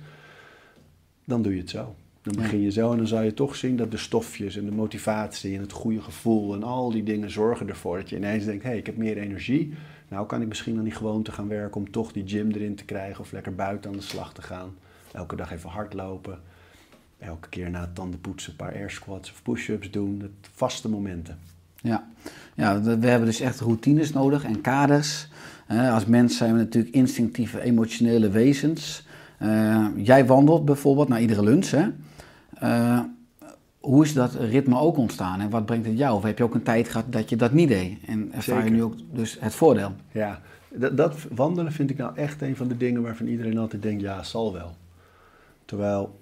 dan 1.25 1.41
doe 1.41 1.53
je 1.53 1.59
het 1.59 1.69
zo. 1.69 1.95
Dan 2.21 2.35
begin 2.35 2.62
je 2.62 2.71
zo 2.71 2.91
en 2.91 2.97
dan 2.97 3.07
zal 3.07 3.21
je 3.21 3.33
toch 3.33 3.55
zien 3.55 3.75
dat 3.75 3.91
de 3.91 3.97
stofjes 3.97 4.55
en 4.55 4.65
de 4.65 4.71
motivatie 4.71 5.55
en 5.55 5.62
het 5.62 5.71
goede 5.71 6.01
gevoel 6.01 6.53
en 6.53 6.63
al 6.63 6.91
die 6.91 7.03
dingen 7.03 7.31
zorgen 7.31 7.69
ervoor 7.69 7.97
dat 7.97 8.09
je 8.09 8.15
ineens 8.15 8.45
denkt, 8.45 8.63
hé, 8.63 8.69
hey, 8.69 8.77
ik 8.77 8.85
heb 8.85 8.97
meer 8.97 9.17
energie. 9.17 9.73
Nou 10.07 10.25
kan 10.25 10.41
ik 10.41 10.47
misschien 10.47 10.77
aan 10.77 10.83
die 10.83 10.93
gewoonte 10.93 11.31
gaan 11.31 11.47
werken 11.47 11.81
om 11.81 11.91
toch 11.91 12.12
die 12.12 12.27
gym 12.27 12.51
erin 12.51 12.75
te 12.75 12.85
krijgen 12.85 13.19
of 13.19 13.31
lekker 13.31 13.55
buiten 13.55 13.91
aan 13.91 13.97
de 13.97 14.03
slag 14.03 14.33
te 14.33 14.41
gaan. 14.41 14.75
Elke 15.12 15.35
dag 15.35 15.51
even 15.51 15.69
hardlopen. 15.69 16.39
Elke 17.17 17.49
keer 17.49 17.69
na 17.69 17.81
het 17.81 17.95
tandenpoetsen 17.95 18.51
een 18.51 18.57
paar 18.57 18.73
air 18.73 18.91
squats 18.91 19.31
of 19.31 19.41
push-ups 19.43 19.91
doen. 19.91 20.19
Dat 20.19 20.29
vaste 20.53 20.89
momenten. 20.89 21.39
Ja, 21.81 22.07
ja 22.55 22.81
we 22.81 23.07
hebben 23.07 23.25
dus 23.25 23.39
echt 23.39 23.59
routines 23.59 24.13
nodig 24.13 24.43
en 24.43 24.61
kaders. 24.61 25.27
Eh, 25.67 25.93
als 25.93 26.05
mens 26.05 26.37
zijn 26.37 26.53
we 26.53 26.59
natuurlijk 26.59 26.95
instinctieve, 26.95 27.61
emotionele 27.61 28.29
wezens. 28.29 29.07
Eh, 29.37 29.85
jij 29.95 30.25
wandelt 30.25 30.65
bijvoorbeeld 30.65 31.07
naar 31.07 31.21
iedere 31.21 31.43
lunch. 31.43 31.69
Hè? 31.69 31.87
Eh, 32.53 32.99
hoe 33.79 34.03
is 34.03 34.13
dat 34.13 34.33
ritme 34.33 34.79
ook 34.79 34.97
ontstaan 34.97 35.41
en 35.41 35.49
wat 35.49 35.65
brengt 35.65 35.85
het 35.85 35.97
jou? 35.97 36.15
Of 36.15 36.23
heb 36.23 36.37
je 36.37 36.43
ook 36.43 36.53
een 36.53 36.63
tijd 36.63 36.89
gehad 36.89 37.11
dat 37.11 37.29
je 37.29 37.35
dat 37.35 37.51
niet 37.51 37.67
deed? 37.67 37.97
En 38.05 38.33
ervaar 38.33 38.63
je 38.63 38.69
nu 38.69 38.83
ook 38.83 38.95
dus 39.11 39.37
het 39.39 39.55
voordeel? 39.55 39.91
Ja, 40.11 40.41
dat, 40.73 40.97
dat 40.97 41.15
wandelen 41.31 41.71
vind 41.71 41.89
ik 41.89 41.97
nou 41.97 42.15
echt 42.15 42.41
een 42.41 42.55
van 42.55 42.67
de 42.67 42.77
dingen 42.77 43.01
waarvan 43.01 43.27
iedereen 43.27 43.57
altijd 43.57 43.81
denkt, 43.81 44.01
ja, 44.01 44.23
zal 44.23 44.53
wel. 44.53 44.75
Terwijl, 45.65 46.18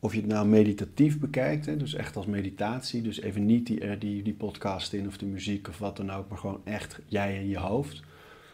of 0.00 0.12
je 0.14 0.20
het 0.20 0.28
nou 0.30 0.46
meditatief 0.46 1.18
bekijkt, 1.18 1.66
hè, 1.66 1.76
dus 1.76 1.94
echt 1.94 2.16
als 2.16 2.26
meditatie, 2.26 3.02
dus 3.02 3.20
even 3.20 3.46
niet 3.46 3.66
die, 3.66 3.80
eh, 3.80 4.00
die, 4.00 4.22
die 4.22 4.32
podcast 4.34 4.92
in 4.92 5.06
of 5.06 5.18
de 5.18 5.26
muziek 5.26 5.68
of 5.68 5.78
wat 5.78 5.96
dan 5.96 6.10
ook, 6.10 6.28
maar 6.28 6.38
gewoon 6.38 6.60
echt 6.64 7.00
jij 7.06 7.36
in 7.36 7.48
je 7.48 7.58
hoofd, 7.58 8.02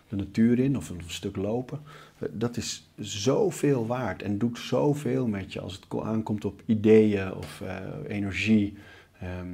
de 0.09 0.17
natuur 0.17 0.59
in 0.59 0.77
of 0.77 0.89
een 0.91 1.01
stuk 1.07 1.37
lopen. 1.37 1.81
Eh, 2.19 2.29
Dat 2.33 2.57
is 2.57 2.89
zoveel 2.99 3.87
waard 3.87 4.23
en 4.23 4.39
doet 4.39 4.59
zoveel 4.59 5.27
met 5.27 5.53
je 5.53 5.61
als 5.61 5.73
het 5.75 5.89
ko- 5.89 6.03
aankomt 6.03 6.45
op 6.45 6.63
ideeën 6.67 7.35
of 7.35 7.61
eh, 7.61 7.77
energie, 8.09 8.77
ehm, 9.21 9.47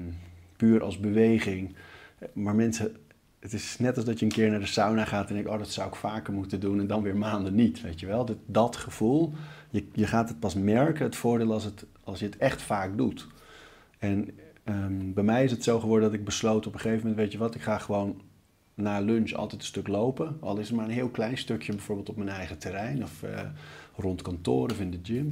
puur 0.57 0.83
als 0.83 0.99
beweging. 1.01 1.75
Maar 2.33 2.55
mensen, 2.55 2.97
het 3.39 3.53
is 3.53 3.77
net 3.79 3.97
als 3.97 4.05
dat 4.05 4.19
je 4.19 4.25
een 4.25 4.33
keer 4.33 4.51
naar 4.51 4.61
de 4.61 4.67
sauna 4.67 5.05
gaat 5.05 5.29
en 5.29 5.35
denkt, 5.35 5.51
oh 5.51 5.59
dat 5.59 5.71
zou 5.71 5.89
ik 5.89 5.95
vaker 5.95 6.33
moeten 6.33 6.61
doen 6.61 6.81
en 6.81 6.87
dan 6.87 7.03
weer 7.03 7.17
maanden 7.17 7.55
niet, 7.55 7.81
weet 7.81 8.01
je 8.01 8.07
wel. 8.07 8.25
Dat, 8.25 8.37
dat 8.47 8.77
gevoel, 8.77 9.33
je, 9.73 9.85
je 9.93 10.07
gaat 10.07 10.29
het 10.29 10.41
pas 10.41 10.55
merken, 10.55 11.05
het 11.05 11.17
voordeel 11.17 11.53
als, 11.53 11.65
het, 11.65 11.87
als 12.05 12.19
je 12.19 12.25
het 12.25 12.37
echt 12.37 12.63
vaak 12.63 12.97
doet. 12.97 13.27
En 13.99 14.29
ehm, 14.65 15.13
bij 15.13 15.25
mij 15.25 15.45
is 15.45 15.51
het 15.51 15.65
zo 15.65 15.81
geworden 15.81 16.11
dat 16.11 16.19
ik 16.19 16.25
besloot 16.25 16.67
op 16.67 16.75
een 16.75 16.81
gegeven 16.81 17.01
moment, 17.01 17.17
weet 17.17 17.33
je 17.33 17.39
wat, 17.39 17.55
ik 17.55 17.63
ga 17.63 17.79
gewoon 17.79 18.21
na 18.75 19.01
lunch 19.01 19.33
altijd 19.33 19.61
een 19.61 19.67
stuk 19.67 19.89
lopen. 19.89 20.37
Al 20.41 20.59
is 20.59 20.69
het 20.69 20.77
maar 20.77 20.85
een 20.85 20.91
heel 20.91 21.09
klein 21.09 21.39
stukje, 21.39 21.73
bijvoorbeeld 21.73 22.09
op 22.09 22.17
mijn 22.17 22.29
eigen 22.29 22.59
terrein 22.59 23.03
of 23.03 23.23
eh, 23.23 23.41
rond 23.97 24.23
kantoor 24.23 24.71
of 24.71 24.81
in 24.81 24.91
de 24.91 25.01
gym. 25.03 25.27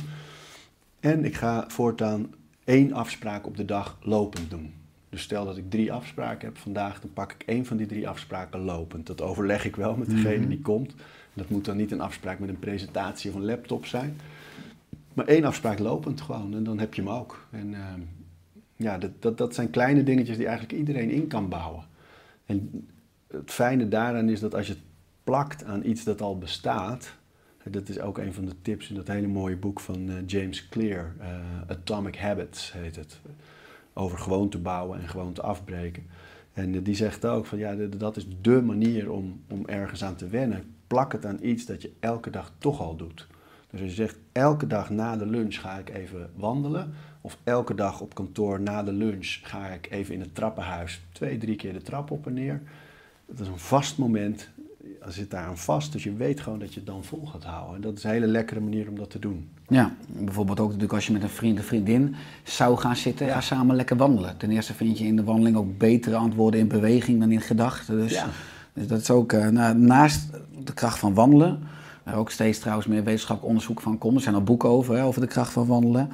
En 1.00 1.24
ik 1.24 1.34
ga 1.34 1.64
voortaan 1.68 2.34
één 2.64 2.92
afspraak 2.92 3.46
op 3.46 3.56
de 3.56 3.64
dag 3.64 3.98
lopend 4.02 4.50
doen. 4.50 4.72
Dus 5.08 5.22
stel 5.22 5.44
dat 5.44 5.56
ik 5.56 5.70
drie 5.70 5.92
afspraken 5.92 6.48
heb 6.48 6.58
vandaag, 6.58 7.00
dan 7.00 7.12
pak 7.12 7.32
ik 7.32 7.42
één 7.46 7.66
van 7.66 7.76
die 7.76 7.86
drie 7.86 8.08
afspraken 8.08 8.60
lopend. 8.60 9.06
Dat 9.06 9.20
overleg 9.20 9.64
ik 9.64 9.76
wel 9.76 9.96
met 9.96 10.10
degene 10.10 10.48
die 10.48 10.60
komt. 10.60 10.94
Dat 11.34 11.48
moet 11.48 11.64
dan 11.64 11.76
niet 11.76 11.92
een 11.92 12.00
afspraak 12.00 12.38
met 12.38 12.48
een 12.48 12.58
presentatie 12.58 13.30
of 13.30 13.36
een 13.36 13.44
laptop 13.44 13.86
zijn. 13.86 14.20
Maar 15.14 15.26
één 15.26 15.44
afspraak 15.44 15.78
lopend 15.78 16.20
gewoon 16.20 16.54
en 16.54 16.64
dan 16.64 16.78
heb 16.78 16.94
je 16.94 17.02
hem 17.02 17.10
ook. 17.10 17.46
En 17.50 17.74
ehm, 17.74 18.00
ja, 18.76 18.98
dat, 18.98 19.10
dat, 19.18 19.38
dat 19.38 19.54
zijn 19.54 19.70
kleine 19.70 20.02
dingetjes 20.02 20.36
die 20.36 20.46
eigenlijk 20.46 20.78
iedereen 20.78 21.10
in 21.10 21.26
kan 21.26 21.48
bouwen. 21.48 21.84
En 22.46 22.88
het 23.26 23.50
fijne 23.50 23.88
daaraan 23.88 24.28
is 24.28 24.40
dat 24.40 24.54
als 24.54 24.66
je 24.66 24.72
het 24.72 24.82
plakt 25.24 25.64
aan 25.64 25.84
iets 25.84 26.04
dat 26.04 26.20
al 26.20 26.38
bestaat, 26.38 27.14
dat 27.64 27.88
is 27.88 28.00
ook 28.00 28.18
een 28.18 28.34
van 28.34 28.44
de 28.44 28.54
tips 28.62 28.88
in 28.88 28.94
dat 28.94 29.06
hele 29.06 29.26
mooie 29.26 29.56
boek 29.56 29.80
van 29.80 30.08
eh, 30.08 30.14
James 30.26 30.68
Clear, 30.68 31.14
eh, 31.18 31.28
Atomic 31.66 32.16
Habits 32.16 32.72
heet 32.72 32.96
het, 32.96 33.20
over 33.92 34.18
gewoonte 34.18 34.58
bouwen 34.58 35.00
en 35.00 35.08
gewoonte 35.08 35.42
afbreken. 35.42 36.06
En 36.60 36.74
eh, 36.74 36.80
die 36.84 36.94
zegt 36.94 37.24
ook 37.24 37.46
van 37.46 37.58
ja, 37.58 37.74
dat 37.74 38.16
is 38.16 38.26
dé 38.40 38.62
manier 38.62 39.10
om, 39.10 39.40
om 39.48 39.66
ergens 39.66 40.04
aan 40.04 40.16
te 40.16 40.28
wennen. 40.28 40.74
Plak 40.86 41.12
het 41.12 41.26
aan 41.26 41.38
iets 41.42 41.66
dat 41.66 41.82
je 41.82 41.92
elke 42.00 42.30
dag 42.30 42.52
toch 42.58 42.80
al 42.80 42.96
doet. 42.96 43.26
Dus 43.70 43.80
als 43.80 43.88
je 43.88 43.94
zegt, 43.94 44.16
elke 44.32 44.66
dag 44.66 44.90
na 44.90 45.16
de 45.16 45.26
lunch 45.26 45.60
ga 45.60 45.78
ik 45.78 45.88
even 45.88 46.30
wandelen. 46.34 46.92
Of 47.20 47.38
elke 47.44 47.74
dag 47.74 48.00
op 48.00 48.14
kantoor 48.14 48.60
na 48.60 48.82
de 48.82 48.92
lunch 48.92 49.38
ga 49.42 49.66
ik 49.66 49.90
even 49.90 50.14
in 50.14 50.20
het 50.20 50.34
trappenhuis 50.34 51.00
twee, 51.12 51.38
drie 51.38 51.56
keer 51.56 51.72
de 51.72 51.82
trap 51.82 52.10
op 52.10 52.26
en 52.26 52.34
neer. 52.34 52.62
Dat 53.26 53.40
is 53.40 53.46
een 53.46 53.58
vast 53.58 53.98
moment. 53.98 54.48
Er 55.04 55.12
zit 55.12 55.30
daar 55.30 55.44
aan 55.46 55.58
vast, 55.58 55.92
dus 55.92 56.02
je 56.04 56.14
weet 56.14 56.40
gewoon 56.40 56.58
dat 56.58 56.68
je 56.74 56.80
het 56.80 56.88
dan 56.88 57.04
vol 57.04 57.26
gaat 57.26 57.44
houden. 57.44 57.74
En 57.74 57.80
dat 57.80 57.96
is 57.96 58.04
een 58.04 58.10
hele 58.10 58.26
lekkere 58.26 58.60
manier 58.60 58.88
om 58.88 58.96
dat 58.98 59.10
te 59.10 59.18
doen. 59.18 59.48
Ja, 59.68 59.94
bijvoorbeeld 60.06 60.60
ook 60.60 60.66
natuurlijk 60.66 60.92
als 60.94 61.06
je 61.06 61.12
met 61.12 61.22
een 61.22 61.28
vriend 61.28 61.58
of 61.58 61.64
vriendin 61.64 62.14
zou 62.42 62.76
gaan 62.78 62.96
zitten, 62.96 63.26
Ja. 63.26 63.32
ga 63.32 63.40
samen 63.40 63.76
lekker 63.76 63.96
wandelen. 63.96 64.36
Ten 64.36 64.50
eerste 64.50 64.74
vind 64.74 64.98
je 64.98 65.04
in 65.04 65.16
de 65.16 65.24
wandeling 65.24 65.56
ook 65.56 65.78
betere 65.78 66.16
antwoorden 66.16 66.60
in 66.60 66.68
beweging 66.68 67.20
dan 67.20 67.32
in 67.32 67.40
gedachten. 67.40 67.96
Dus, 67.98 68.12
Ja. 68.12 68.26
dus 68.72 68.86
dat 68.86 69.00
is 69.00 69.10
ook, 69.10 69.32
eh, 69.32 69.48
nou, 69.48 69.78
naast 69.78 70.30
de 70.64 70.74
kracht 70.74 70.98
van 70.98 71.14
wandelen, 71.14 71.58
waar 72.04 72.14
ook 72.16 72.30
steeds 72.30 72.58
trouwens 72.58 72.86
meer 72.86 73.04
wetenschappelijk 73.04 73.54
onderzoek 73.54 73.80
van 73.80 73.98
komt, 73.98 74.16
er 74.16 74.22
zijn 74.22 74.34
al 74.34 74.42
boeken 74.42 74.68
over, 74.68 74.96
hè, 74.96 75.04
over 75.04 75.20
de 75.20 75.26
kracht 75.26 75.52
van 75.52 75.66
wandelen. 75.66 76.10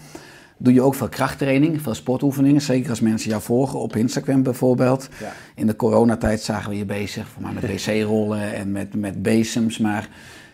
Doe 0.59 0.73
je 0.75 0.83
ook 0.83 0.95
veel 0.95 1.09
krachttraining, 1.09 1.83
veel 1.83 1.95
sportoefeningen, 1.95 2.61
zeker 2.61 2.91
als 2.91 3.01
mensen 3.01 3.31
jou 3.31 3.43
volgen 3.43 3.79
op 3.79 3.97
Instagram 3.97 4.43
bijvoorbeeld. 4.43 5.09
Ja. 5.21 5.33
In 5.55 5.67
de 5.67 5.77
coronatijd 5.77 6.41
zagen 6.41 6.71
we 6.71 6.77
je 6.77 6.85
bezig 6.85 7.27
voor 7.29 7.43
mij 7.43 7.53
met 7.53 7.67
wc-rollen 7.87 8.55
en 8.55 8.73
met, 8.73 8.95
met 8.95 9.23
bezems, 9.23 9.79
maar 9.79 10.09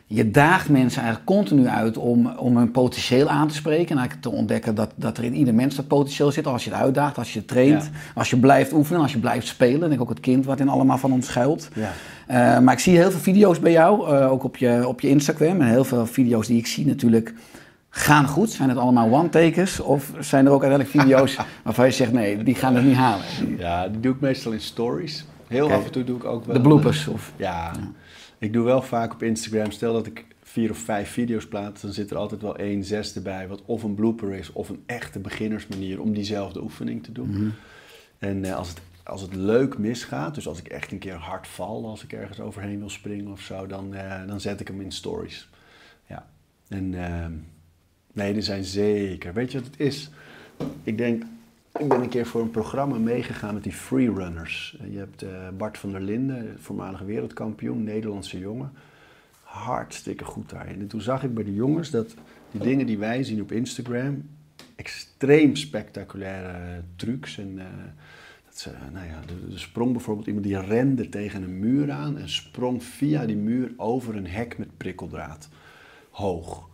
je 0.06 0.30
daagt 0.30 0.68
mensen 0.68 1.02
eigenlijk 1.02 1.30
continu 1.30 1.66
uit 1.66 1.96
om, 1.96 2.26
om 2.26 2.56
hun 2.56 2.70
potentieel 2.70 3.28
aan 3.28 3.48
te 3.48 3.54
spreken. 3.54 3.90
En 3.90 3.96
eigenlijk 3.98 4.22
te 4.22 4.32
ontdekken 4.32 4.74
dat, 4.74 4.90
dat 4.96 5.18
er 5.18 5.24
in 5.24 5.34
ieder 5.34 5.54
mens 5.54 5.76
dat 5.76 5.86
potentieel 5.86 6.30
zit. 6.32 6.46
Als 6.46 6.64
je 6.64 6.70
het 6.70 6.78
uitdaagt, 6.78 7.18
als 7.18 7.32
je 7.32 7.38
het 7.38 7.48
traint, 7.48 7.82
Ja. 7.82 7.90
als 8.14 8.30
je 8.30 8.36
blijft 8.36 8.72
oefenen, 8.72 9.02
als 9.02 9.12
je 9.12 9.18
blijft 9.18 9.46
spelen. 9.46 9.80
Denk 9.80 9.92
ik 9.92 10.00
ook 10.00 10.08
het 10.08 10.20
kind 10.20 10.44
wat 10.44 10.60
in 10.60 10.68
allemaal 10.68 10.98
van 10.98 11.12
ons 11.12 11.26
schuilt. 11.26 11.68
Ja. 11.74 11.92
Eh, 12.26 12.60
maar 12.60 12.74
ik 12.74 12.80
zie 12.80 12.96
heel 12.96 13.10
veel 13.10 13.20
video's 13.20 13.60
bij 13.60 13.72
jou, 13.72 14.16
eh, 14.16 14.30
ook 14.32 14.44
op 14.44 14.56
je, 14.56 14.88
op 14.88 15.00
je 15.00 15.08
Instagram. 15.08 15.60
En 15.60 15.66
heel 15.68 15.84
veel 15.84 16.06
video's 16.06 16.46
die 16.46 16.58
ik 16.58 16.66
zie 16.66 16.86
natuurlijk 16.86 17.34
gaan 17.94 18.28
goed. 18.28 18.50
Zijn 18.50 18.68
het 18.68 18.78
allemaal 18.78 19.10
one-takers? 19.12 19.80
Of 19.80 20.12
zijn 20.20 20.46
er 20.46 20.52
ook 20.52 20.62
uiteindelijk 20.62 21.04
video's 21.04 21.36
waarvan 21.64 21.86
je 21.86 21.92
zegt, 21.92 22.12
nee, 22.12 22.42
die 22.42 22.54
gaan 22.54 22.74
het 22.74 22.84
niet 22.84 22.96
halen? 22.96 23.24
Ja, 23.58 23.88
die 23.88 24.00
doe 24.00 24.14
ik 24.14 24.20
meestal 24.20 24.52
in 24.52 24.60
stories. 24.60 25.24
Heel 25.46 25.72
af 25.72 25.84
en 25.84 25.90
toe 25.90 26.04
doe 26.04 26.16
ik 26.16 26.24
ook 26.24 26.44
wel... 26.44 26.54
De 26.54 26.60
bloopers? 26.60 27.08
Of... 27.08 27.32
Ja, 27.36 27.72
ik 28.38 28.52
doe 28.52 28.64
wel 28.64 28.82
vaak 28.82 29.12
op 29.12 29.22
Instagram, 29.22 29.70
stel 29.70 29.92
dat 29.92 30.06
ik 30.06 30.24
vier 30.42 30.70
of 30.70 30.78
vijf 30.78 31.10
video's 31.10 31.46
plaats, 31.46 31.82
dan 31.82 31.92
zit 31.92 32.10
er 32.10 32.16
altijd 32.16 32.42
wel 32.42 32.56
één 32.56 32.84
zesde 32.84 33.20
bij, 33.20 33.48
wat 33.48 33.62
of 33.64 33.82
een 33.82 33.94
blooper 33.94 34.34
is 34.34 34.52
of 34.52 34.68
een 34.68 34.82
echte 34.86 35.18
beginnersmanier 35.18 36.00
om 36.00 36.14
diezelfde 36.14 36.62
oefening 36.62 37.02
te 37.02 37.12
doen. 37.12 37.52
En 38.18 38.44
eh, 38.44 38.56
als, 38.56 38.68
het, 38.68 38.80
als 39.02 39.20
het 39.20 39.34
leuk 39.34 39.78
misgaat, 39.78 40.34
dus 40.34 40.48
als 40.48 40.58
ik 40.58 40.66
echt 40.66 40.92
een 40.92 40.98
keer 40.98 41.14
hard 41.14 41.46
val, 41.46 41.86
als 41.86 42.04
ik 42.04 42.12
ergens 42.12 42.40
overheen 42.40 42.78
wil 42.78 42.90
springen 42.90 43.32
of 43.32 43.40
zo, 43.40 43.66
dan, 43.66 43.94
eh, 43.94 44.26
dan 44.26 44.40
zet 44.40 44.60
ik 44.60 44.68
hem 44.68 44.80
in 44.80 44.92
stories. 44.92 45.48
Ja, 46.06 46.26
en 46.68 47.04
ehm, 47.04 47.32
nee, 48.12 48.34
er 48.34 48.42
zijn 48.42 48.64
zeker. 48.64 49.32
Weet 49.32 49.52
je 49.52 49.58
wat 49.58 49.66
het 49.66 49.80
is? 49.80 50.10
Ik 50.82 50.98
denk, 50.98 51.22
ik 51.78 51.88
ben 51.88 52.00
een 52.02 52.08
keer 52.08 52.26
voor 52.26 52.40
een 52.40 52.50
programma 52.50 52.98
meegegaan 52.98 53.54
met 53.54 53.62
die 53.62 53.72
freerunners. 53.72 54.76
Eh, 54.80 54.92
Je 54.92 54.98
hebt 54.98 55.22
eh, 55.22 55.48
Bart 55.56 55.78
van 55.78 55.90
der 55.90 56.00
Linden, 56.00 56.56
voormalige 56.60 57.04
wereldkampioen, 57.04 57.84
Nederlandse 57.84 58.38
jongen. 58.38 58.72
Hartstikke 59.42 60.24
goed 60.24 60.50
daarin. 60.50 60.80
En 60.80 60.86
toen 60.86 61.00
zag 61.00 61.24
ik 61.24 61.34
bij 61.34 61.44
de 61.44 61.54
jongens 61.54 61.90
dat 61.90 62.14
die 62.50 62.60
dingen 62.60 62.86
die 62.86 62.98
wij 62.98 63.22
zien 63.24 63.40
op 63.40 63.52
Instagram, 63.52 64.28
extreem 64.76 65.56
spectaculaire 65.56 66.82
trucs 66.96 67.38
en 67.38 67.58
eh, 67.58 67.66
Dat 68.46 68.58
ze, 68.58 68.70
nou 68.92 69.06
ja, 69.06 69.20
er 69.52 69.60
sprong 69.60 69.92
bijvoorbeeld 69.92 70.26
iemand 70.26 70.44
die 70.44 70.60
rende 70.60 71.08
tegen 71.08 71.42
een 71.42 71.58
muur 71.58 71.90
aan 71.90 72.18
en 72.18 72.28
sprong 72.28 72.82
via 72.84 73.26
die 73.26 73.36
muur 73.36 73.72
over 73.76 74.16
een 74.16 74.26
hek 74.26 74.58
met 74.58 74.76
prikkeldraad. 74.76 75.48
Hoog. 76.10 76.70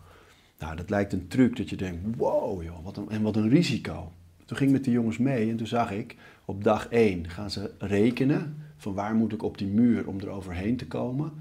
Nou, 0.59 0.75
dat 0.75 0.89
lijkt 0.89 1.13
een 1.13 1.27
truc 1.27 1.57
dat 1.57 1.69
je 1.69 1.75
denkt, 1.75 2.17
wow 2.17 2.63
joh, 2.63 2.83
wat 2.83 2.97
een, 2.97 3.09
en 3.09 3.21
wat 3.21 3.35
een 3.35 3.49
risico. 3.49 4.11
Toen 4.45 4.57
ging 4.57 4.69
ik 4.69 4.75
met 4.75 4.85
de 4.85 4.91
jongens 4.91 5.17
mee 5.17 5.49
en 5.49 5.57
toen 5.57 5.67
zag 5.67 5.91
ik, 5.91 6.15
op 6.45 6.63
dag 6.63 6.87
1 6.87 7.29
gaan 7.29 7.51
ze 7.51 7.71
rekenen 7.77 8.55
van 8.77 8.93
waar 8.93 9.15
moet 9.15 9.33
ik 9.33 9.43
op 9.43 9.57
die 9.57 9.67
muur 9.67 10.07
om 10.07 10.19
er 10.19 10.29
overheen 10.29 10.77
te 10.77 10.87
komen. 10.87 11.31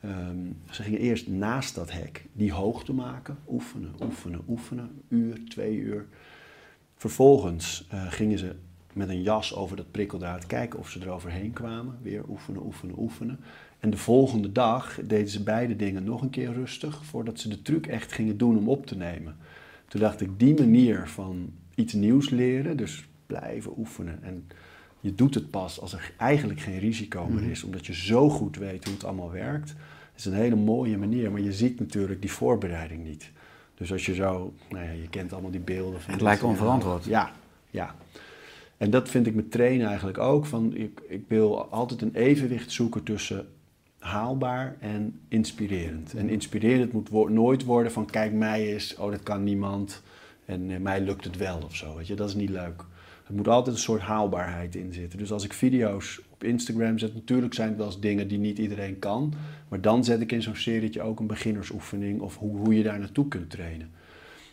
Ehm, 0.00 0.36
ze 0.70 0.82
gingen 0.82 1.00
eerst 1.00 1.28
naast 1.28 1.74
dat 1.74 1.92
hek 1.92 2.24
die 2.32 2.52
hoogte 2.52 2.92
maken, 2.92 3.38
oefenen, 3.48 3.94
oefenen, 4.02 4.40
oefenen, 4.48 5.02
uur, 5.08 5.40
twee 5.48 5.76
uur. 5.76 6.06
Vervolgens 6.96 7.86
eh, 7.90 8.12
gingen 8.12 8.38
ze 8.38 8.54
met 8.92 9.08
een 9.08 9.22
jas 9.22 9.54
over 9.54 9.76
dat 9.76 9.90
prikkeldraad 9.90 10.46
kijken 10.46 10.78
of 10.78 10.90
ze 10.90 11.00
er 11.00 11.10
overheen 11.10 11.52
kwamen. 11.52 11.98
Weer 12.02 12.24
oefenen, 12.28 12.64
oefenen, 12.64 12.98
oefenen. 12.98 13.40
En 13.80 13.90
de 13.90 13.96
volgende 13.96 14.52
dag 14.52 15.00
deden 15.04 15.28
ze 15.28 15.42
beide 15.42 15.76
dingen 15.76 16.04
nog 16.04 16.22
een 16.22 16.30
keer 16.30 16.52
rustig 16.52 17.04
voordat 17.04 17.40
ze 17.40 17.48
de 17.48 17.62
truc 17.62 17.86
echt 17.86 18.12
gingen 18.12 18.36
doen 18.36 18.58
om 18.58 18.68
op 18.68 18.86
te 18.86 18.96
nemen. 18.96 19.36
Toen 19.88 20.00
dacht 20.00 20.20
ik, 20.20 20.38
die 20.38 20.54
manier 20.54 21.08
van 21.08 21.52
iets 21.74 21.92
nieuws 21.92 22.30
leren, 22.30 22.76
dus 22.76 23.04
blijven 23.26 23.72
oefenen. 23.78 24.22
En 24.22 24.46
je 25.00 25.14
doet 25.14 25.34
het 25.34 25.50
pas 25.50 25.80
als 25.80 25.92
er 25.92 26.12
eigenlijk 26.16 26.60
geen 26.60 26.78
risico 26.78 27.26
meer 27.26 27.50
is, 27.50 27.62
omdat 27.62 27.86
je 27.86 27.94
zo 27.94 28.30
goed 28.30 28.56
weet 28.56 28.84
hoe 28.84 28.92
het 28.94 29.04
allemaal 29.04 29.30
werkt. 29.30 29.68
Het 29.68 30.18
is 30.18 30.24
een 30.24 30.32
hele 30.32 30.56
mooie 30.56 30.98
manier, 30.98 31.30
maar 31.30 31.40
je 31.40 31.52
ziet 31.52 31.78
natuurlijk 31.78 32.20
die 32.20 32.32
voorbereiding 32.32 33.04
niet. 33.04 33.30
Dus 33.74 33.92
als 33.92 34.06
je 34.06 34.14
zo, 34.14 34.54
nou 34.68 34.84
ja, 34.84 34.90
je 34.90 35.08
kent 35.08 35.32
allemaal 35.32 35.50
die 35.50 35.60
beelden 35.60 36.00
van. 36.00 36.12
Het 36.12 36.22
lijkt 36.22 36.42
onverantwoord. 36.42 37.04
Ja, 37.04 37.32
ja. 37.70 37.94
En 38.76 38.90
dat 38.90 39.08
vind 39.08 39.26
ik 39.26 39.34
met 39.34 39.50
trainen 39.50 39.86
eigenlijk 39.86 40.18
ook. 40.18 40.46
Van, 40.46 40.74
ik, 40.74 41.00
ik 41.08 41.24
wil 41.28 41.64
altijd 41.64 42.02
een 42.02 42.14
evenwicht 42.14 42.72
zoeken 42.72 43.02
tussen 43.02 43.46
haalbaar 43.98 44.76
en 44.80 45.20
inspirerend. 45.28 46.14
En 46.14 46.28
inspirerend 46.28 46.92
moet 46.92 47.30
nooit 47.30 47.64
worden 47.64 47.92
van 47.92 48.06
kijk 48.06 48.32
mij 48.32 48.72
eens, 48.72 48.96
oh 48.96 49.10
dat 49.10 49.22
kan 49.22 49.44
niemand 49.44 50.02
en 50.44 50.70
eh, 50.70 50.80
mij 50.80 51.00
lukt 51.00 51.24
het 51.24 51.36
wel 51.36 51.60
of 51.64 51.76
zo. 51.76 51.96
Weet 51.96 52.06
je, 52.06 52.14
dat 52.14 52.28
is 52.28 52.34
niet 52.34 52.50
leuk. 52.50 52.84
Er 53.26 53.34
moet 53.34 53.48
altijd 53.48 53.76
een 53.76 53.82
soort 53.82 54.00
haalbaarheid 54.00 54.74
in 54.74 54.92
zitten. 54.92 55.18
Dus 55.18 55.32
als 55.32 55.44
ik 55.44 55.52
video's 55.52 56.20
op 56.30 56.44
Instagram 56.44 56.98
zet, 56.98 57.14
natuurlijk 57.14 57.54
zijn 57.54 57.68
het 57.68 57.76
wel 57.76 57.86
eens 57.86 58.00
dingen 58.00 58.28
die 58.28 58.38
niet 58.38 58.58
iedereen 58.58 58.98
kan. 58.98 59.34
Maar 59.68 59.80
dan 59.80 60.04
zet 60.04 60.20
ik 60.20 60.32
in 60.32 60.42
zo'n 60.42 60.56
serietje 60.56 61.02
ook 61.02 61.20
een 61.20 61.26
beginnersoefening 61.26 62.20
of 62.20 62.36
hoe, 62.36 62.56
hoe 62.58 62.76
je 62.76 62.82
daar 62.82 62.98
naartoe 62.98 63.28
kunt 63.28 63.50
trainen. 63.50 63.90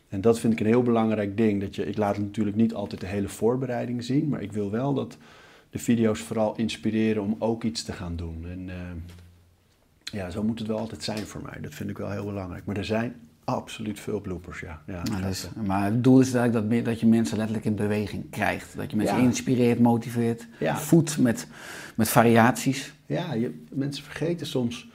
En 0.10 0.22
dat 0.22 0.40
vind 0.40 0.54
ik 0.54 0.60
een 0.60 0.66
heel 0.66 0.84
belangrijk 0.84 1.38
ding. 1.38 1.62
Dat 1.62 1.76
je, 1.76 1.86
ik 1.86 1.98
laat 1.98 2.18
natuurlijk 2.18 2.56
niet 2.56 2.74
altijd 2.74 3.02
de 3.02 3.08
hele 3.08 3.30
voorbereiding 3.30 4.04
zien, 4.04 4.28
maar 4.28 4.42
ik 4.42 4.52
wil 4.52 4.72
wel 4.72 4.94
dat 4.94 5.18
de 5.70 5.80
video's 5.80 6.20
vooral 6.20 6.56
inspireren 6.56 7.24
om 7.24 7.36
ook 7.40 7.64
iets 7.64 7.84
te 7.84 7.92
gaan 7.92 8.16
doen. 8.16 8.46
En 8.48 8.70
eh, 8.70 8.76
ja, 10.15 10.30
zo 10.30 10.43
moet 10.43 10.60
het 10.60 10.67
wel 10.67 10.78
altijd 10.80 11.04
zijn 11.04 11.25
voor 11.25 11.41
mij. 11.41 11.58
Dat 11.62 11.73
vind 11.73 11.89
ik 11.89 11.97
wel 11.97 12.12
heel 12.12 12.25
belangrijk. 12.25 12.65
Maar 12.65 12.78
er 12.78 12.86
zijn 12.86 13.15
absoluut 13.43 13.99
veel 13.99 14.21
bloopers, 14.21 14.60
ja. 14.60 14.82
ja 14.88 15.04
Nou, 15.04 15.21
dat 15.21 15.32
is, 15.32 15.47
maar 15.65 15.86
het 15.86 16.04
doel 16.04 16.19
is 16.19 16.34
eigenlijk 16.34 16.69
dat, 16.71 16.86
dat 16.86 16.99
je 16.99 17.06
mensen 17.06 17.38
letterlijk 17.38 17.65
in 17.65 17.75
beweging 17.75 18.30
krijgt. 18.30 18.75
Dat 18.78 18.91
je 18.91 18.97
mensen 18.97 19.17
Ja. 19.17 19.23
inspireert, 19.23 19.80
motiveert, 19.80 20.47
Ja. 20.60 20.78
voedt 20.78 21.17
met, 21.17 21.47
met 21.95 22.10
variaties. 22.10 22.93
Ja, 23.06 23.34
je, 23.34 23.63
mensen 23.71 24.04
vergeten 24.04 24.47
soms. 24.47 24.88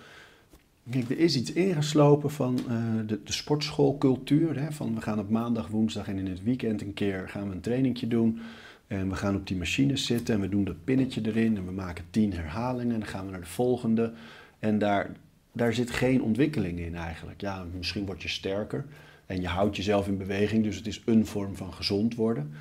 Kijk, 0.90 1.10
er 1.10 1.18
is 1.18 1.36
iets 1.36 1.52
ingeslopen 1.52 2.30
van 2.30 2.58
eh, 2.68 2.74
de, 3.06 3.20
de 3.24 3.32
sportschoolcultuur. 3.32 4.60
Hè? 4.60 4.72
Van 4.72 4.94
we 4.94 5.00
gaan 5.00 5.18
op 5.18 5.30
maandag, 5.30 5.68
woensdag 5.68 6.08
en 6.08 6.18
in 6.18 6.26
het 6.26 6.42
weekend 6.42 6.82
een 6.82 6.94
keer 6.94 7.28
gaan 7.28 7.48
we 7.48 7.54
een 7.54 7.60
trainingje 7.60 8.08
doen. 8.08 8.40
En 8.86 9.08
we 9.08 9.14
gaan 9.14 9.34
op 9.36 9.46
die 9.46 9.56
machines 9.56 10.06
zitten 10.06 10.34
en 10.34 10.40
we 10.40 10.48
doen 10.48 10.64
dat 10.64 10.84
pinnetje 10.84 11.20
erin. 11.24 11.56
En 11.56 11.64
we 11.66 11.72
maken 11.72 12.04
tien 12.10 12.32
herhalingen 12.32 12.94
en 12.94 13.00
dan 13.00 13.08
gaan 13.08 13.24
we 13.24 13.30
naar 13.30 13.40
de 13.40 13.46
volgende. 13.46 14.12
En 14.60 14.78
daar, 14.78 15.10
daar 15.52 15.72
zit 15.72 15.90
geen 15.90 16.22
ontwikkeling 16.22 16.78
in 16.78 16.94
eigenlijk. 16.94 17.40
Ja, 17.40 17.64
misschien 17.76 18.06
word 18.06 18.22
je 18.22 18.28
sterker 18.28 18.84
en 19.26 19.40
je 19.40 19.48
houdt 19.48 19.76
jezelf 19.76 20.06
in 20.06 20.18
beweging. 20.18 20.64
Dus 20.64 20.76
het 20.76 20.86
is 20.86 21.02
een 21.04 21.26
vorm 21.26 21.56
van 21.56 21.72
gezond 21.72 22.14
worden. 22.14 22.52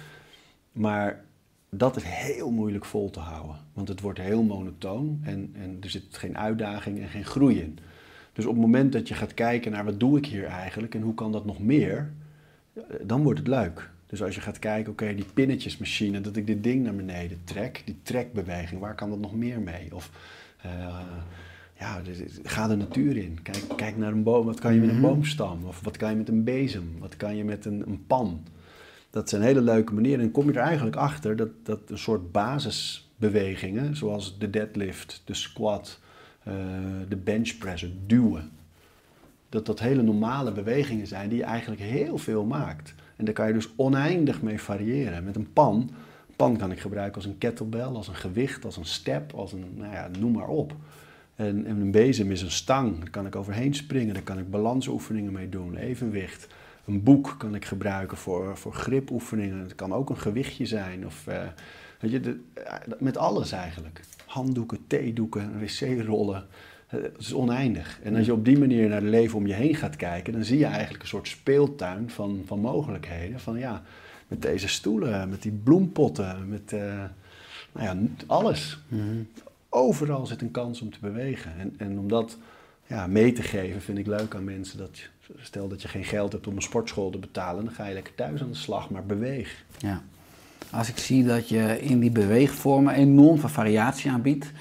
Maar 0.71 1.23
dat 1.69 1.95
is 1.95 2.03
heel 2.05 2.51
moeilijk 2.51 2.85
vol 2.85 3.09
te 3.09 3.19
houden. 3.19 3.55
Want 3.73 3.88
het 3.88 4.01
wordt 4.01 4.19
heel 4.19 4.43
monotoon 4.43 5.19
en, 5.23 5.51
en 5.53 5.77
er 5.81 5.89
zit 5.89 6.03
geen 6.12 6.38
uitdaging 6.38 6.99
en 6.99 7.09
geen 7.09 7.25
groei 7.25 7.59
in. 7.59 7.79
Dus 8.33 8.45
op 8.45 8.53
het 8.53 8.62
moment 8.62 8.91
dat 8.91 9.07
je 9.07 9.13
gaat 9.13 9.33
kijken 9.33 9.71
naar 9.71 9.85
wat 9.85 9.99
doe 9.99 10.17
ik 10.17 10.25
hier 10.25 10.45
eigenlijk 10.45 10.95
en 10.95 11.01
hoe 11.01 11.13
kan 11.13 11.31
dat 11.31 11.45
nog 11.45 11.59
meer, 11.59 12.13
dan 13.01 13.23
wordt 13.23 13.39
het 13.39 13.47
leuk. 13.47 13.89
Dus 14.05 14.23
als 14.23 14.35
je 14.35 14.41
gaat 14.41 14.59
kijken, 14.59 14.91
oké, 14.91 15.15
die 15.15 15.25
pinnetjesmachine, 15.33 16.21
dat 16.21 16.35
ik 16.35 16.47
dit 16.47 16.63
ding 16.63 16.83
naar 16.83 16.95
beneden 16.95 17.41
trek, 17.43 17.81
die 17.85 17.99
trekbeweging, 18.03 18.79
waar 18.79 18.95
kan 18.95 19.09
dat 19.09 19.19
nog 19.19 19.35
meer 19.35 19.59
mee? 19.59 19.95
Of 19.95 20.12
eh, 20.62 20.99
ja, 21.79 22.01
dus- 22.01 22.17
dus 22.17 22.39
ga 22.43 22.67
de 22.67 22.75
natuur 22.75 23.17
in. 23.17 23.39
Kijk, 23.43 23.63
kijk 23.75 23.97
naar 23.97 24.11
een 24.11 24.23
boom, 24.23 24.45
wat 24.45 24.59
kan 24.59 24.73
je 24.73 24.79
met 24.79 24.89
een 24.89 25.01
boomstam? 25.01 25.65
Of 25.65 25.81
wat 25.83 25.97
kan 25.97 26.09
je 26.09 26.15
met 26.15 26.29
een 26.29 26.43
bezem? 26.43 26.95
Wat 26.99 27.15
kan 27.17 27.35
je 27.35 27.43
met 27.43 27.65
een, 27.65 27.83
een 27.87 28.05
pan? 28.07 28.43
Dat 29.09 29.29
zijn 29.29 29.41
hele 29.41 29.61
leuke 29.61 29.93
manieren. 29.93 30.25
En 30.25 30.31
kom 30.31 30.45
je 30.45 30.53
er 30.53 30.65
eigenlijk 30.65 30.95
achter 30.95 31.35
dat, 31.35 31.49
dat 31.63 31.79
een 31.87 31.97
soort 31.97 32.31
basisbewegingen, 32.31 33.95
zoals 33.95 34.37
de 34.37 34.49
deadlift, 34.49 35.21
de 35.25 35.33
squat, 35.33 35.99
eh, 36.43 36.53
de 37.09 37.15
benchpress, 37.15 37.81
het 37.81 38.09
duwen, 38.09 38.49
dat 39.49 39.65
dat 39.65 39.79
hele 39.79 40.01
normale 40.01 40.51
bewegingen 40.51 41.07
zijn 41.07 41.29
die 41.29 41.37
je 41.37 41.43
eigenlijk 41.43 41.81
heel 41.81 42.17
veel 42.17 42.45
maakt. 42.45 42.93
En 43.15 43.25
daar 43.25 43.33
kan 43.33 43.47
je 43.47 43.53
dus 43.53 43.69
oneindig 43.75 44.41
mee 44.41 44.61
variëren. 44.61 45.23
Met 45.23 45.35
een 45.35 45.53
pan, 45.53 45.75
een 46.27 46.35
pan 46.35 46.57
kan 46.57 46.71
ik 46.71 46.79
gebruiken 46.79 47.15
als 47.15 47.25
een 47.25 47.37
kettlebell, 47.37 47.81
als 47.81 48.07
een 48.07 48.15
gewicht, 48.15 48.65
als 48.65 48.77
een 48.77 48.85
step, 48.85 49.33
als 49.33 49.53
een, 49.53 49.65
nou 49.75 49.93
ja, 49.93 50.09
noem 50.19 50.31
maar 50.31 50.47
op. 50.47 50.75
En, 51.39 51.65
en 51.65 51.80
een 51.80 51.91
bezem 51.91 52.32
is 52.32 52.41
een 52.41 52.52
stang, 52.52 52.99
daar 52.99 53.10
kan 53.10 53.25
ik 53.25 53.36
overheen 53.36 53.73
springen, 53.73 54.13
daar 54.13 54.23
kan 54.23 54.38
ik 54.39 54.49
balansoefeningen 54.49 55.32
mee 55.32 55.49
doen, 55.49 55.75
evenwicht. 55.75 56.47
Een 56.86 57.04
boek 57.04 57.36
kan 57.38 57.56
ik 57.56 57.65
gebruiken 57.65 58.17
voor, 58.17 58.58
voor 58.58 58.73
gripoefeningen. 58.73 59.58
Het 59.60 59.75
kan 59.75 59.93
ook 59.93 60.10
een 60.10 60.17
gewichtje 60.17 60.65
zijn. 60.65 61.06
Of, 61.06 61.28
eh, 61.28 61.41
weet 61.99 62.12
je, 62.12 62.19
de- 62.19 62.39
eh, 62.54 62.73
met 62.99 63.17
alles 63.17 63.52
eigenlijk. 63.52 64.02
Handdoeken, 64.25 64.78
theedoeken, 64.88 65.60
wc-rollen. 65.60 66.45
Eh, 66.88 67.02
Het 67.02 67.17
is 67.19 67.34
oneindig. 67.34 67.99
En 68.04 68.15
als 68.15 68.25
je 68.25 68.34
op 68.34 68.45
die 68.45 68.58
manier 68.60 68.88
naar 68.88 69.02
het 69.02 69.10
leven 69.10 69.38
om 69.38 69.47
je 69.47 69.54
heen 69.54 69.75
gaat 69.75 69.95
kijken, 69.95 70.34
dan 70.34 70.43
zie 70.43 70.58
je 70.58 70.65
eigenlijk 70.65 71.02
een 71.02 71.08
soort 71.10 71.28
speeltuin 71.28 72.10
van, 72.10 72.41
van 72.45 72.60
mogelijkheden. 72.60 73.39
Van 73.39 73.60
ja, 73.60 73.84
met 74.28 74.41
deze 74.41 74.67
stoelen, 74.67 75.30
met 75.30 75.41
die 75.41 75.60
bloempotten, 75.63 76.49
met 76.49 76.73
eh, 76.73 77.04
nou 77.71 77.86
ja, 77.86 77.97
alles. 78.25 78.80
Overal 79.69 80.25
zit 80.25 80.41
een 80.41 80.51
kans 80.51 80.82
om 80.82 80.91
te 80.91 80.99
bewegen. 81.01 81.51
En, 81.60 81.73
en 81.77 81.99
om 81.99 82.08
dat 82.08 82.38
ja, 82.88 83.08
mee 83.08 83.32
te 83.32 83.41
geven 83.41 83.82
vind 83.82 83.97
ik 83.97 84.08
leuk 84.08 84.36
aan 84.36 84.43
mensen. 84.43 84.77
Dat 84.77 84.99
stel 85.38 85.67
dat 85.67 85.82
je 85.82 85.88
geen 85.88 86.03
geld 86.03 86.32
hebt 86.32 86.47
om 86.47 86.55
een 86.55 86.62
sportschool 86.62 87.10
te 87.10 87.17
betalen, 87.17 87.65
dan 87.65 87.73
ga 87.73 87.86
je 87.86 87.93
lekker 87.93 88.15
thuis 88.15 88.41
aan 88.41 88.49
de 88.49 88.55
slag, 88.55 88.89
maar 88.89 89.05
beweeg. 89.05 89.63
Ja. 89.77 90.01
Als 90.71 90.89
ik 90.89 90.97
zie 90.97 91.23
dat 91.23 91.49
je 91.49 91.82
in 91.82 91.99
die 91.99 92.12
beweegvormen 92.12 92.93
enorm 92.93 93.39
veel 93.39 93.49
variatie 93.49 94.12
aanbiedt, 94.12 94.51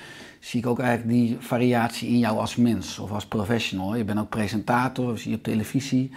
zie 0.40 0.60
ik 0.60 0.66
ook 0.66 0.78
eigenlijk 0.78 1.10
die 1.10 1.36
variatie 1.40 2.08
in 2.08 2.18
jou 2.18 2.38
als 2.38 2.56
mens 2.56 2.98
of 2.98 3.10
als 3.10 3.26
professional. 3.26 3.96
Je 3.96 4.04
bent 4.04 4.18
ook 4.18 4.28
presentator, 4.28 5.12
we 5.12 5.18
zien 5.18 5.30
je 5.30 5.36
op 5.36 5.42
televisie. 5.42 6.10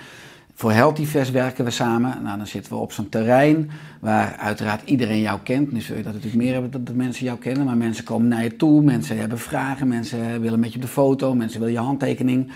Voor 0.54 0.72
Healthyfest 0.72 1.32
werken 1.32 1.66
we 1.66 1.72
samen. 1.72 2.24
Nou, 2.24 2.38
dan 2.38 2.48
zitten 2.48 2.72
we 2.74 2.78
op 2.78 2.92
zo'n 2.92 3.10
terrein 3.10 3.72
waar 4.00 4.36
uiteraard 4.36 4.90
iedereen 4.90 5.22
jou 5.22 5.40
kent. 5.44 5.72
Nu 5.72 5.82
zul 5.82 5.98
je 5.98 6.04
dat 6.04 6.14
natuurlijk 6.14 6.44
meer 6.44 6.54
hebben 6.54 6.84
dat 6.86 6.96
mensen 6.96 7.26
jou 7.26 7.40
kennen. 7.40 7.66
Maar 7.66 7.78
mensen 7.78 8.04
komen 8.04 8.28
naar 8.28 8.44
je 8.44 8.56
toe, 8.56 8.82
mensen 8.82 9.18
hebben 9.18 9.40
vragen, 9.40 9.88
mensen 9.88 10.42
willen 10.42 10.60
met 10.60 10.70
je 10.70 10.76
op 10.76 10.82
de 10.82 10.88
foto, 10.88 11.36
mensen 11.36 11.60
willen 11.60 11.74
je 11.74 11.80
handtekening. 11.80 12.52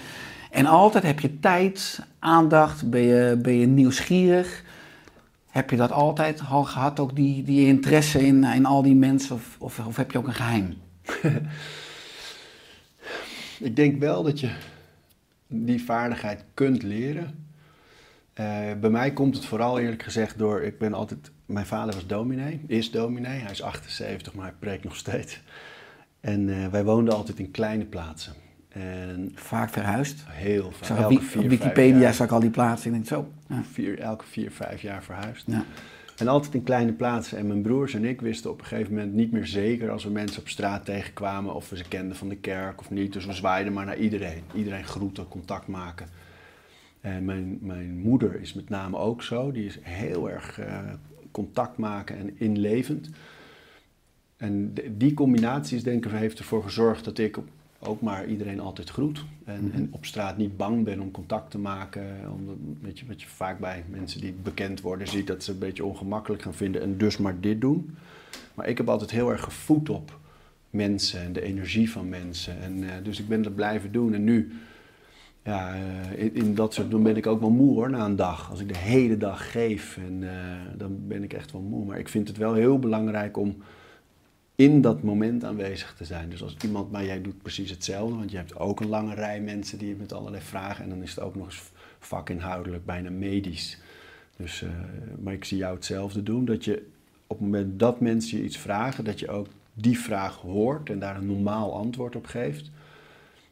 En 0.52 0.66
altijd 0.66 1.04
heb 1.04 1.20
je 1.20 1.40
tijd, 1.40 2.00
aandacht, 2.20 2.90
ben 2.90 3.02
je, 3.02 3.40
ben 3.42 3.54
je 3.54 3.68
nieuwsgierig. 3.68 4.64
Heb 5.50 5.70
je 5.70 5.76
dat 5.76 5.92
altijd 5.92 6.42
al 6.50 6.64
gehad, 6.64 7.00
ook 7.00 7.16
die, 7.16 7.44
die 7.44 7.68
interesse 7.68 8.26
in, 8.26 8.44
in 8.44 8.66
al 8.66 8.82
die 8.82 8.96
mensen? 8.96 9.36
Of, 9.36 9.56
of, 9.60 9.80
of 9.88 9.96
heb 9.96 10.12
je 10.12 10.18
ook 10.18 10.28
een 10.28 10.34
geheim? 10.34 10.74
Ik 13.60 13.76
denk 13.76 14.00
wel 14.00 14.24
dat 14.24 14.40
je 14.40 14.50
die 15.48 15.84
vaardigheid 15.84 16.44
kunt 16.54 16.84
leren. 16.84 17.45
Eh, 18.36 18.46
bij 18.80 18.90
mij 18.90 19.14
komt 19.14 19.36
het 19.36 19.46
vooral 19.46 19.80
eerlijk 19.80 20.04
gezegd 20.04 20.38
door, 20.38 20.62
ik 20.62 20.78
ben 20.78 20.94
altijd, 20.94 21.32
mijn 21.46 21.66
vader 21.66 21.94
was 21.94 22.08
dominee, 22.08 22.62
is 22.68 22.92
dominee, 22.92 23.40
hij 23.40 23.52
is 23.52 23.62
78, 23.62 24.34
maar 24.34 24.46
hij 24.46 24.56
preekt 24.60 24.84
nog 24.84 24.96
steeds. 24.96 25.42
En 26.20 26.50
eh, 26.50 26.68
wij 26.68 26.84
woonden 26.84 27.14
altijd 27.14 27.40
in 27.40 27.52
kleine 27.52 27.86
plaatsen. 27.86 28.34
En 28.70 29.32
Vaak 29.36 29.70
verhuisd. 29.70 30.24
heel 30.28 30.72
vaak, 30.72 30.98
elke 30.98 31.22
vier, 31.22 31.44
op 31.44 31.50
Wikipedia 31.50 32.12
zag 32.12 32.28
ik 32.28 32.34
al 32.34 32.40
die 32.40 32.50
plaatsen. 32.50 32.88
Ik 32.88 32.94
denk 32.94 33.08
zo. 33.08 33.32
Ja. 33.48 33.64
vier, 33.72 34.00
elke 34.00 34.26
vier, 34.26 34.52
vijf 34.52 34.82
jaar 34.82 35.04
verhuisd. 35.04 35.44
Ja. 35.48 35.66
En 36.18 36.28
altijd 36.28 36.54
in 36.54 36.64
kleine 36.64 36.92
plaatsen. 36.92 37.38
En 37.38 37.48
mijn 37.48 37.62
broers 37.62 37.94
en 37.94 38.06
ik 38.06 38.22
wisten 38.22 38.52
op 38.52 38.60
een 38.60 38.66
gegeven 38.66 38.94
moment 38.94 39.14
niet 39.14 39.32
meer 39.32 39.48
zeker 39.48 39.92
als 39.92 40.04
we 40.04 40.10
mensen 40.10 40.42
op 40.42 40.48
straat 40.48 40.86
tegenkwamen 40.86 41.56
of 41.56 41.70
we 41.70 41.78
ze 41.78 41.84
kenden 41.88 42.18
van 42.18 42.30
de 42.30 42.36
kerk 42.36 42.80
of 42.80 42.90
niet. 42.90 43.14
Dus 43.14 43.26
we 43.26 43.34
zwaaiden 43.34 43.74
maar 43.74 43.86
naar 43.86 43.98
iedereen. 43.98 44.44
Iedereen 44.54 44.86
groeten, 44.86 45.28
contact 45.28 45.68
maken. 45.68 46.08
En 47.06 47.26
mijn, 47.26 47.58
mijn 47.62 47.98
moeder 48.00 48.42
is 48.42 48.54
met 48.54 48.70
name 48.70 48.98
ook 48.98 49.24
zo. 49.24 49.52
Die 49.52 49.66
is 49.66 49.78
heel 49.82 50.30
erg 50.30 50.60
eh, 50.60 50.80
contact 51.32 51.78
maken 51.78 52.18
en 52.18 52.40
inlevend. 52.40 53.10
en 54.38 54.74
de- 54.74 54.98
die 54.98 55.14
combinatie 55.14 55.78
is 55.78 55.84
denk 55.84 56.06
ik, 56.06 56.12
heeft 56.12 56.40
ervoor 56.40 56.64
gezorgd 56.64 57.06
dat 57.06 57.18
ik 57.18 57.38
ook 57.80 58.02
maar 58.02 58.26
iedereen 58.28 58.60
altijd 58.60 58.90
groet. 58.90 59.26
En, 59.46 59.72
en 59.74 59.88
op 59.92 60.06
straat 60.06 60.38
niet 60.38 60.58
bang 60.58 60.84
ben 60.84 61.00
om 61.00 61.12
contact 61.12 61.52
te 61.52 61.58
maken. 61.58 62.04
Omdat, 62.38 62.56
weet 62.82 63.00
je, 63.00 63.06
wat 63.06 63.22
je 63.22 63.28
vaak 63.28 63.60
bij 63.60 63.84
mensen 63.90 64.22
die 64.22 64.34
bekend 64.44 64.82
worden 64.82 65.08
ziet, 65.08 65.28
dat 65.28 65.44
ze 65.44 65.52
een 65.52 65.60
beetje 65.60 65.86
ongemakkelijk 65.86 66.42
gaan 66.42 66.54
vinden 66.54 66.82
en 66.82 66.98
dus 66.98 67.18
maar 67.18 67.40
dit 67.40 67.62
doen. 67.62 67.96
Maar 68.54 68.68
ik 68.68 68.78
heb 68.78 68.90
altijd 68.90 69.12
heel 69.12 69.32
erg 69.32 69.44
gevoed 69.44 69.90
op 69.90 70.20
mensen 70.70 71.22
en 71.22 71.34
de 71.34 71.42
energie 71.42 71.92
van 71.92 72.10
mensen. 72.10 72.62
En, 72.62 72.84
eh, 72.84 72.96
dus 73.04 73.20
ik 73.20 73.28
ben 73.28 73.42
dat 73.42 73.56
blijven 73.56 73.92
doen. 73.92 74.14
En 74.14 74.24
nu, 74.24 74.52
ja, 75.46 75.76
eh, 75.76 76.36
in, 76.36 76.56
dat 76.56 76.74
soort, 76.74 76.92
dan 76.92 77.04
ben 77.04 77.18
ik 77.18 77.28
ook 77.28 77.40
wel 77.40 77.50
moe 77.50 77.74
hoor, 77.74 77.90
na 77.90 78.06
een 78.06 78.16
dag. 78.16 78.50
Als 78.50 78.60
ik 78.60 78.68
de 78.68 78.78
hele 78.78 79.18
dag 79.18 79.52
geef, 79.52 79.98
en, 79.98 80.24
eh, 80.24 80.78
dan 80.78 81.08
ben 81.08 81.24
ik 81.24 81.34
echt 81.34 81.52
wel 81.52 81.62
moe. 81.62 81.86
Maar 81.86 82.00
ik 82.00 82.10
vind 82.10 82.28
het 82.28 82.38
wel 82.38 82.54
heel 82.54 82.80
belangrijk 82.80 83.38
om 83.38 83.56
in 84.56 84.82
dat 84.82 85.04
moment 85.04 85.44
aanwezig 85.44 85.94
te 85.98 86.06
zijn. 86.06 86.30
Dus 86.30 86.44
als 86.44 86.56
iemand, 86.64 86.92
maar 86.92 87.06
jij 87.06 87.22
doet 87.22 87.42
precies 87.42 87.70
hetzelfde, 87.70 88.16
want 88.16 88.32
je 88.32 88.38
hebt 88.38 88.60
ook 88.60 88.80
een 88.80 88.88
lange 88.88 89.14
rij 89.14 89.42
mensen 89.42 89.78
die 89.78 89.96
met 89.96 90.14
allerlei 90.14 90.44
vragen 90.44 90.84
en 90.84 90.90
dan 90.90 91.02
is 91.02 91.10
het 91.10 91.20
ook 91.20 91.36
nog 91.36 91.46
eens 91.46 91.62
vakinhoudelijk, 92.00 92.86
bijna 92.86 93.10
medisch. 93.10 93.80
Dus, 94.38 94.62
eh, 94.62 94.70
maar 95.20 95.34
ik 95.34 95.46
zie 95.46 95.58
jou 95.58 95.76
hetzelfde 95.76 96.24
doen, 96.24 96.46
dat 96.46 96.66
je 96.66 96.88
op 97.28 97.38
het 97.38 97.48
moment 97.48 97.80
dat 97.80 98.00
mensen 98.00 98.38
je 98.38 98.44
iets 98.44 98.58
vragen, 98.58 99.04
dat 99.04 99.20
je 99.20 99.30
ook 99.30 99.48
die 99.74 100.00
vraag 100.00 100.36
hoort 100.36 100.90
en 100.90 101.00
daar 101.00 101.16
een 101.16 101.26
normaal 101.26 101.74
antwoord 101.74 102.16
op 102.16 102.26
geeft. 102.26 102.72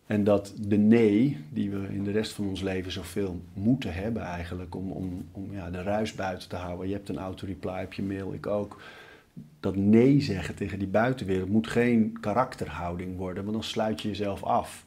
En 0.05 0.23
dat 0.23 0.53
de 0.59 0.77
nee, 0.77 1.37
die 1.49 1.71
we 1.71 1.87
in 1.87 2.03
de 2.03 2.11
rest 2.11 2.33
van 2.33 2.47
ons 2.47 2.61
leven 2.61 2.91
zoveel 2.91 3.41
moeten 3.53 3.93
hebben 3.93 4.23
eigenlijk, 4.23 4.75
om, 4.75 4.91
om, 4.91 5.25
om 5.31 5.53
ja, 5.53 5.69
de 5.69 5.81
ruis 5.81 6.13
buiten 6.13 6.49
te 6.49 6.55
houden. 6.55 6.87
Je 6.87 6.93
hebt 6.93 7.09
een 7.09 7.17
auto-reply 7.17 7.83
op 7.83 7.93
je 7.93 8.03
mail, 8.03 8.33
ik 8.33 8.47
ook 8.47 8.81
dat 9.59 9.75
nee 9.75 10.21
zeggen 10.21 10.55
tegen 10.55 10.79
die 10.79 10.87
buitenwereld 10.87 11.49
moet 11.49 11.67
geen 11.67 12.17
karakterhouding 12.19 13.17
worden, 13.17 13.43
want 13.43 13.55
dan 13.55 13.63
sluit 13.63 14.01
je 14.01 14.07
jezelf 14.07 14.43
af. 14.43 14.85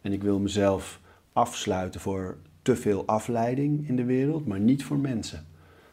En 0.00 0.12
ik 0.12 0.22
wil 0.22 0.38
mezelf 0.38 1.00
afsluiten 1.32 2.00
voor 2.00 2.36
te 2.62 2.76
veel 2.76 3.06
afleiding 3.06 3.88
in 3.88 3.96
de 3.96 4.04
wereld, 4.04 4.46
maar 4.46 4.60
niet 4.60 4.84
voor 4.84 4.98
mensen. 4.98 5.46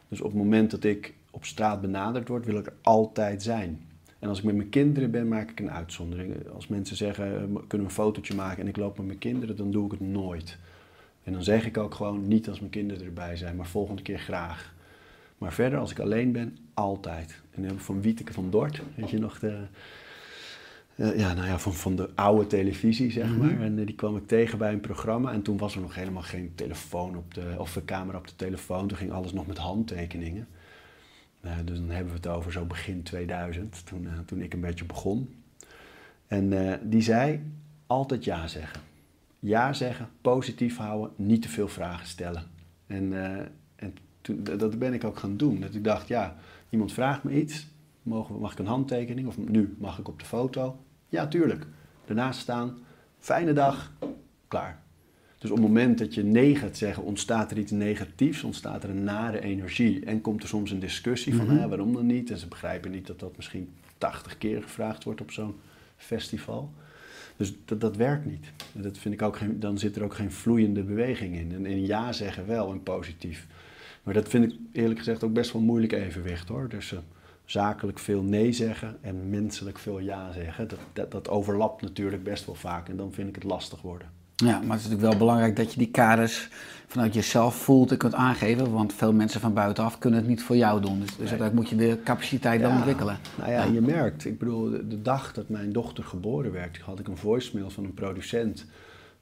Dus 0.07 0.21
op 0.21 0.31
het 0.31 0.41
moment 0.41 0.71
dat 0.71 0.83
ik 0.83 1.13
op 1.31 1.45
straat 1.45 1.81
benaderd 1.81 2.27
word, 2.27 2.45
wil 2.45 2.57
ik 2.57 2.65
er 2.65 2.73
altijd 2.81 3.43
zijn. 3.43 3.87
En 4.19 4.29
als 4.29 4.37
ik 4.37 4.43
met 4.43 4.55
mijn 4.55 4.69
kinderen 4.69 5.11
ben, 5.11 5.27
maak 5.27 5.49
ik 5.51 5.59
een 5.59 5.71
uitzondering. 5.71 6.49
Als 6.53 6.67
mensen 6.67 6.95
zeggen, 6.95 7.25
eh, 7.25 7.41
kunnen 7.41 7.67
we 7.69 7.77
een 7.77 7.89
fotootje 7.89 8.35
maken 8.35 8.61
en 8.61 8.67
ik 8.67 8.77
loop 8.77 8.97
met 8.97 9.05
mijn 9.05 9.17
kinderen, 9.17 9.55
dan 9.55 9.71
doe 9.71 9.85
ik 9.85 9.91
het 9.91 9.99
nooit. 9.99 10.57
En 11.23 11.33
dan 11.33 11.43
zeg 11.43 11.65
ik 11.65 11.77
ook 11.77 11.93
gewoon 11.93 12.27
niet 12.27 12.49
als 12.49 12.59
mijn 12.59 12.71
kinderen 12.71 13.05
erbij 13.05 13.35
zijn, 13.35 13.55
maar 13.55 13.67
volgende 13.67 14.01
keer 14.01 14.19
graag. 14.19 14.73
Maar 15.37 15.53
verder, 15.53 15.79
als 15.79 15.91
ik 15.91 15.99
alleen 15.99 16.31
ben, 16.31 16.57
altijd. 16.73 17.41
En 17.51 17.61
dan 17.61 17.63
heb 17.63 17.79
ik 17.79 17.85
van 17.85 18.01
Wieteke 18.01 18.33
van 18.33 18.49
Dort, 18.49 18.81
weet 18.95 19.09
je 19.09 19.19
nog, 19.19 19.39
de, 19.39 19.67
eh, 20.95 21.17
ja, 21.17 21.33
nou 21.33 21.47
ja, 21.47 21.59
van, 21.59 21.73
van 21.73 21.95
de 21.95 22.09
oude 22.15 22.47
televisie, 22.47 23.11
zeg 23.11 23.37
maar. 23.37 23.61
En 23.61 23.79
eh, 23.79 23.85
die 23.85 23.95
kwam 23.95 24.17
ik 24.17 24.27
tegen 24.27 24.57
bij 24.57 24.73
een 24.73 24.79
programma. 24.79 25.31
En 25.31 25.41
toen 25.41 25.57
was 25.57 25.75
er 25.75 25.81
nog 25.81 25.95
helemaal 25.95 26.21
geen 26.21 26.51
telefoon 26.55 27.17
op 27.17 27.33
de, 27.33 27.55
of 27.57 27.75
een 27.75 27.85
camera 27.85 28.17
op 28.17 28.27
de 28.27 28.35
telefoon. 28.35 28.87
Toen 28.87 28.97
ging 28.97 29.11
alles 29.11 29.33
nog 29.33 29.47
met 29.47 29.57
handtekeningen. 29.57 30.47
Eh, 31.45 31.57
dus 31.65 31.77
dan 31.77 31.89
hebben 31.89 32.13
we 32.13 32.17
het 32.17 32.27
over 32.27 32.51
zo 32.51 32.65
begin 32.65 33.03
2000, 33.03 33.85
toen, 33.85 34.07
eh, 34.07 34.19
toen 34.25 34.41
ik 34.41 34.53
een 34.53 34.59
beetje 34.59 34.85
begon. 34.85 35.35
En 36.27 36.69
eh, 36.69 36.77
die 36.83 37.01
zei, 37.01 37.51
altijd 37.87 38.23
ja 38.23 38.47
zeggen. 38.47 38.81
Ja 39.39 39.73
zeggen, 39.73 40.09
positief 40.21 40.77
houden, 40.77 41.11
niet 41.15 41.41
te 41.41 41.49
veel 41.49 41.67
vragen 41.67 42.07
stellen. 42.07 42.43
En, 42.87 43.13
en 43.75 43.95
toen, 44.21 44.43
dat 44.43 44.79
ben 44.79 44.93
ik 44.93 45.03
ook 45.03 45.17
gaan 45.17 45.37
doen. 45.37 45.59
Dat 45.59 45.73
ik 45.73 45.83
dacht, 45.83 46.07
ja, 46.07 46.35
iemand 46.69 46.93
vraagt 46.93 47.23
me 47.23 47.31
iets. 47.31 47.67
Mogen, 48.03 48.39
mag 48.39 48.51
ik 48.51 48.59
een 48.59 48.65
handtekening? 48.65 49.27
Of 49.27 49.37
nu 49.37 49.75
mag 49.79 49.99
ik 49.99 50.07
op 50.07 50.19
de 50.19 50.25
foto? 50.25 50.79
Ja, 51.09 51.27
tuurlijk. 51.27 51.65
Daarnaast 52.05 52.39
staan. 52.39 52.77
Fijne 53.19 53.53
dag. 53.53 53.93
Klaar. 54.47 54.84
Dus 55.45 55.53
op 55.53 55.59
het 55.59 55.67
moment 55.67 55.97
dat 55.97 56.13
je 56.13 56.23
nee 56.23 56.55
gaat 56.55 56.77
zeggen, 56.77 57.03
ontstaat 57.03 57.51
er 57.51 57.57
iets 57.57 57.71
negatiefs, 57.71 58.43
ontstaat 58.43 58.83
er 58.83 58.89
een 58.89 59.03
nare 59.03 59.41
energie. 59.41 60.05
En 60.05 60.21
komt 60.21 60.41
er 60.43 60.47
soms 60.47 60.71
een 60.71 60.79
discussie 60.79 61.35
van, 61.35 61.49
hè, 61.49 61.67
waarom 61.67 61.93
dan 61.93 62.05
niet? 62.05 62.31
En 62.31 62.37
ze 62.37 62.47
begrijpen 62.47 62.91
niet 62.91 63.07
dat 63.07 63.19
dat 63.19 63.35
misschien 63.35 63.69
80 63.97 64.37
keer 64.37 64.61
gevraagd 64.61 65.03
wordt 65.03 65.21
op 65.21 65.31
zo'n 65.31 65.55
festival. 65.97 66.71
Dus 67.35 67.53
dat, 67.65 67.81
dat 67.81 67.95
werkt 67.95 68.25
niet. 68.25 68.45
En 68.75 68.81
Dat 68.81 68.97
vind 68.97 69.13
ik 69.13 69.21
ook 69.21 69.37
geen, 69.37 69.59
dan 69.59 69.77
zit 69.77 69.95
er 69.95 70.03
ook 70.03 70.13
geen 70.13 70.31
vloeiende 70.31 70.83
beweging 70.83 71.35
in. 71.35 71.51
En, 71.53 71.65
en 71.65 71.85
ja 71.85 72.11
zeggen 72.11 72.47
wel 72.47 72.71
en 72.71 72.83
positief. 72.83 73.47
Maar 74.03 74.13
dat 74.13 74.29
vind 74.29 74.51
ik 74.51 74.59
eerlijk 74.71 74.99
gezegd 74.99 75.23
ook 75.23 75.33
best 75.33 75.51
wel 75.51 75.61
moeilijk 75.61 75.91
evenwicht 75.91 76.47
hoor. 76.47 76.69
Dus 76.69 76.91
eh, 76.91 76.99
zakelijk 77.45 77.99
veel 77.99 78.23
nee 78.23 78.51
zeggen 78.51 78.97
en 79.01 79.29
menselijk 79.29 79.79
veel 79.79 79.99
ja 79.99 80.31
zeggen. 80.31 80.67
Dat, 80.67 80.79
dat, 80.93 81.11
dat 81.11 81.29
overlapt 81.29 81.81
natuurlijk 81.81 82.23
best 82.23 82.45
wel 82.45 82.55
vaak 82.55 82.89
en 82.89 82.97
dan 82.97 83.13
vind 83.13 83.27
ik 83.27 83.35
het 83.35 83.43
lastig 83.43 83.81
worden. 83.81 84.14
Ja, 84.35 84.51
maar 84.59 84.77
het 84.77 84.79
is 84.79 84.83
natuurlijk 84.83 85.01
wel 85.01 85.17
belangrijk 85.17 85.55
dat 85.55 85.71
je 85.73 85.77
die 85.77 85.91
kaders 85.91 86.49
vanuit 86.87 87.13
jezelf 87.13 87.55
voelt 87.55 87.91
en 87.91 87.97
kunt 87.97 88.13
aangeven. 88.13 88.71
Want 88.71 88.93
veel 88.93 89.13
mensen 89.13 89.41
van 89.41 89.53
buitenaf 89.53 89.97
kunnen 89.97 90.19
het 90.19 90.27
niet 90.27 90.43
voor 90.43 90.55
jou 90.57 90.81
doen. 90.81 90.99
Dus, 90.99 91.09
dus 91.09 91.29
uiteindelijk 91.29 91.53
moet 91.53 91.69
je 91.69 91.75
de 91.75 91.99
capaciteit 92.03 92.61
dan 92.61 92.75
ontwikkelen. 92.75 93.17
Nou 93.37 93.51
ja, 93.51 93.63
je 93.63 93.81
merkt. 93.81 94.25
Ik 94.25 94.39
bedoel, 94.39 94.69
de, 94.69 94.87
de 94.87 95.01
dag 95.01 95.33
dat 95.33 95.49
mijn 95.49 95.71
dochter 95.71 96.03
geboren 96.03 96.51
werd, 96.51 96.77
had 96.77 96.99
ik 96.99 97.07
een 97.07 97.17
voicemail 97.17 97.69
van 97.69 97.83
een 97.83 97.93
producent. 97.93 98.65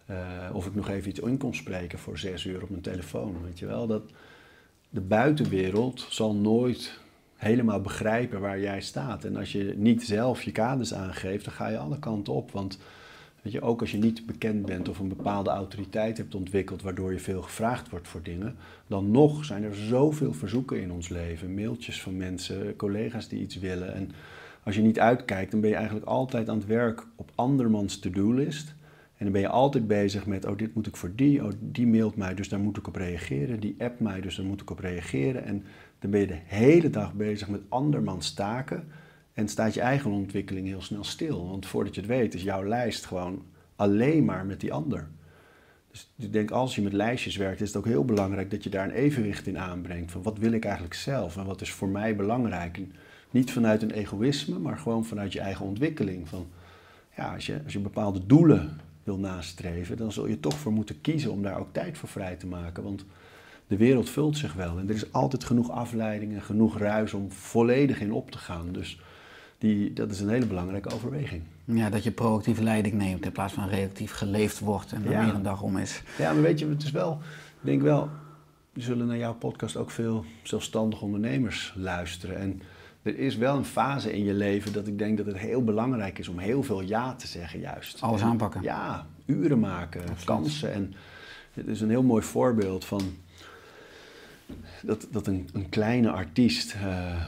eh, 0.05 0.15
of 0.53 0.65
ik 0.65 0.75
nog 0.75 0.89
even 0.89 1.09
iets 1.09 1.19
in 1.19 1.37
kon 1.37 1.55
spreken 1.55 1.99
voor 1.99 2.17
zes 2.17 2.45
uur 2.45 2.61
op 2.61 2.69
mijn 2.69 2.81
telefoon. 2.81 3.35
Weet 3.43 3.59
je 3.59 3.65
wel, 3.65 3.87
dat 3.87 4.03
de 4.89 5.01
buitenwereld 5.01 6.05
zal 6.09 6.35
nooit 6.35 6.99
helemaal 7.35 7.81
begrijpen 7.81 8.39
waar 8.41 8.59
jij 8.59 8.81
staat. 8.81 9.23
En 9.23 9.35
als 9.37 9.51
je 9.51 9.73
niet 9.77 10.03
zelf 10.03 10.41
je 10.41 10.51
kaders 10.51 10.93
aangeeft, 10.93 11.45
dan 11.45 11.53
ga 11.53 11.67
je 11.67 11.77
alle 11.77 11.99
kanten 11.99 12.33
op. 12.33 12.51
Want 12.51 12.77
weet 13.43 13.53
je, 13.53 13.61
ook 13.61 13.81
als 13.81 13.91
je 13.91 13.97
niet 13.97 14.25
bekend 14.25 14.65
bent 14.65 14.89
of 14.89 14.99
een 14.99 15.07
bepaalde 15.07 15.49
autoriteit 15.49 16.17
hebt 16.17 16.35
ontwikkeld, 16.35 16.81
waardoor 16.81 17.11
je 17.11 17.19
veel 17.19 17.41
gevraagd 17.41 17.89
wordt 17.89 18.07
voor 18.07 18.23
dingen, 18.23 18.55
dan 18.87 19.11
nog 19.11 19.45
zijn 19.45 19.63
er 19.63 19.75
zoveel 19.75 20.33
verzoeken 20.33 20.81
in 20.81 20.91
ons 20.91 21.09
leven. 21.09 21.53
Mailtjes 21.53 22.01
van 22.01 22.17
mensen, 22.17 22.75
collega's 22.75 23.27
die 23.27 23.41
iets 23.41 23.59
willen. 23.59 23.93
En 23.93 24.11
als 24.63 24.75
je 24.75 24.81
niet 24.81 24.99
uitkijkt, 24.99 25.51
dan 25.51 25.61
ben 25.61 25.69
je 25.69 25.75
eigenlijk 25.75 26.05
altijd 26.05 26.49
aan 26.49 26.57
het 26.57 26.65
werk 26.65 27.07
op 27.15 27.31
andermans 27.35 27.99
to-do-list. 27.99 28.75
En 29.17 29.23
dan 29.23 29.31
ben 29.31 29.41
je 29.41 29.47
altijd 29.47 29.87
bezig 29.87 30.25
met, 30.25 30.45
oh 30.45 30.57
dit 30.57 30.75
moet 30.75 30.87
ik 30.87 30.95
voor 30.95 31.11
die, 31.15 31.43
oh 31.43 31.51
die 31.59 31.87
mailt 31.87 32.15
mij, 32.15 32.35
dus 32.35 32.49
daar 32.49 32.59
moet 32.59 32.77
ik 32.77 32.87
op 32.87 32.95
reageren. 32.95 33.59
Die 33.59 33.75
appt 33.77 33.99
mij, 33.99 34.21
dus 34.21 34.35
daar 34.35 34.45
moet 34.45 34.61
ik 34.61 34.69
op 34.69 34.79
reageren. 34.79 35.45
En 35.45 35.63
dan 35.99 36.11
ben 36.11 36.19
je 36.19 36.27
de 36.27 36.39
hele 36.45 36.89
dag 36.89 37.13
bezig 37.13 37.49
met 37.49 37.61
andermans 37.69 38.33
taken. 38.33 38.83
En 39.33 39.47
staat 39.47 39.73
je 39.73 39.81
eigen 39.81 40.11
ontwikkeling 40.11 40.67
heel 40.67 40.81
snel 40.81 41.03
stil. 41.03 41.47
Want 41.49 41.65
voordat 41.65 41.95
je 41.95 42.01
het 42.01 42.09
weet 42.09 42.33
is 42.33 42.43
jouw 42.43 42.63
lijst 42.63 43.05
gewoon 43.05 43.45
alleen 43.75 44.25
maar 44.25 44.45
met 44.45 44.59
die 44.59 44.73
ander. 44.73 45.07
Dus 45.91 46.09
ik 46.17 46.33
denk 46.33 46.51
als 46.51 46.75
je 46.75 46.81
met 46.81 46.93
lijstjes 46.93 47.35
werkt, 47.35 47.61
is 47.61 47.67
het 47.67 47.77
ook 47.77 47.85
heel 47.85 48.05
belangrijk 48.05 48.51
dat 48.51 48.63
je 48.63 48.69
daar 48.69 48.85
een 48.85 48.95
evenwicht 48.95 49.47
in 49.47 49.59
aanbrengt. 49.59 50.11
Van 50.11 50.23
wat 50.23 50.37
wil 50.37 50.51
ik 50.51 50.63
eigenlijk 50.63 50.93
zelf 50.93 51.37
en 51.37 51.45
wat 51.45 51.61
is 51.61 51.71
voor 51.71 51.89
mij 51.89 52.15
belangrijk. 52.15 52.77
En 52.77 52.93
niet 53.31 53.51
vanuit 53.51 53.81
een 53.81 53.91
egoïsme, 53.91 54.59
maar 54.59 54.77
gewoon 54.77 55.05
vanuit 55.05 55.33
je 55.33 55.39
eigen 55.39 55.65
ontwikkeling. 55.65 56.27
Van, 56.27 56.47
ja, 57.17 57.33
als, 57.33 57.45
je, 57.45 57.61
als 57.63 57.73
je 57.73 57.79
bepaalde 57.79 58.25
doelen 58.25 58.79
wil 59.03 59.17
nastreven, 59.17 59.97
dan 59.97 60.11
zul 60.11 60.27
je 60.27 60.39
toch 60.39 60.57
voor 60.57 60.71
moeten 60.71 61.01
kiezen 61.01 61.31
om 61.31 61.41
daar 61.41 61.59
ook 61.59 61.73
tijd 61.73 61.97
voor 61.97 62.09
vrij 62.09 62.35
te 62.35 62.47
maken. 62.47 62.83
Want 62.83 63.05
de 63.67 63.77
wereld 63.77 64.09
vult 64.09 64.37
zich 64.37 64.53
wel 64.53 64.77
en 64.77 64.89
er 64.89 64.95
is 64.95 65.11
altijd 65.11 65.43
genoeg 65.43 65.69
afleiding 65.69 66.33
en 66.33 66.41
genoeg 66.41 66.77
ruis 66.77 67.13
om 67.13 67.31
volledig 67.31 67.99
in 67.99 68.13
op 68.13 68.31
te 68.31 68.37
gaan. 68.37 68.71
Dus 68.71 68.99
die, 69.63 69.93
dat 69.93 70.11
is 70.11 70.19
een 70.19 70.29
hele 70.29 70.45
belangrijke 70.45 70.93
overweging. 70.93 71.41
Ja, 71.65 71.89
dat 71.89 72.03
je 72.03 72.11
proactieve 72.11 72.63
leiding 72.63 72.93
neemt 72.95 73.25
in 73.25 73.31
plaats 73.31 73.53
van 73.53 73.67
reactief 73.67 74.11
geleefd 74.11 74.59
wordt 74.59 74.91
en 74.91 75.05
er 75.05 75.11
Ja. 75.11 75.25
meer 75.25 75.33
een 75.33 75.43
dag 75.43 75.61
om 75.61 75.77
is. 75.77 76.01
Ja, 76.17 76.33
maar 76.33 76.41
weet 76.41 76.59
je, 76.59 76.67
het 76.69 76.83
is 76.83 76.91
wel, 76.91 77.19
ik 77.61 77.65
denk 77.65 77.81
wel, 77.81 78.09
er 78.73 78.81
zullen 78.81 79.07
naar 79.07 79.17
jouw 79.17 79.33
podcast 79.33 79.75
ook 79.77 79.91
veel 79.91 80.25
zelfstandige 80.43 81.03
ondernemers 81.05 81.73
luisteren. 81.77 82.37
En 82.37 82.61
er 83.01 83.17
is 83.19 83.35
wel 83.35 83.57
een 83.57 83.65
fase 83.65 84.13
in 84.13 84.23
je 84.23 84.33
leven 84.33 84.73
dat 84.73 84.87
ik 84.87 84.97
denk 84.97 85.17
dat 85.17 85.25
het 85.25 85.37
heel 85.37 85.63
belangrijk 85.63 86.19
is 86.19 86.27
om 86.27 86.37
heel 86.37 86.63
veel 86.63 86.81
ja 86.81 87.15
te 87.15 87.27
zeggen 87.27 87.59
juist. 87.59 88.01
Alles 88.01 88.21
En- 88.21 88.27
aanpakken. 88.27 88.61
Ja, 88.61 89.07
uren 89.25 89.59
maken, 89.59 90.01
kansen. 90.25 90.73
En 90.73 90.93
het 91.53 91.67
is 91.67 91.81
een 91.81 91.89
heel 91.89 92.03
mooi 92.03 92.23
voorbeeld 92.23 92.85
van 92.85 93.01
dat, 94.81 95.07
dat 95.11 95.27
een, 95.27 95.49
een 95.53 95.69
kleine 95.69 96.11
artiest 96.11 96.73
eh, 96.73 97.23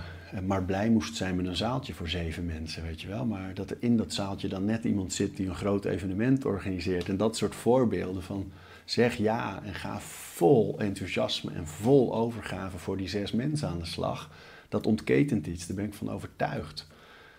maar 0.46 0.64
blij 0.64 0.90
moest 0.90 1.16
zijn 1.16 1.36
met 1.36 1.46
een 1.46 1.56
zaaltje 1.56 1.94
voor 1.94 2.10
zeven 2.10 2.46
mensen, 2.46 2.84
weet 2.84 3.02
je 3.02 3.08
wel. 3.08 3.26
Maar 3.26 3.54
dat 3.54 3.70
er 3.70 3.78
in 3.80 3.98
dat 3.98 4.14
zaaltje 4.14 4.48
dan 4.48 4.66
net 4.66 4.84
iemand 4.84 5.14
zit 5.14 5.38
die 5.38 5.48
een 5.48 5.56
groot 5.56 5.86
evenement 5.86 6.46
organiseert. 6.46 7.10
En 7.10 7.18
dat 7.18 7.38
soort 7.38 7.56
voorbeelden 7.56 8.24
van 8.24 8.52
zeg 8.86 9.16
ja 9.16 9.64
en 9.64 9.74
ga 9.74 10.00
vol 10.00 10.80
enthousiasme 10.80 11.52
en 11.52 11.68
vol 11.68 12.16
overgave 12.16 12.78
voor 12.78 12.98
die 12.98 13.08
zes 13.08 13.32
mensen 13.32 13.68
aan 13.68 13.80
de 13.80 13.86
slag. 13.86 14.30
Dat 14.70 14.88
ontketent 14.88 15.48
iets, 15.48 15.68
daar 15.68 15.76
ben 15.76 15.86
ik 15.86 15.94
van 15.94 16.12
overtuigd. 16.12 16.88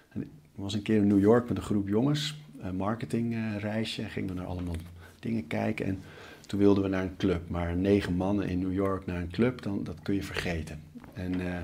En 0.09 0.22
ik 0.22 0.28
was 0.55 0.74
een 0.74 0.82
keer 0.82 0.97
in 0.97 1.07
New 1.07 1.20
York 1.20 1.49
met 1.49 1.57
een 1.57 1.62
groep 1.62 1.89
jongens, 1.89 2.37
een 2.59 2.76
marketingreisje. 2.76 4.05
Gingen 4.05 4.28
we 4.28 4.34
naar 4.34 4.47
allemaal 4.47 4.76
dingen 5.20 5.47
kijken 5.47 5.87
en 5.87 6.03
toen 6.47 6.59
wilden 6.59 6.82
we 6.82 6.89
naar 6.89 7.03
een 7.03 7.16
club. 7.16 7.49
Maar 7.49 7.76
negen 7.76 8.14
mannen 8.14 8.49
in 8.49 8.59
New 8.59 8.72
York 8.72 9.07
naar 9.07 9.20
een 9.20 9.30
club, 9.30 9.62
dan, 9.62 9.84
dat 9.84 9.97
kun 10.03 10.14
je 10.14 10.22
vergeten. 10.22 10.80
En 11.12 11.41
eh, 11.41 11.61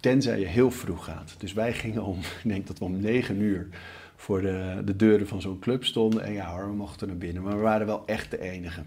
tenzij 0.00 0.40
je 0.40 0.46
heel 0.46 0.70
vroeg 0.70 1.04
gaat. 1.04 1.34
Dus 1.38 1.52
wij 1.52 1.72
gingen 1.72 2.04
om, 2.04 2.18
ik 2.42 2.48
denk 2.48 2.66
dat 2.66 2.78
we 2.78 2.84
om 2.84 3.00
negen 3.00 3.40
uur 3.40 3.68
voor 4.16 4.40
de, 4.40 4.82
de 4.84 4.96
deuren 4.96 5.28
van 5.28 5.40
zo'n 5.40 5.58
club 5.58 5.84
stonden. 5.84 6.24
En 6.24 6.32
ja 6.32 6.50
hoor, 6.50 6.68
we 6.68 6.74
mochten 6.74 7.08
naar 7.08 7.16
binnen. 7.16 7.42
Maar 7.42 7.56
we 7.56 7.62
waren 7.62 7.86
wel 7.86 8.06
echt 8.06 8.30
de 8.30 8.40
enige. 8.40 8.82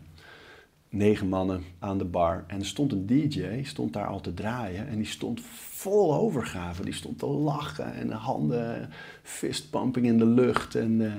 Negen 0.89 1.27
mannen 1.27 1.63
aan 1.79 1.97
de 1.97 2.05
bar. 2.05 2.43
En 2.47 2.59
er 2.59 2.65
stond 2.65 2.91
een 2.91 3.05
DJ, 3.05 3.63
stond 3.63 3.93
daar 3.93 4.07
al 4.07 4.21
te 4.21 4.33
draaien. 4.33 4.87
En 4.87 4.97
die 4.97 5.05
stond 5.05 5.41
vol 5.69 6.15
overgave. 6.15 6.83
Die 6.83 6.93
stond 6.93 7.19
te 7.19 7.25
lachen 7.25 7.93
en 7.93 8.07
de 8.07 8.13
handen 8.13 8.89
fistpumping 9.23 10.05
in 10.05 10.17
de 10.17 10.25
lucht. 10.25 10.75
En 10.75 11.05
eh 11.05 11.11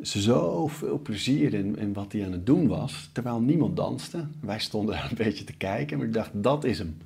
zoveel 0.00 0.98
plezier 0.98 1.54
in, 1.54 1.76
in 1.76 1.92
wat 1.92 2.12
hij 2.12 2.24
aan 2.24 2.32
het 2.32 2.46
doen 2.46 2.68
was. 2.68 3.10
Terwijl 3.12 3.40
niemand 3.40 3.76
danste. 3.76 4.26
Wij 4.40 4.58
stonden 4.58 5.04
een 5.10 5.16
beetje 5.24 5.44
te 5.44 5.56
kijken. 5.56 5.98
Maar 5.98 6.06
ik 6.06 6.12
dacht, 6.12 6.30
dat 6.32 6.64
is 6.64 6.78
hem. 6.78 6.96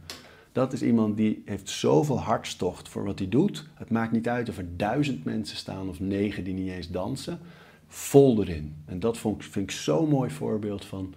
Dat 0.54 0.72
is 0.72 0.82
iemand 0.82 1.16
die 1.16 1.42
heeft 1.44 1.68
zoveel 1.68 2.20
hartstocht 2.20 2.88
voor 2.88 3.04
wat 3.04 3.18
hij 3.18 3.28
doet. 3.28 3.66
Het 3.74 3.90
maakt 3.90 4.12
niet 4.12 4.28
uit 4.28 4.48
of 4.48 4.58
er 4.58 4.76
duizend 4.76 5.24
mensen 5.24 5.56
staan 5.56 5.88
of 5.88 6.00
negen 6.00 6.44
die 6.44 6.54
niet 6.54 6.70
eens 6.70 6.88
dansen. 6.90 7.38
Vol 7.88 8.42
erin. 8.42 8.74
En 8.84 9.00
dat 9.00 9.18
vond, 9.18 9.44
vind 9.44 9.70
ik 9.70 9.76
zo'n 9.76 10.08
mooi 10.08 10.30
voorbeeld 10.30 10.84
van... 10.84 11.14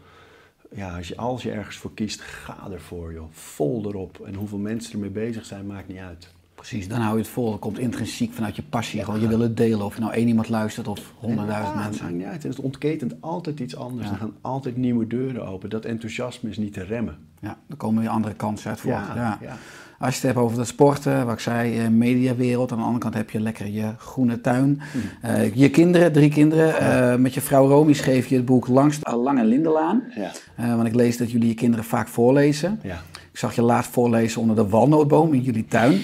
Ja, 0.76 0.98
als 0.98 1.08
je, 1.08 1.18
als 1.18 1.44
je 1.44 1.52
ergens 1.52 1.76
voor 1.78 1.94
kiest, 1.94 2.22
ga 2.22 2.68
ervoor 2.72 3.14
joh. 3.14 3.28
Vol 3.32 3.86
erop. 3.88 4.20
En 4.26 4.34
hoeveel 4.36 4.58
mensen 4.58 4.94
ermee 4.94 5.10
bezig 5.10 5.46
zijn, 5.46 5.66
maakt 5.66 5.88
niet 5.88 5.98
uit. 5.98 6.28
Precies, 6.56 6.88
dan 6.88 7.00
hou 7.00 7.16
je 7.16 7.22
het 7.22 7.32
vol. 7.32 7.52
Dat 7.52 7.60
komt 7.60 7.80
intrinsiek 7.80 8.34
vanuit 8.34 8.56
je 8.56 8.64
passie. 8.64 9.04
Gewoon, 9.04 9.20
je 9.22 9.28
wil 9.28 9.40
het 9.40 9.58
delen. 9.58 9.86
Of 9.86 9.96
je 9.96 10.02
nou 10.02 10.14
één 10.14 10.28
iemand 10.28 10.50
luistert 10.50 10.88
of 10.88 11.14
honderdduizend 11.18 11.74
Ja, 11.76 11.82
Het 11.82 11.90
mensen. 11.90 12.06
maakt 12.06 12.18
niet 12.18 12.26
uit. 12.26 12.44
En 12.44 12.50
het 12.50 12.60
ontketent 12.60 13.16
altijd 13.22 13.60
iets 13.60 13.76
anders. 13.76 14.08
Ja. 14.08 14.14
Er 14.14 14.20
gaan 14.20 14.36
altijd 14.42 14.78
nieuwe 14.78 15.08
deuren 15.08 15.48
open. 15.48 15.70
Dat 15.70 15.86
enthousiasme 15.86 16.50
is 16.50 16.58
niet 16.58 16.74
te 16.74 16.84
remmen. 16.84 17.18
Ja, 17.40 17.58
er 17.70 17.76
komen 17.76 18.02
weer 18.02 18.12
andere 18.12 18.34
kansen 18.34 18.70
uit 18.70 18.80
voort. 18.80 18.96
Ja, 19.16 19.38
Ja. 19.42 19.58
Als 20.00 20.10
je 20.10 20.16
het 20.16 20.36
hebt 20.36 20.46
over 20.46 20.58
de 20.58 20.66
sporten, 20.66 21.26
wat 21.26 21.34
ik 21.34 21.40
zei, 21.40 21.80
eh, 21.80 21.88
mediawereld. 21.88 22.72
Aan 22.72 22.78
de 22.78 22.84
andere 22.84 23.02
kant 23.02 23.14
heb 23.14 23.30
je 23.30 23.40
lekker 23.40 23.68
je 23.68 23.94
groene 23.98 24.42
tuin. 24.42 24.82
Eh, 25.22 25.54
je 25.56 25.70
kinderen, 25.70 26.12
drie 26.12 26.30
kinderen. 26.30 26.80
Eh, 26.80 27.16
met 27.16 27.34
je 27.34 27.42
vrouw 27.42 27.68
Romy 27.68 27.94
schreef 27.94 28.28
je 28.28 28.36
het 28.36 28.46
boek 28.46 28.68
Langs 28.68 29.00
de 29.00 29.16
Lange. 29.16 30.02
Ja. 30.16 30.32
Eh, 30.56 30.76
want 30.76 30.88
ik 30.88 30.96
lees 30.96 31.18
dat 31.18 31.32
jullie 31.32 31.48
je 31.48 31.54
kinderen 31.54 31.86
vaak 31.86 32.08
voorlezen. 32.08 32.80
Ja. 32.84 33.02
Ik 33.32 33.38
zag 33.38 33.56
je 33.56 33.62
laatst 33.62 33.92
voorlezen 33.92 34.42
onder 34.42 34.56
de 34.56 34.68
walnootboom 34.68 35.34
in 35.34 35.42
jullie 35.42 35.66
tuin. 35.66 36.02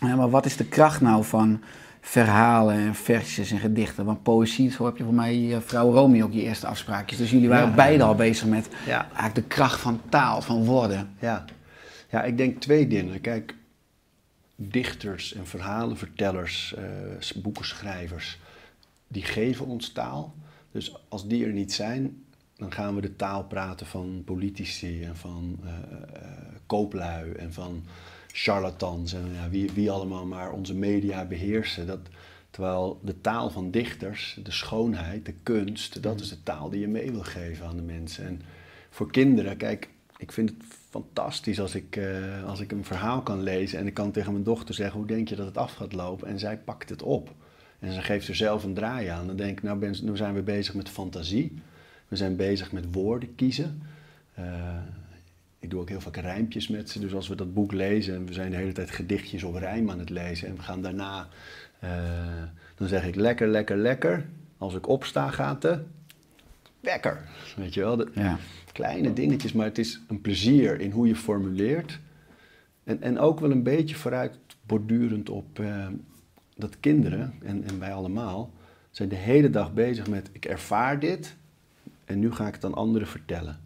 Maar 0.00 0.30
wat 0.30 0.46
is 0.46 0.56
de 0.56 0.64
kracht 0.64 1.00
nou 1.00 1.24
van 1.24 1.60
verhalen 2.04 2.74
en 2.74 2.94
versjes 2.94 3.50
en 3.50 3.58
gedichten? 3.58 4.04
Want 4.04 4.22
poëzie, 4.22 4.70
zo 4.70 4.84
heb 4.84 4.96
je 4.96 5.04
voor 5.04 5.14
mij 5.14 5.36
je 5.38 5.60
vrouw 5.60 5.92
Romy 5.92 6.22
ook 6.22 6.32
je 6.32 6.42
eerste 6.42 6.66
afspraakjes. 6.66 7.18
Dus 7.18 7.30
jullie 7.30 7.48
waren 7.48 7.68
Ja. 7.68 7.74
beide 7.74 8.02
al 8.02 8.14
bezig 8.14 8.46
met 8.46 8.68
Ja. 8.86 9.02
eigenlijk 9.04 9.34
de 9.34 9.42
kracht 9.54 9.80
van 9.80 10.00
taal, 10.08 10.42
van 10.42 10.64
woorden. 10.64 11.10
Ja. 11.18 11.44
ja, 12.10 12.22
ik 12.22 12.36
denk 12.36 12.60
twee 12.60 12.86
dingen. 12.86 13.20
Kijk, 13.20 13.54
dichters 14.56 15.34
en 15.34 15.46
verhalenvertellers, 15.46 16.74
eh, 16.74 17.42
boekenschrijvers, 17.42 18.38
die 19.08 19.22
geven 19.22 19.66
ons 19.66 19.92
taal. 19.92 20.34
Dus 20.72 20.96
als 21.08 21.26
die 21.28 21.44
er 21.46 21.52
niet 21.52 21.72
zijn, 21.72 22.22
dan 22.62 22.72
gaan 22.72 22.94
we 22.94 23.00
de 23.00 23.16
taal 23.16 23.44
praten 23.44 23.86
van 23.86 24.22
politici 24.24 25.04
en 25.04 25.16
van 25.16 25.58
eh, 25.64 25.70
kooplui 26.66 27.32
en 27.32 27.52
van 27.52 27.84
charlatans 28.32 29.12
en 29.12 29.30
ja, 29.34 29.48
wie, 29.50 29.70
wie 29.74 29.90
allemaal 29.90 30.26
maar 30.26 30.52
onze 30.52 30.74
media 30.74 31.24
beheersen. 31.24 31.86
Dat, 31.86 32.00
terwijl 32.50 33.00
de 33.02 33.20
taal 33.20 33.50
van 33.50 33.70
dichters, 33.70 34.38
de 34.42 34.50
schoonheid, 34.50 35.26
de 35.26 35.34
kunst, 35.42 36.02
dat 36.02 36.20
is 36.20 36.28
de 36.28 36.42
taal 36.42 36.70
die 36.70 36.80
je 36.80 36.88
mee 36.88 37.10
wil 37.10 37.22
geven 37.22 37.66
aan 37.66 37.76
de 37.76 37.82
mensen. 37.82 38.26
En 38.26 38.42
voor 38.90 39.10
kinderen, 39.10 39.56
kijk, 39.56 39.88
ik 40.16 40.32
vind 40.32 40.48
het 40.48 40.58
fantastisch 40.90 41.60
als 41.60 41.74
ik, 41.74 41.96
eh, 41.96 42.44
als 42.44 42.60
ik 42.60 42.72
een 42.72 42.84
verhaal 42.84 43.22
kan 43.22 43.42
lezen 43.42 43.78
en 43.78 43.86
ik 43.86 43.94
kan 43.94 44.10
tegen 44.10 44.32
mijn 44.32 44.44
dochter 44.44 44.74
zeggen, 44.74 44.98
hoe 44.98 45.06
denk 45.06 45.28
je 45.28 45.36
dat 45.36 45.46
het 45.46 45.56
af 45.56 45.72
gaat 45.72 45.92
lopen? 45.92 46.28
En 46.28 46.38
zij 46.38 46.58
pakt 46.58 46.88
het 46.88 47.02
op. 47.02 47.34
En 47.78 47.92
ze 47.92 48.02
geeft 48.02 48.28
er 48.28 48.34
zelf 48.34 48.64
een 48.64 48.74
draai 48.74 49.08
aan. 49.08 49.26
Dan 49.26 49.36
denk 49.36 49.58
ik, 49.58 49.62
nou, 49.62 49.78
ben, 49.78 49.94
nu 50.02 50.16
zijn 50.16 50.34
we 50.34 50.42
bezig 50.42 50.74
met 50.74 50.88
fantasie. 50.88 51.62
We 52.12 52.18
zijn 52.18 52.36
bezig 52.36 52.72
met 52.72 52.84
woorden 52.90 53.34
kiezen. 53.34 53.82
Eh, 54.34 54.76
ik 55.58 55.70
doe 55.70 55.80
ook 55.80 55.88
heel 55.88 56.00
vaak 56.00 56.16
rijmpjes 56.16 56.68
met 56.68 56.90
ze. 56.90 57.00
Dus 57.00 57.14
als 57.14 57.28
we 57.28 57.34
dat 57.34 57.54
boek 57.54 57.72
lezen 57.72 58.14
en 58.14 58.26
we 58.26 58.32
zijn 58.32 58.50
de 58.50 58.56
hele 58.56 58.72
tijd 58.72 58.90
gedichtjes 58.90 59.42
op 59.42 59.54
rijm 59.54 59.90
aan 59.90 59.98
het 59.98 60.10
lezen 60.10 60.48
en 60.48 60.56
we 60.56 60.62
gaan 60.62 60.82
daarna, 60.82 61.28
eh, 61.78 61.90
dan 62.74 62.88
zeg 62.88 63.06
ik 63.06 63.14
lekker, 63.14 63.48
lekker, 63.48 63.76
lekker. 63.76 64.26
Als 64.58 64.74
ik 64.74 64.88
opsta 64.88 65.30
gaat 65.30 65.62
de 65.62 65.82
wekker. 66.80 67.28
Weet 67.56 67.74
je 67.74 67.80
wel, 67.80 67.96
de, 67.96 68.10
Ja. 68.14 68.38
kleine 68.72 69.12
dingetjes, 69.12 69.52
maar 69.52 69.66
het 69.66 69.78
is 69.78 70.00
een 70.08 70.20
plezier 70.20 70.80
in 70.80 70.90
hoe 70.90 71.06
je 71.06 71.16
formuleert. 71.16 72.00
En, 72.84 73.02
en 73.02 73.18
ook 73.18 73.40
wel 73.40 73.50
een 73.50 73.62
beetje 73.62 73.96
vooruit 73.96 74.36
bordurend 74.66 75.30
op 75.30 75.58
eh, 75.58 75.86
dat 76.56 76.80
kinderen, 76.80 77.34
en, 77.42 77.64
en 77.64 77.78
wij 77.78 77.92
allemaal, 77.92 78.52
zijn 78.90 79.08
de 79.08 79.16
hele 79.16 79.50
dag 79.50 79.72
bezig 79.74 80.08
met 80.08 80.28
ik 80.32 80.44
ervaar 80.44 80.98
dit 80.98 81.36
en 82.04 82.18
nu 82.18 82.32
ga 82.32 82.46
ik 82.46 82.54
het 82.54 82.64
aan 82.64 82.74
anderen 82.74 83.08
vertellen. 83.08 83.60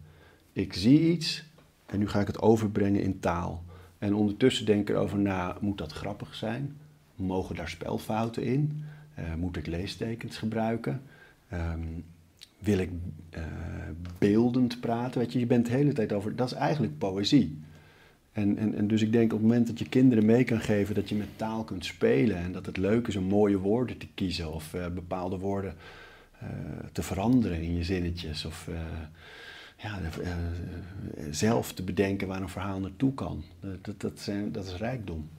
Ik 0.53 0.73
zie 0.73 1.11
iets 1.11 1.45
en 1.85 1.99
nu 1.99 2.07
ga 2.07 2.19
ik 2.19 2.27
het 2.27 2.41
overbrengen 2.41 3.01
in 3.01 3.19
taal. 3.19 3.63
En 3.97 4.13
ondertussen 4.13 4.65
denk 4.65 4.89
ik 4.89 4.95
erover 4.95 5.17
na, 5.17 5.57
moet 5.61 5.77
dat 5.77 5.91
grappig 5.91 6.35
zijn? 6.35 6.77
Mogen 7.15 7.55
daar 7.55 7.69
spelfouten 7.69 8.43
in? 8.43 8.83
Eh, 9.13 9.33
moet 9.33 9.57
ik 9.57 9.67
leestekens 9.67 10.37
gebruiken? 10.37 11.01
Ehm, 11.49 11.81
wil 12.59 12.77
ik 12.77 12.89
eh, 13.29 13.43
beeldend 14.17 14.79
praten? 14.79 15.19
Weet 15.19 15.33
je, 15.33 15.39
je 15.39 15.45
bent 15.45 15.65
de 15.65 15.71
hele 15.71 15.93
tijd 15.93 16.13
over, 16.13 16.35
dat 16.35 16.51
is 16.51 16.57
eigenlijk 16.57 16.97
poëzie. 16.97 17.61
En, 18.31 18.75
en, 18.75 18.87
dus 18.87 19.01
ik 19.01 19.11
denk 19.11 19.33
op 19.33 19.39
het 19.39 19.47
moment 19.47 19.67
dat 19.67 19.79
je 19.79 19.89
kinderen 19.89 20.25
mee 20.25 20.43
kan 20.43 20.59
geven 20.59 20.95
dat 20.95 21.09
je 21.09 21.15
met 21.15 21.27
taal 21.35 21.63
kunt 21.63 21.85
spelen 21.85 22.37
en 22.37 22.51
dat 22.51 22.65
het 22.65 22.77
leuk 22.77 23.07
is 23.07 23.15
om 23.15 23.23
mooie 23.23 23.57
woorden 23.57 23.97
te 23.97 24.07
kiezen 24.13 24.53
of 24.53 24.73
eh, 24.73 24.87
bepaalde 24.87 25.37
woorden 25.37 25.75
te 26.91 27.03
veranderen 27.03 27.61
in 27.61 27.75
je 27.77 27.83
zinnetjes 27.83 28.45
of 28.45 28.67
eh, 28.67 28.73
ja, 29.77 29.99
eh, 30.23 30.29
zelf 31.31 31.73
te 31.73 31.83
bedenken 31.83 32.27
waar 32.27 32.41
een 32.41 32.49
verhaal 32.49 32.79
naartoe 32.79 33.13
kan. 33.13 33.43
Dat, 33.59 33.85
dat, 33.85 34.01
dat, 34.01 34.19
zijn, 34.19 34.51
dat 34.51 34.65
is 34.65 34.75
rijkdom. 34.75 35.29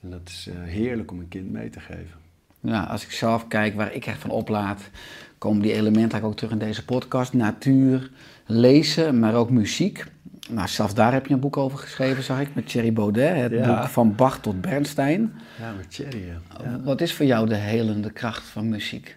En 0.00 0.10
dat 0.10 0.20
is 0.24 0.48
eh, 0.48 0.62
heerlijk 0.62 1.10
om 1.10 1.18
een 1.20 1.28
kind 1.28 1.50
mee 1.50 1.70
te 1.70 1.80
geven. 1.80 2.20
Ja, 2.60 2.82
als 2.82 3.04
ik 3.04 3.10
zelf 3.10 3.48
kijk 3.48 3.74
waar 3.74 3.94
ik 3.94 4.06
echt 4.06 4.20
van 4.20 4.30
oplaad, 4.30 4.90
komen 5.38 5.62
die 5.62 5.72
elementen 5.72 6.00
eigenlijk 6.00 6.24
ook 6.24 6.36
terug 6.36 6.52
in 6.52 6.58
deze 6.58 6.84
podcast. 6.84 7.32
Natuur, 7.32 8.10
lezen, 8.46 9.18
maar 9.18 9.34
ook 9.34 9.50
muziek. 9.50 10.04
Nou, 10.50 10.68
zelfs 10.68 10.94
daar 10.94 11.12
heb 11.12 11.26
je 11.26 11.34
een 11.34 11.40
boek 11.40 11.56
over 11.56 11.78
geschreven, 11.78 12.22
zag 12.22 12.40
ik, 12.40 12.54
met 12.54 12.66
Thierry 12.66 12.92
Baudet. 12.92 13.36
Het 13.36 13.52
Ja. 13.52 13.80
boek 13.80 13.88
Van 13.88 14.14
Bach 14.14 14.40
tot 14.40 14.60
Bernstein. 14.60 15.32
Ja, 15.58 15.72
met 15.72 15.90
Thierry. 15.90 16.24
Ja. 16.62 16.80
Wat 16.84 17.00
is 17.00 17.14
voor 17.14 17.26
jou 17.26 17.48
de 17.48 17.54
helende 17.54 18.10
kracht 18.10 18.44
van 18.44 18.68
muziek? 18.68 19.16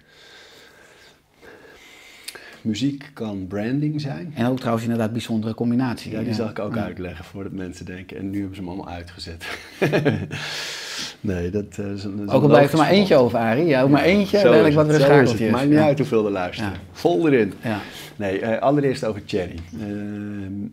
Muziek 2.66 3.10
kan 3.14 3.48
branding 3.48 4.02
zijn. 4.02 4.32
En 4.36 4.46
ook 4.46 4.58
trouwens 4.58 4.86
inderdaad 4.86 5.12
bijzondere 5.12 5.54
combinatie. 5.54 6.12
Ja, 6.12 6.22
die 6.22 6.34
zal 6.34 6.50
ik 6.50 6.60
ook 6.60 6.78
uitleggen 6.78 7.26
voordat 7.26 7.52
mensen 7.52 7.86
denken. 7.86 8.18
En 8.18 8.30
nu 8.30 8.38
hebben 8.40 8.56
ze 8.56 8.62
hem 8.62 8.70
allemaal 8.70 8.94
uitgezet. 8.94 9.46
nee, 11.22 11.50
dat, 11.50 11.78
eh, 11.78 11.92
is 11.92 12.04
een. 12.04 12.18
dat 12.18 12.28
is 12.28 12.32
Ook 12.32 12.32
al 12.32 12.42
een 12.42 12.48
blijft 12.48 12.72
er 12.72 12.78
maar 12.78 12.90
eentje 12.90 13.16
over, 13.16 13.40
Arie. 13.40 13.66
Ja, 13.66 13.82
ook 13.82 13.90
maar 13.90 14.04
eentje, 14.04 14.40
Zo 14.40 14.66
is 14.66 14.76
wat 14.76 14.88
weer 14.88 15.22
is 15.22 15.32
het. 15.32 15.52
Maakt 15.52 15.70
niet 15.70 15.78
uit 15.78 15.98
hoeveel 15.98 16.26
er 16.26 16.32
luisteren. 16.32 16.74
Vol 16.92 17.28
erin. 17.28 17.54
Ja. 17.64 17.80
Nee, 18.16 18.40
eh, 18.40 18.62
allereerst 18.62 19.06
over 19.06 19.26
Thierry. 19.26 19.56
Ehm 19.80 20.68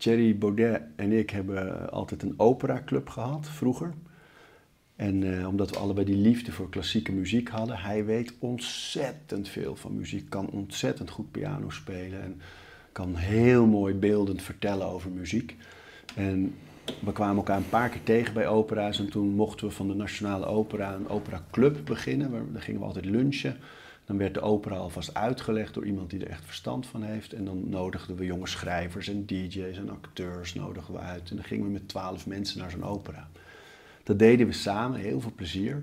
Thierry 0.00 0.38
Baudet 0.38 0.80
en 0.96 1.12
ik 1.12 1.30
hebben 1.30 1.90
altijd 1.90 2.22
een 2.22 2.34
operaclub 2.36 3.08
gehad, 3.08 3.48
vroeger. 3.48 3.92
En 5.00 5.38
eh, 5.38 5.48
omdat 5.48 5.70
we 5.70 5.78
allebei 5.78 6.06
die 6.06 6.16
liefde 6.16 6.52
voor 6.52 6.68
klassieke 6.68 7.12
muziek 7.12 7.48
hadden, 7.48 7.78
hij 7.78 8.04
weet 8.04 8.32
ontzettend 8.38 9.48
veel 9.48 9.76
van 9.76 9.96
muziek, 9.96 10.30
kan 10.30 10.50
ontzettend 10.50 11.10
goed 11.10 11.30
piano 11.30 11.70
spelen 11.70 12.22
en 12.22 12.40
kan 12.92 13.16
heel 13.16 13.66
mooi 13.66 13.94
beeldend 13.94 14.42
vertellen 14.42 14.86
over 14.86 15.10
muziek. 15.10 15.56
En 16.14 16.54
we 17.04 17.12
kwamen 17.12 17.36
elkaar 17.36 17.56
een 17.56 17.68
paar 17.68 17.88
keer 17.88 18.02
tegen 18.02 18.34
bij 18.34 18.48
opera's 18.48 18.98
en 18.98 19.10
toen 19.10 19.28
mochten 19.28 19.66
we 19.66 19.72
van 19.72 19.88
de 19.88 19.94
Nationale 19.94 20.46
Opera 20.46 20.94
een 20.94 21.08
operaclub 21.08 21.78
beginnen. 21.84 22.30
Waar, 22.30 22.52
daar 22.52 22.62
gingen 22.62 22.80
we 22.80 22.86
altijd 22.86 23.04
lunchen. 23.04 23.56
Dan 24.04 24.18
werd 24.18 24.34
de 24.34 24.40
opera 24.40 24.76
alvast 24.76 25.14
uitgelegd 25.14 25.74
door 25.74 25.86
iemand 25.86 26.10
die 26.10 26.20
er 26.20 26.30
echt 26.30 26.44
verstand 26.44 26.86
van 26.86 27.02
heeft. 27.02 27.32
En 27.32 27.44
dan 27.44 27.68
nodigden 27.68 28.16
we 28.16 28.24
jonge 28.24 28.46
schrijvers 28.46 29.08
en 29.08 29.26
DJ's 29.26 29.78
en 29.78 29.90
acteurs 29.90 30.54
nodigden 30.54 30.94
we 30.94 31.00
uit. 31.00 31.30
En 31.30 31.36
dan 31.36 31.44
gingen 31.44 31.64
we 31.64 31.72
met 31.72 31.88
twaalf 31.88 32.26
mensen 32.26 32.58
naar 32.58 32.70
zo'n 32.70 32.84
opera. 32.84 33.29
Dat 34.10 34.18
deden 34.18 34.46
we 34.46 34.52
samen, 34.52 35.00
heel 35.00 35.20
veel 35.20 35.32
plezier. 35.34 35.82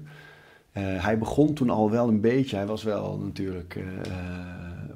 Eh, 0.71 1.03
hij 1.03 1.17
begon 1.17 1.53
toen 1.53 1.69
al 1.69 1.91
wel 1.91 2.07
een 2.07 2.21
beetje, 2.21 2.55
hij 2.55 2.65
was 2.65 2.83
wel 2.83 3.17
natuurlijk 3.17 3.75
eh, 3.75 3.83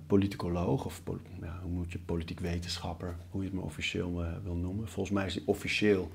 politicoloog, 0.08 0.86
of 0.86 1.04
pol- 1.04 1.18
ja, 1.42 1.60
hoe 1.62 1.72
moet 1.72 1.92
je, 1.92 2.00
politiek 2.00 2.40
wetenschapper, 2.40 3.16
hoe 3.30 3.42
je 3.42 3.48
het 3.48 3.56
maar 3.56 3.66
officieel 3.66 4.24
eh, 4.24 4.30
wil 4.44 4.56
noemen. 4.56 4.88
Volgens 4.88 5.16
mij 5.16 5.26
is 5.26 5.34
hij 5.34 5.44
officieel 5.46 6.12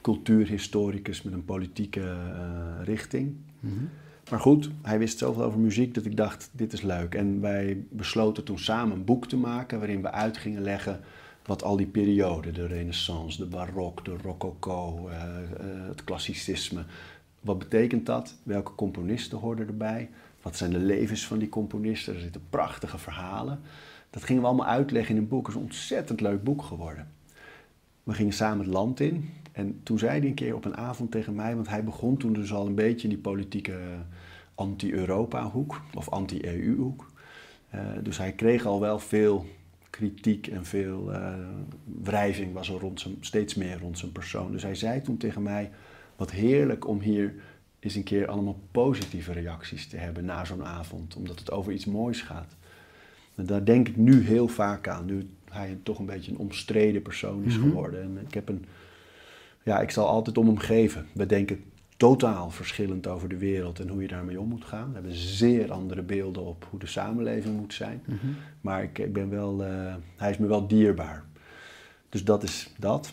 cultuurhistoricus 0.00 1.22
met 1.22 1.32
een 1.32 1.44
politieke 1.44 2.16
richting. 2.82 3.36
Maar 4.30 4.40
goed, 4.40 4.70
hij 4.82 4.98
wist 4.98 5.18
zoveel 5.18 5.42
over 5.44 5.58
muziek 5.58 5.94
dat 5.94 6.04
ik 6.04 6.16
dacht, 6.16 6.50
dit 6.52 6.72
is 6.72 6.82
leuk. 6.82 7.14
En 7.14 7.40
wij 7.40 7.84
besloten 7.90 8.44
toen 8.44 8.58
samen 8.58 8.96
een 8.96 9.04
boek 9.04 9.26
te 9.26 9.36
maken 9.36 9.78
waarin 9.78 10.02
we 10.02 10.10
uit 10.10 10.36
gingen 10.36 10.62
leggen 10.62 11.00
wat 11.44 11.62
al 11.62 11.76
die 11.76 11.86
perioden, 11.86 12.54
de 12.54 12.66
renaissance, 12.66 13.38
de 13.38 13.46
barok, 13.46 14.04
de 14.04 14.16
rococo, 14.22 15.08
eh, 15.08 15.16
eh, 15.16 15.88
het 15.88 16.04
klassicisme, 16.04 16.84
wat 17.40 17.58
betekent 17.58 18.06
dat? 18.06 18.34
Welke 18.42 18.74
componisten 18.74 19.38
hoorden 19.38 19.66
erbij? 19.66 20.10
Wat 20.42 20.56
zijn 20.56 20.70
de 20.70 20.78
levens 20.78 21.26
van 21.26 21.38
die 21.38 21.48
componisten? 21.48 22.14
Er 22.14 22.20
zitten 22.20 22.42
prachtige 22.50 22.98
verhalen. 22.98 23.60
Dat 24.10 24.24
gingen 24.24 24.42
we 24.42 24.48
allemaal 24.48 24.66
uitleggen 24.66 25.14
in 25.14 25.22
een 25.22 25.28
boek. 25.28 25.46
Het 25.46 25.54
is 25.54 25.60
een 25.60 25.66
ontzettend 25.66 26.20
leuk 26.20 26.42
boek 26.42 26.62
geworden. 26.62 27.08
We 28.02 28.12
gingen 28.12 28.32
samen 28.32 28.64
het 28.64 28.74
land 28.74 29.00
in. 29.00 29.30
En 29.52 29.80
toen 29.82 29.98
zei 29.98 30.18
hij 30.18 30.28
een 30.28 30.34
keer 30.34 30.54
op 30.54 30.64
een 30.64 30.76
avond 30.76 31.10
tegen 31.10 31.34
mij, 31.34 31.54
want 31.54 31.68
hij 31.68 31.84
begon 31.84 32.16
toen 32.16 32.32
dus 32.32 32.52
al 32.52 32.66
een 32.66 32.74
beetje 32.74 33.08
in 33.08 33.14
die 33.14 33.22
politieke 33.22 33.78
anti-Europa-hoek 34.54 35.80
of 35.94 36.08
anti-EU-hoek. 36.08 37.12
Uh, 37.74 37.80
dus 38.02 38.18
hij 38.18 38.32
kreeg 38.32 38.66
al 38.66 38.80
wel 38.80 38.98
veel 38.98 39.46
kritiek 39.94 40.46
en 40.46 40.64
veel 40.64 41.12
uh, 41.12 41.34
wrijving 42.02 42.52
was 42.52 42.68
er 42.68 42.80
rond 42.80 43.00
zijn, 43.00 43.16
steeds 43.20 43.54
meer 43.54 43.78
rond 43.78 43.98
zijn 43.98 44.12
persoon. 44.12 44.52
Dus 44.52 44.62
hij 44.62 44.74
zei 44.74 45.02
toen 45.02 45.16
tegen 45.16 45.42
mij, 45.42 45.70
wat 46.16 46.30
heerlijk 46.30 46.88
om 46.88 47.00
hier 47.00 47.34
eens 47.80 47.94
een 47.94 48.02
keer 48.02 48.26
allemaal 48.26 48.60
positieve 48.70 49.32
reacties 49.32 49.86
te 49.86 49.96
hebben 49.96 50.24
na 50.24 50.44
zo'n 50.44 50.64
avond, 50.64 51.16
omdat 51.16 51.38
het 51.38 51.50
over 51.50 51.72
iets 51.72 51.84
moois 51.84 52.20
gaat. 52.20 52.56
En 53.34 53.46
daar 53.46 53.64
denk 53.64 53.88
ik 53.88 53.96
nu 53.96 54.20
heel 54.20 54.48
vaak 54.48 54.88
aan, 54.88 55.04
nu 55.04 55.28
hij 55.50 55.78
toch 55.82 55.98
een 55.98 56.06
beetje 56.06 56.30
een 56.30 56.38
omstreden 56.38 57.02
persoon 57.02 57.44
is 57.44 57.56
geworden. 57.56 58.02
En 58.02 58.18
ik 58.26 58.34
heb 58.34 58.48
een, 58.48 58.64
ja, 59.62 59.80
ik 59.80 59.90
zal 59.90 60.06
altijd 60.06 60.38
om 60.38 60.46
hem 60.46 60.58
geven. 60.58 61.06
We 61.12 61.26
denken 61.26 61.64
totaal 61.96 62.50
verschillend 62.50 63.06
over 63.06 63.28
de 63.28 63.38
wereld 63.38 63.80
en 63.80 63.88
hoe 63.88 64.02
je 64.02 64.08
daarmee 64.08 64.40
om 64.40 64.48
moet 64.48 64.64
gaan. 64.64 64.88
We 64.88 64.94
hebben 64.94 65.14
zeer 65.14 65.72
andere 65.72 66.02
beelden 66.02 66.44
op 66.44 66.66
hoe 66.70 66.78
de 66.78 66.86
samenleving 66.86 67.56
moet 67.56 67.74
zijn. 67.74 68.02
Maar 68.60 68.82
ik, 68.82 68.98
ik, 68.98 69.12
ben 69.12 69.30
wel, 69.30 69.66
uh, 69.66 69.94
hij 70.16 70.30
is 70.30 70.38
me 70.38 70.46
wel 70.46 70.66
dierbaar. 70.66 71.24
Dus 72.08 72.24
dat 72.24 72.42
is 72.42 72.74
dat. 72.78 73.12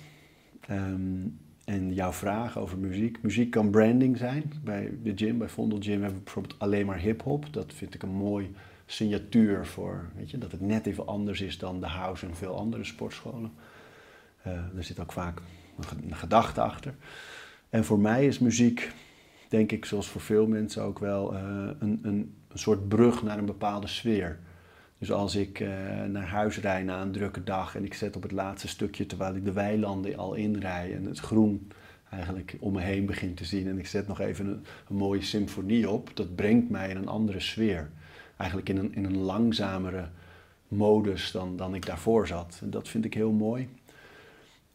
Um, 0.70 1.40
en 1.66 1.94
jouw 1.94 2.12
vraag 2.12 2.58
over 2.58 2.78
muziek. 2.78 3.22
Muziek 3.22 3.52
kan 3.52 3.70
branding 3.70 4.18
zijn. 4.18 4.54
Bij 4.64 4.94
de 5.04 5.12
gym, 5.16 5.38
bij 5.38 5.50
Vondel 5.50 5.80
Gym, 5.82 6.02
hebben 6.02 6.18
we 6.18 6.24
bijvoorbeeld 6.24 6.60
alleen 6.60 6.86
maar 6.86 7.00
hip-hop. 7.00 7.54
Dat 7.54 7.74
vind 7.74 7.94
ik 7.94 8.04
een 8.04 8.10
mooi 8.10 8.56
signatuur 8.86 9.66
voor, 9.66 10.10
weet 10.16 10.32
je, 10.32 10.38
dat 10.38 10.52
het 10.52 10.62
net 10.62 10.86
even 10.86 11.08
anders 11.08 11.42
is 11.42 11.58
dan 11.58 11.80
de 11.80 11.88
house 11.88 12.26
en 12.26 12.36
veel 12.36 12.58
andere 12.58 12.84
sportscholen. 12.84 13.52
Uh, 14.48 14.54
er 14.54 14.84
zit 14.84 15.00
ook 15.00 15.12
vaak 15.12 15.42
een 16.04 16.16
gedachte 16.16 16.62
achter. 16.62 16.96
En 17.72 17.86
voor 17.86 18.00
mij 18.00 18.26
is 18.26 18.40
muziek, 18.40 18.92
denk 19.48 19.72
ik, 19.72 19.86
zoals 19.86 20.08
voor 20.08 20.22
veel 20.22 20.48
mensen 20.48 20.84
ook 20.84 21.00
wel, 21.00 21.34
uh, 21.34 21.40
een, 21.80 22.00
een, 22.02 22.36
een, 22.48 22.60
soort 22.60 22.88
brug 22.88 23.24
naar 23.24 23.38
een 23.38 23.46
bepaalde 23.46 23.88
sfeer. 23.88 24.40
Dus 24.98 25.12
als 25.12 25.36
ik 25.36 25.60
uh, 25.60 25.70
naar 26.04 26.28
huis 26.28 26.58
rijd 26.60 26.86
na 26.86 27.02
een 27.02 27.12
drukke 27.12 27.44
dag 27.44 27.76
en 27.76 27.86
ik 27.86 27.94
zet 27.94 28.16
op 28.16 28.22
het 28.24 28.32
laatste 28.32 28.68
stukje 28.68 29.06
terwijl 29.06 29.36
ik 29.36 29.46
de 29.46 29.52
weilanden 29.52 30.18
al 30.18 30.34
inrij 30.34 30.96
en 30.96 31.06
het 31.06 31.20
groen 31.20 31.72
eigenlijk 32.10 32.58
om 32.60 32.74
me 32.74 32.82
heen 32.82 33.06
begin 33.06 33.34
te 33.34 33.46
zien 33.46 33.68
en 33.68 33.80
ik 33.80 33.88
zet 33.88 34.08
nog 34.08 34.20
even 34.20 34.48
een, 34.48 34.66
een 34.90 34.96
mooie 34.96 35.22
symfonie 35.22 35.90
op, 35.90 36.12
dat 36.14 36.36
brengt 36.36 36.70
mij 36.70 36.90
in 36.90 36.98
een 36.98 37.08
andere 37.08 37.40
sfeer. 37.40 37.90
Eigenlijk 38.38 38.70
in 38.70 38.78
een, 38.78 38.96
in 38.96 39.06
een 39.06 39.18
langzamere 39.18 40.10
modus 40.68 41.32
dan, 41.32 41.56
dan 41.56 41.76
ik 41.76 41.86
daarvoor 41.86 42.28
zat. 42.28 42.60
En 42.62 42.70
dat 42.70 42.88
vind 42.88 43.06
ik 43.06 43.14
heel 43.14 43.32
mooi. 43.32 43.70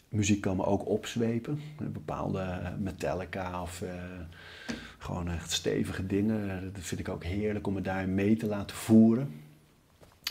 Muziek 0.08 0.40
kan 0.40 0.56
me 0.56 0.64
ook 0.64 0.88
opzwepen. 0.88 1.60
Bepaalde 1.78 2.72
Metallica 2.78 3.62
of 3.62 3.82
uh, 3.82 3.90
gewoon 4.98 5.30
echt 5.30 5.52
stevige 5.52 6.06
dingen. 6.06 6.70
Dat 6.72 6.82
vind 6.82 7.00
ik 7.00 7.08
ook 7.08 7.24
heerlijk 7.24 7.66
om 7.66 7.74
me 7.74 7.80
daarin 7.80 8.14
mee 8.14 8.36
te 8.36 8.46
laten 8.46 8.76
voeren. 8.76 9.40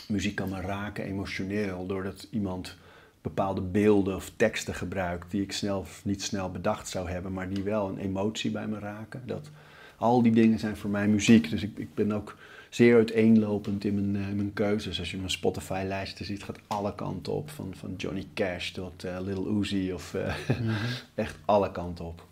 Muziek 0.08 0.34
kan 0.34 0.48
me 0.48 0.60
raken 0.60 1.04
emotioneel 1.04 1.86
doordat 1.86 2.28
iemand 2.30 2.76
bepaalde 3.22 3.60
beelden 3.60 4.16
of 4.16 4.32
teksten 4.36 4.74
gebruikt 4.74 5.30
die 5.30 5.42
ik 5.42 5.52
snel, 5.52 5.86
niet 6.04 6.22
snel 6.22 6.50
bedacht 6.50 6.88
zou 6.88 7.08
hebben, 7.10 7.32
maar 7.32 7.48
die 7.48 7.62
wel 7.62 7.88
een 7.88 7.98
emotie 7.98 8.50
bij 8.50 8.66
me 8.66 8.78
raken. 8.78 9.22
Dat, 9.26 9.50
al 9.96 10.22
die 10.22 10.32
dingen 10.32 10.58
zijn 10.58 10.76
voor 10.76 10.90
mij 10.90 11.08
muziek. 11.08 11.50
Dus 11.50 11.62
ik, 11.62 11.78
ik 11.78 11.94
ben 11.94 12.12
ook 12.12 12.36
zeer 12.76 12.94
uiteenlopend 12.94 13.84
in 13.84 13.94
mijn, 13.94 14.24
uh, 14.24 14.34
mijn 14.34 14.52
keuzes. 14.52 14.98
Als 14.98 15.10
je 15.10 15.16
mijn 15.16 15.30
Spotify-lijsten 15.30 16.24
ziet, 16.24 16.42
gaat 16.42 16.58
alle 16.66 16.94
kanten 16.94 17.32
op. 17.32 17.50
Van, 17.50 17.72
van 17.76 17.94
Johnny 17.96 18.26
Cash 18.34 18.70
tot 18.70 19.04
uh, 19.04 19.16
Lil 19.20 19.60
Uzi 19.60 19.92
of 19.92 20.14
uh, 20.14 20.34
mm 20.60 20.66
-hmm. 20.66 20.76
echt 21.14 21.36
alle 21.44 21.70
kanten 21.70 22.04
op. 22.04 22.26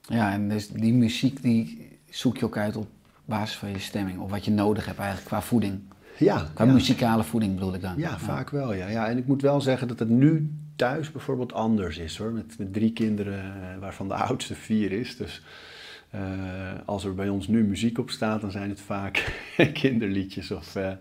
Ja, 0.00 0.32
en 0.32 0.48
dus 0.48 0.68
die 0.68 0.92
muziek 0.92 1.42
die 1.42 1.88
zoek 2.10 2.36
je 2.36 2.44
ook 2.44 2.56
uit 2.56 2.76
op 2.76 2.88
basis 3.24 3.56
van 3.56 3.70
je 3.70 3.78
stemming. 3.78 4.18
Of 4.18 4.30
wat 4.30 4.44
je 4.44 4.50
nodig 4.50 4.86
hebt 4.86 4.98
eigenlijk 4.98 5.28
qua 5.28 5.42
voeding. 5.42 5.80
Ja. 6.18 6.50
Qua 6.54 6.64
ja. 6.64 6.72
muzikale 6.72 7.24
voeding 7.24 7.54
bedoel 7.54 7.74
ik 7.74 7.82
dan. 7.82 7.94
Ja, 7.96 8.10
ja, 8.10 8.18
vaak 8.18 8.50
wel. 8.50 8.72
Ja. 8.74 8.88
ja. 8.88 9.08
En 9.08 9.18
ik 9.18 9.26
moet 9.26 9.42
wel 9.42 9.60
zeggen 9.60 9.88
dat 9.88 9.98
het 9.98 10.08
nu 10.08 10.50
thuis 10.76 11.12
bijvoorbeeld 11.12 11.52
anders 11.52 11.98
is 11.98 12.16
hoor. 12.16 12.32
Met, 12.32 12.58
met 12.58 12.72
drie 12.72 12.92
kinderen, 12.92 13.54
waarvan 13.80 14.08
de 14.08 14.14
oudste 14.14 14.54
vier 14.54 14.92
is. 14.92 15.16
Dus 15.16 15.42
uh, 16.14 16.20
als 16.84 17.04
er 17.04 17.14
bij 17.14 17.28
ons 17.28 17.48
nu 17.48 17.64
muziek 17.64 17.98
op 17.98 18.10
staat, 18.10 18.40
dan 18.40 18.50
zijn 18.50 18.68
het 18.68 18.80
vaak 18.80 19.44
kinderliedjes 19.72 20.50
of, 20.50 20.76
uh, 20.76 20.92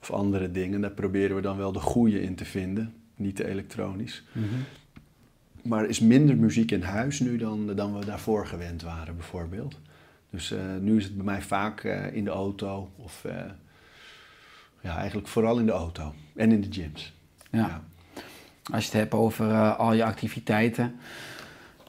of 0.00 0.10
andere 0.10 0.50
dingen. 0.50 0.80
Daar 0.80 0.90
proberen 0.90 1.36
we 1.36 1.42
dan 1.42 1.56
wel 1.56 1.72
de 1.72 1.80
goede 1.80 2.22
in 2.22 2.34
te 2.34 2.44
vinden, 2.44 2.94
niet 3.16 3.36
te 3.36 3.48
elektronisch. 3.48 4.24
Mm 4.32 4.42
-hmm. 4.42 4.64
Maar 5.62 5.82
er 5.82 5.88
is 5.88 6.00
minder 6.00 6.36
muziek 6.36 6.70
in 6.70 6.82
huis 6.82 7.20
nu 7.20 7.36
dan, 7.36 7.74
dan 7.74 7.98
we 7.98 8.04
daarvoor 8.04 8.46
gewend 8.46 8.82
waren, 8.82 9.16
bijvoorbeeld. 9.16 9.80
Dus 10.30 10.52
uh, 10.52 10.58
nu 10.80 10.96
is 10.96 11.04
het 11.04 11.16
bij 11.16 11.24
mij 11.24 11.42
vaak 11.42 11.84
in 12.12 12.24
de 12.24 12.30
auto 12.30 12.90
of 12.96 13.24
ja, 14.80 14.96
eigenlijk 14.96 15.28
vooral 15.28 15.58
in 15.58 15.66
de 15.66 15.72
auto 15.72 16.14
en 16.34 16.52
in 16.52 16.60
de 16.60 16.68
gyms. 16.70 17.14
Ja. 17.50 17.58
ja. 17.58 17.82
Als 18.72 18.84
je 18.84 18.90
het 18.90 19.00
hebt 19.00 19.14
over 19.14 19.74
al 19.74 19.92
je 19.92 20.04
activiteiten 20.04 20.94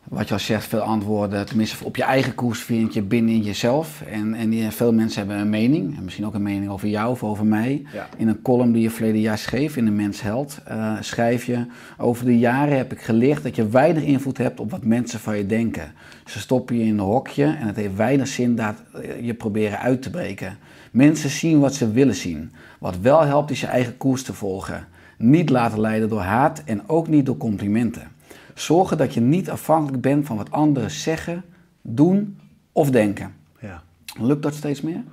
wat 0.09 0.27
je 0.27 0.33
al 0.33 0.39
zegt, 0.39 0.65
veel 0.65 0.79
antwoorden, 0.79 1.45
tenminste 1.45 1.85
op 1.85 1.95
je 1.95 2.03
eigen 2.03 2.35
koers 2.35 2.59
vind 2.59 2.93
je 2.93 3.01
binnen 3.01 3.41
jezelf. 3.41 4.01
En, 4.01 4.33
en 4.33 4.71
veel 4.71 4.93
mensen 4.93 5.19
hebben 5.19 5.39
een 5.39 5.49
mening, 5.49 5.97
en 5.97 6.03
misschien 6.03 6.25
ook 6.25 6.33
een 6.33 6.41
mening 6.41 6.71
over 6.71 6.87
jou 6.87 7.11
of 7.11 7.23
over 7.23 7.45
mij. 7.45 7.83
Ja. 7.93 8.09
In 8.17 8.27
een 8.27 8.41
column 8.41 8.71
die 8.71 8.81
je 8.81 8.89
verleden 8.89 9.21
jaar 9.21 9.37
schreef 9.37 9.77
in 9.77 9.85
de 9.85 9.91
Mens 9.91 10.21
Held, 10.21 10.59
uh, 10.69 10.93
schrijf 10.99 11.45
je... 11.45 11.65
Over 11.97 12.25
de 12.25 12.37
jaren 12.37 12.77
heb 12.77 12.91
ik 12.91 13.01
geleerd 13.01 13.43
dat 13.43 13.55
je 13.55 13.69
weinig 13.69 14.03
invloed 14.03 14.37
hebt 14.37 14.59
op 14.59 14.71
wat 14.71 14.83
mensen 14.83 15.19
van 15.19 15.37
je 15.37 15.45
denken. 15.45 15.91
Ze 16.25 16.39
stoppen 16.39 16.77
je 16.77 16.83
in 16.83 16.93
een 16.93 16.99
hokje 16.99 17.43
en 17.43 17.67
het 17.67 17.75
heeft 17.75 17.95
weinig 17.95 18.27
zin 18.27 18.55
dat 18.55 18.75
je 19.21 19.33
proberen 19.33 19.79
uit 19.79 20.01
te 20.01 20.09
breken. 20.09 20.57
Mensen 20.91 21.29
zien 21.29 21.59
wat 21.59 21.75
ze 21.75 21.91
willen 21.91 22.15
zien. 22.15 22.51
Wat 22.79 22.99
wel 22.99 23.21
helpt 23.21 23.51
is 23.51 23.61
je 23.61 23.67
eigen 23.67 23.97
koers 23.97 24.23
te 24.23 24.33
volgen. 24.33 24.87
Niet 25.17 25.49
laten 25.49 25.79
leiden 25.79 26.09
door 26.09 26.21
haat 26.21 26.61
en 26.65 26.89
ook 26.89 27.07
niet 27.07 27.25
door 27.25 27.37
complimenten. 27.37 28.15
Zorgen 28.57 28.97
dat 28.97 29.13
je 29.13 29.21
niet 29.21 29.49
afhankelijk 29.49 30.01
bent 30.01 30.25
van 30.25 30.37
wat 30.37 30.51
anderen 30.51 30.91
zeggen, 30.91 31.43
doen 31.81 32.39
of 32.71 32.89
denken. 32.89 33.35
Ja. 33.59 33.83
Lukt 34.19 34.43
dat 34.43 34.55
steeds 34.55 34.81
meer? 34.81 35.03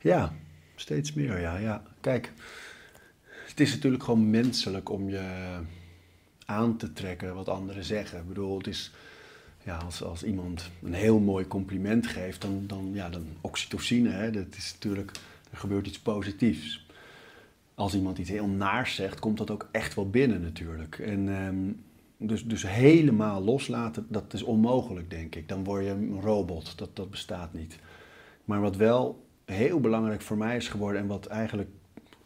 Ja, 0.00 0.32
steeds 0.74 1.12
meer, 1.12 1.40
ja. 1.40 1.56
ja. 1.56 1.82
Kijk, 2.00 2.32
het 3.46 3.60
is 3.60 3.72
natuurlijk 3.72 4.02
gewoon 4.02 4.30
menselijk 4.30 4.90
om 4.90 5.08
je 5.08 5.58
aan 6.44 6.76
te 6.76 6.92
trekken 6.92 7.34
wat 7.34 7.48
anderen 7.48 7.84
zeggen. 7.84 8.18
Ik 8.18 8.28
bedoel, 8.28 8.58
het 8.58 8.66
is, 8.66 8.92
ja, 9.62 9.76
als, 9.76 10.02
als 10.02 10.24
iemand 10.24 10.70
een 10.82 10.94
heel 10.94 11.18
mooi 11.18 11.46
compliment 11.46 12.06
geeft, 12.06 12.40
dan, 12.40 12.64
dan, 12.66 12.90
ja, 12.92 13.08
dan 13.08 13.26
oxytocine, 13.40 14.10
hè, 14.10 14.30
dat 14.30 14.56
is 14.56 14.72
natuurlijk, 14.72 15.10
er 15.50 15.58
gebeurt 15.58 15.86
iets 15.86 16.00
positiefs. 16.00 16.86
Als 17.74 17.94
iemand 17.94 18.18
iets 18.18 18.30
heel 18.30 18.48
naars 18.48 18.94
zegt, 18.94 19.18
komt 19.18 19.38
dat 19.38 19.50
ook 19.50 19.68
echt 19.72 19.94
wel 19.94 20.10
binnen 20.10 20.40
natuurlijk. 20.40 20.98
En... 20.98 21.28
Um, 21.28 21.82
dus, 22.26 22.44
dus 22.44 22.68
helemaal 22.68 23.42
loslaten, 23.42 24.06
dat 24.08 24.32
is 24.32 24.42
onmogelijk, 24.42 25.10
denk 25.10 25.34
ik. 25.34 25.48
Dan 25.48 25.64
word 25.64 25.84
je 25.84 25.90
een 25.90 26.20
robot, 26.20 26.78
dat, 26.78 26.96
dat 26.96 27.10
bestaat 27.10 27.52
niet. 27.52 27.78
Maar 28.44 28.60
wat 28.60 28.76
wel 28.76 29.26
heel 29.44 29.80
belangrijk 29.80 30.22
voor 30.22 30.36
mij 30.36 30.56
is 30.56 30.68
geworden 30.68 31.00
en 31.00 31.06
wat 31.06 31.26
eigenlijk 31.26 31.68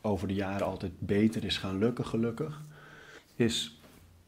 over 0.00 0.28
de 0.28 0.34
jaren 0.34 0.66
altijd 0.66 0.92
beter 0.98 1.44
is 1.44 1.56
gaan 1.56 1.78
lukken, 1.78 2.06
gelukkig, 2.06 2.64
is 3.34 3.80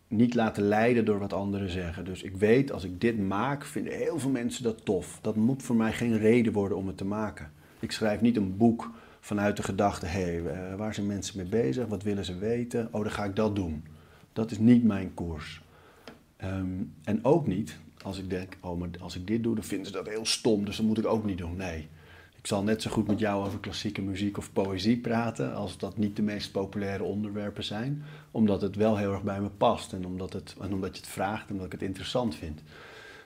niet 0.09 0.35
laten 0.35 0.63
leiden 0.63 1.05
door 1.05 1.19
wat 1.19 1.33
anderen 1.33 1.71
zeggen. 1.71 2.05
Dus 2.05 2.23
ik 2.23 2.37
weet, 2.37 2.73
als 2.73 2.85
ik 2.85 3.01
dit 3.01 3.19
maak, 3.19 3.65
vinden 3.65 3.93
heel 3.93 4.19
veel 4.19 4.31
mensen 4.31 4.63
dat 4.63 4.85
tof. 4.85 5.19
Dat 5.23 5.37
moet 5.37 5.63
voor 5.63 5.77
mij 5.77 5.93
geen 5.93 6.19
reden 6.19 6.53
worden 6.53 6.79
om 6.79 6.87
het 6.87 6.97
te 6.97 7.05
maken. 7.05 7.53
Ik 7.81 7.93
schrijf 7.93 8.21
niet 8.21 8.37
een 8.37 8.57
boek 8.57 8.91
vanuit 9.21 9.57
de 9.57 9.63
gedachte, 9.63 10.07
hé, 10.07 10.41
hey, 10.43 10.77
waar 10.77 10.95
zijn 10.95 11.07
mensen 11.07 11.37
mee 11.37 11.47
bezig? 11.47 11.87
Wat 11.87 12.03
willen 12.03 12.25
ze 12.25 12.39
weten? 12.39 12.89
Oh, 12.91 13.03
dan 13.03 13.11
ga 13.11 13.25
ik 13.25 13.37
dat 13.37 13.57
doen. 13.57 13.85
Dat 14.33 14.51
is 14.51 14.59
niet 14.59 14.85
mijn 14.85 15.15
koers. 15.15 15.63
Um, 16.45 16.95
en 17.05 17.25
ook 17.25 17.47
niet 17.47 17.79
als 18.03 18.19
ik 18.19 18.31
denk, 18.31 18.57
oh, 18.61 18.79
maar 18.79 18.89
als 19.01 19.17
ik 19.17 19.27
dit 19.27 19.43
doe, 19.43 19.55
dan 19.55 19.65
vinden 19.65 19.87
ze 19.87 19.93
dat 19.93 20.09
heel 20.09 20.27
stom, 20.27 20.65
dus 20.65 20.77
dat 20.77 20.87
moet 20.87 20.99
ik 20.99 21.07
ook 21.07 21.25
niet 21.25 21.39
doen. 21.39 21.57
Nee. 21.57 21.89
Ik 22.37 22.47
zal 22.47 22.63
net 22.63 22.83
zo 22.83 22.91
goed 22.91 23.07
met 23.07 23.19
jou 23.19 23.47
over 23.47 23.59
klassieke 23.59 24.03
muziek 24.03 24.39
of 24.39 24.53
poëzie 24.53 24.97
praten, 24.97 25.55
als 25.55 25.79
dat 25.79 25.99
niet 25.99 26.17
de 26.17 26.23
meest 26.23 26.53
populaire 26.53 27.03
onderwerpen 27.03 27.65
zijn, 27.65 28.03
omdat 28.31 28.61
het 28.61 28.77
wel 28.77 28.97
heel 28.97 29.13
erg 29.13 29.23
bij 29.23 29.41
me 29.41 29.49
past 29.49 29.93
en 29.93 30.07
omdat, 30.07 30.33
het, 30.33 30.57
en 30.61 30.73
omdat 30.73 30.97
je 30.97 31.03
het 31.03 31.11
vraagt 31.11 31.47
en 31.47 31.53
omdat 31.53 31.67
ik 31.67 31.73
het 31.73 31.83
interessant 31.83 32.35
vind. 32.35 32.63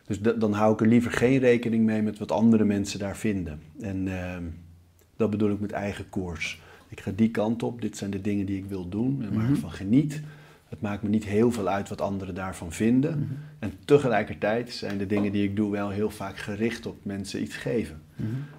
Dus 0.07 0.21
dan 0.21 0.53
hou 0.53 0.73
ik 0.73 0.81
er 0.81 0.87
liever 0.87 1.11
geen 1.11 1.39
rekening 1.39 1.85
mee 1.85 2.03
met 2.03 2.19
wat 2.19 2.33
andere 2.33 2.65
mensen 2.65 2.99
daar 2.99 3.17
vinden. 3.17 3.61
En 3.81 4.07
uh, 4.07 4.37
dat 5.17 5.31
bedoel 5.31 5.51
ik 5.51 5.61
met 5.61 5.73
eigen 5.73 6.09
koers. 6.09 6.61
Ik 6.89 7.01
ga 7.01 7.11
die 7.15 7.31
kant 7.31 7.63
op, 7.63 7.81
dit 7.81 7.97
zijn 7.97 8.11
de 8.11 8.21
dingen 8.21 8.47
die 8.47 8.59
ik 8.59 8.67
wil 8.67 8.89
doen 8.89 9.23
en 9.23 9.35
waar 9.35 9.51
ik 9.51 9.57
van 9.57 9.73
geniet. 9.73 10.23
Het 10.75 10.83
maakt 10.83 11.03
me 11.03 11.09
niet 11.09 11.25
heel 11.25 11.53
veel 11.53 11.69
uit 11.69 11.89
wat 11.89 12.01
anderen 12.01 12.35
daarvan 12.35 12.73
vinden. 12.73 13.39
En 13.59 13.73
tegelijkertijd 13.85 14.73
zijn 14.73 14.99
de 14.99 15.07
dingen 15.07 15.33
die 15.33 15.45
ik 15.45 15.57
doe 15.57 15.71
wel 15.71 15.89
heel 15.91 16.11
vaak 16.11 16.39
gericht 16.39 16.87
op 16.87 17.05
mensen 17.05 17.43
iets 17.43 17.57
geven. 17.57 18.03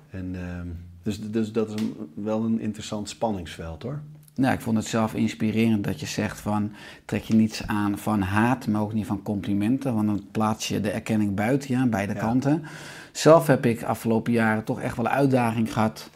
En, 0.09 0.35
ehm, 0.35 0.67
dus, 1.03 1.31
dus 1.31 1.51
dat 1.51 1.69
is 1.69 1.81
een- 1.81 1.95
wel 2.13 2.43
een 2.43 2.59
interessant 2.59 3.09
spanningsveld 3.09 3.83
hoor. 3.83 3.99
Nou, 4.35 4.53
ik 4.53 4.61
vond 4.61 4.77
het 4.77 4.85
zelf 4.85 5.13
inspirerend 5.13 5.83
dat 5.83 5.99
je 5.99 6.05
zegt 6.05 6.39
van 6.39 6.71
trek 7.05 7.23
je 7.23 7.33
niets 7.35 7.67
aan 7.67 7.97
van 7.97 8.21
haat, 8.21 8.67
maar 8.67 8.81
ook 8.81 8.93
niet 8.93 9.05
van 9.05 9.21
complimenten, 9.23 9.93
want 9.93 10.07
dan 10.07 10.25
plaats 10.31 10.67
je 10.67 10.81
de 10.81 10.89
erkenning 10.91 11.35
buiten, 11.35 11.73
ja, 11.73 11.79
aan 11.81 11.89
beide 11.89 12.13
Ja. 12.13 12.19
kanten. 12.19 12.63
Zelf 13.11 13.47
heb 13.47 13.65
ik 13.65 13.83
afgelopen 13.83 14.33
jaren 14.33 14.63
toch 14.63 14.81
echt 14.81 14.95
wel 14.97 15.05
een 15.05 15.11
uitdaging 15.11 15.73
gehad, 15.73 16.09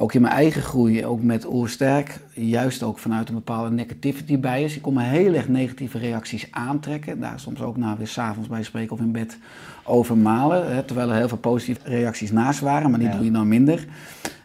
ook 0.00 0.12
in 0.14 0.20
mijn 0.22 0.34
eigen 0.34 0.62
groei, 0.62 1.06
ook 1.06 1.22
met 1.22 1.46
Oersterk, 1.52 2.20
juist 2.32 2.82
ook 2.82 2.98
vanuit 2.98 3.28
een 3.28 3.34
bepaalde 3.34 3.70
negativity 3.70 4.38
bias. 4.38 4.76
Ik 4.76 4.82
kon 4.82 4.94
me 4.94 5.02
heel 5.02 5.34
erg 5.34 5.48
negatieve 5.48 5.98
reacties 5.98 6.48
aantrekken, 6.50 7.20
daar 7.20 7.40
soms 7.40 7.60
ook 7.60 7.76
nou 7.76 7.98
weer 7.98 8.06
s'avonds 8.06 8.48
bij 8.48 8.62
spreken 8.62 8.92
of 8.92 9.00
in 9.00 9.12
bed 9.12 9.38
over 9.84 10.16
malen, 10.16 10.74
hè, 10.74 10.82
terwijl 10.82 11.10
er 11.10 11.16
heel 11.16 11.28
veel 11.28 11.38
positieve 11.38 11.80
reacties 11.84 12.32
naast 12.32 12.60
waren, 12.60 12.90
maar 12.90 12.98
die 12.98 13.08
Ja. 13.08 13.14
doe 13.14 13.24
je 13.24 13.30
dan 13.30 13.48
minder. 13.48 13.86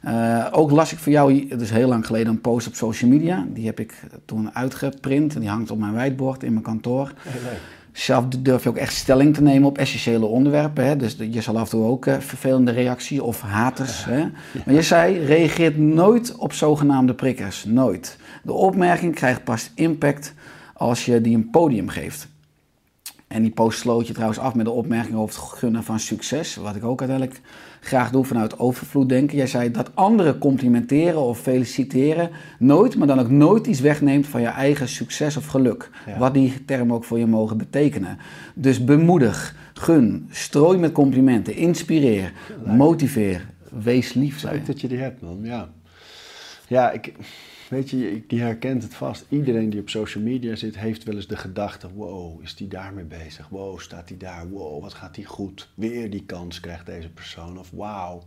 Eh, 0.01 0.47
ook 0.51 0.71
las 0.71 0.91
ik 0.91 0.97
voor 0.97 1.11
jou, 1.11 1.47
het 1.49 1.61
is 1.61 1.69
heel 1.69 1.87
lang 1.87 2.05
geleden, 2.05 2.27
een 2.27 2.41
post 2.41 2.67
op 2.67 2.75
social 2.75 3.11
media. 3.11 3.45
Die 3.53 3.65
heb 3.65 3.79
ik 3.79 4.03
toen 4.25 4.55
uitgeprint 4.55 5.33
en 5.33 5.39
die 5.39 5.49
hangt 5.49 5.71
op 5.71 5.79
mijn 5.79 5.93
whiteboard 5.93 6.43
in 6.43 6.51
mijn 6.51 6.63
kantoor. 6.63 7.13
Heel 7.17 7.41
leuk. 7.43 7.59
Zelf 7.93 8.27
durf 8.27 8.63
je 8.63 8.69
ook 8.69 8.77
echt 8.77 8.93
stelling 8.93 9.33
te 9.33 9.41
nemen 9.41 9.67
op 9.67 9.77
essentiële 9.77 10.25
onderwerpen. 10.25 10.85
Hè? 10.85 10.95
Dus 10.95 11.15
je 11.19 11.41
zal 11.41 11.57
af 11.57 11.63
en 11.63 11.69
toe 11.69 11.85
ook 11.85 12.05
eh, 12.05 12.19
vervelende 12.19 12.71
reactie 12.71 13.23
of 13.23 13.41
haters. 13.41 14.05
Hè? 14.05 14.25
Maar 14.65 14.75
je 14.75 14.81
zei, 14.81 15.25
reageert 15.25 15.77
nooit 15.77 16.35
op 16.35 16.53
zogenaamde 16.53 17.13
prikkers. 17.13 17.65
Nooit. 17.65 18.17
De 18.43 18.53
opmerking 18.53 19.15
krijgt 19.15 19.43
pas 19.43 19.71
impact 19.75 20.33
als 20.73 21.05
je 21.05 21.21
die 21.21 21.35
een 21.35 21.49
podium 21.49 21.89
geeft. 21.89 22.27
En 23.27 23.41
die 23.41 23.51
post 23.51 23.79
sloot 23.79 24.07
je 24.07 24.13
trouwens 24.13 24.39
af 24.39 24.55
met 24.55 24.65
de 24.65 24.71
opmerking 24.71 25.15
over 25.15 25.35
het 25.35 25.45
gunnen 25.45 25.83
van 25.83 25.99
succes. 25.99 26.55
Wat 26.55 26.75
ik 26.75 26.83
ook 26.83 26.99
uiteindelijk 27.01 27.41
graag 27.83 28.11
doe 28.11 28.25
vanuit 28.25 28.59
overvloed 28.59 29.09
denken. 29.09 29.37
Jij 29.37 29.47
zei 29.47 29.71
dat 29.71 29.95
anderen 29.95 30.37
complimenteren 30.37 31.21
of 31.21 31.39
feliciteren 31.39 32.29
nooit, 32.59 32.95
maar 32.95 33.07
dan 33.07 33.19
ook 33.19 33.29
nooit 33.29 33.67
iets 33.67 33.79
wegneemt 33.79 34.27
van 34.27 34.41
je 34.41 34.47
eigen 34.47 34.87
succes 34.87 35.37
of 35.37 35.45
geluk. 35.45 35.89
Ja. 36.05 36.17
Wat 36.17 36.33
die 36.33 36.65
termen 36.65 36.95
ook 36.95 37.03
voor 37.03 37.19
je 37.19 37.25
mogen 37.25 37.57
betekenen. 37.57 38.17
Dus 38.53 38.83
bemoedig, 38.83 39.55
gun, 39.73 40.27
strooi 40.31 40.77
met 40.77 40.91
complimenten, 40.91 41.55
inspireer, 41.55 42.31
motiveer, 42.65 43.45
wees 43.69 44.13
lief. 44.13 44.43
Leuk 44.43 44.65
dat 44.65 44.81
je 44.81 44.87
die 44.87 44.99
hebt, 44.99 45.21
man. 45.21 45.39
Ja, 45.41 45.69
ja 46.67 46.91
ik, 46.91 47.13
weet 47.73 47.89
je, 47.89 48.23
herkent 48.27 48.83
het 48.83 48.93
vast. 48.93 49.25
Iedereen 49.29 49.69
die 49.69 49.79
op 49.79 49.89
social 49.89 50.23
media 50.23 50.55
zit, 50.55 50.77
heeft 50.77 51.03
wel 51.03 51.15
eens 51.15 51.27
de 51.27 51.37
gedachte: 51.37 51.93
wow, 51.93 52.43
is 52.43 52.55
die 52.55 52.67
daarmee 52.67 53.03
bezig? 53.03 53.49
Wow, 53.49 53.79
staat 53.79 54.07
die 54.07 54.17
daar? 54.17 54.49
Wow, 54.49 54.81
wat 54.81 54.93
gaat 54.93 55.15
die 55.15 55.25
goed? 55.25 55.69
Weer 55.73 56.09
die 56.09 56.25
kans 56.25 56.59
krijgt 56.59 56.85
deze 56.85 57.09
persoon. 57.09 57.59
Of 57.59 57.71
wauw. 57.71 58.23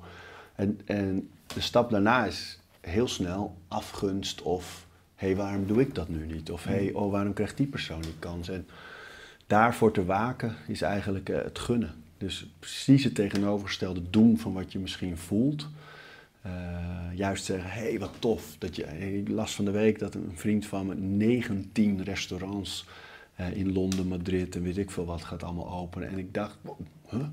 En, 0.55 0.81
en 0.85 1.29
de 1.47 1.61
stap 1.61 1.91
daarna 1.91 2.25
is 2.25 2.59
heel 2.81 3.09
snel 3.09 3.57
afgunst 3.69 4.43
of: 4.43 4.87
hé, 5.15 5.27
hey, 5.27 5.37
waarom 5.37 5.67
doe 5.67 5.81
ik 5.81 5.95
dat 5.95 6.09
nu 6.09 6.27
niet? 6.27 6.51
Of 6.51 6.65
hé, 6.65 6.75
hey, 6.75 6.93
oh, 6.93 7.11
waarom 7.11 7.33
krijgt 7.33 7.57
die 7.57 7.67
persoon 7.67 8.01
die 8.01 8.19
kans? 8.19 8.49
En 8.49 8.67
daarvoor 9.47 9.93
te 9.93 10.05
waken 10.05 10.57
is 10.67 10.83
eigenlijk 10.83 11.29
eh, 11.29 11.43
het 11.43 11.59
gunnen. 11.59 11.95
Dus 12.19 12.51
precies 12.59 13.05
het 13.05 13.15
tegenovergestelde 13.15 14.11
doen 14.11 14.39
van 14.39 14.53
wat 14.53 14.73
je 14.73 14.79
misschien 14.79 15.17
voelt. 15.17 15.69
Eh, 16.47 17.17
juist 17.19 17.45
zeggen, 17.45 17.71
hé, 17.71 17.89
hey, 17.89 17.99
wat 17.99 18.15
tof. 18.19 18.57
Dat 18.59 18.77
je, 18.77 19.17
ik 19.19 19.29
las 19.29 19.55
van 19.55 19.65
de 19.65 19.71
week 19.71 19.99
dat 19.99 20.15
een 20.15 20.31
vriend 20.35 20.67
van 20.67 20.87
me 20.87 20.95
19 20.95 22.05
restaurants 22.05 22.87
eh, 23.35 23.57
in 23.57 23.73
Londen, 23.73 24.09
Madrid 24.09 24.57
en 24.57 24.63
weet 24.63 24.79
ik 24.79 24.91
veel 24.91 25.05
wat 25.05 25.25
gaat 25.25 25.43
allemaal 25.43 25.71
openen. 25.71 26.09
En 26.09 26.19
ik 26.19 26.35
dacht, 26.35 26.59
huh? 27.09 27.27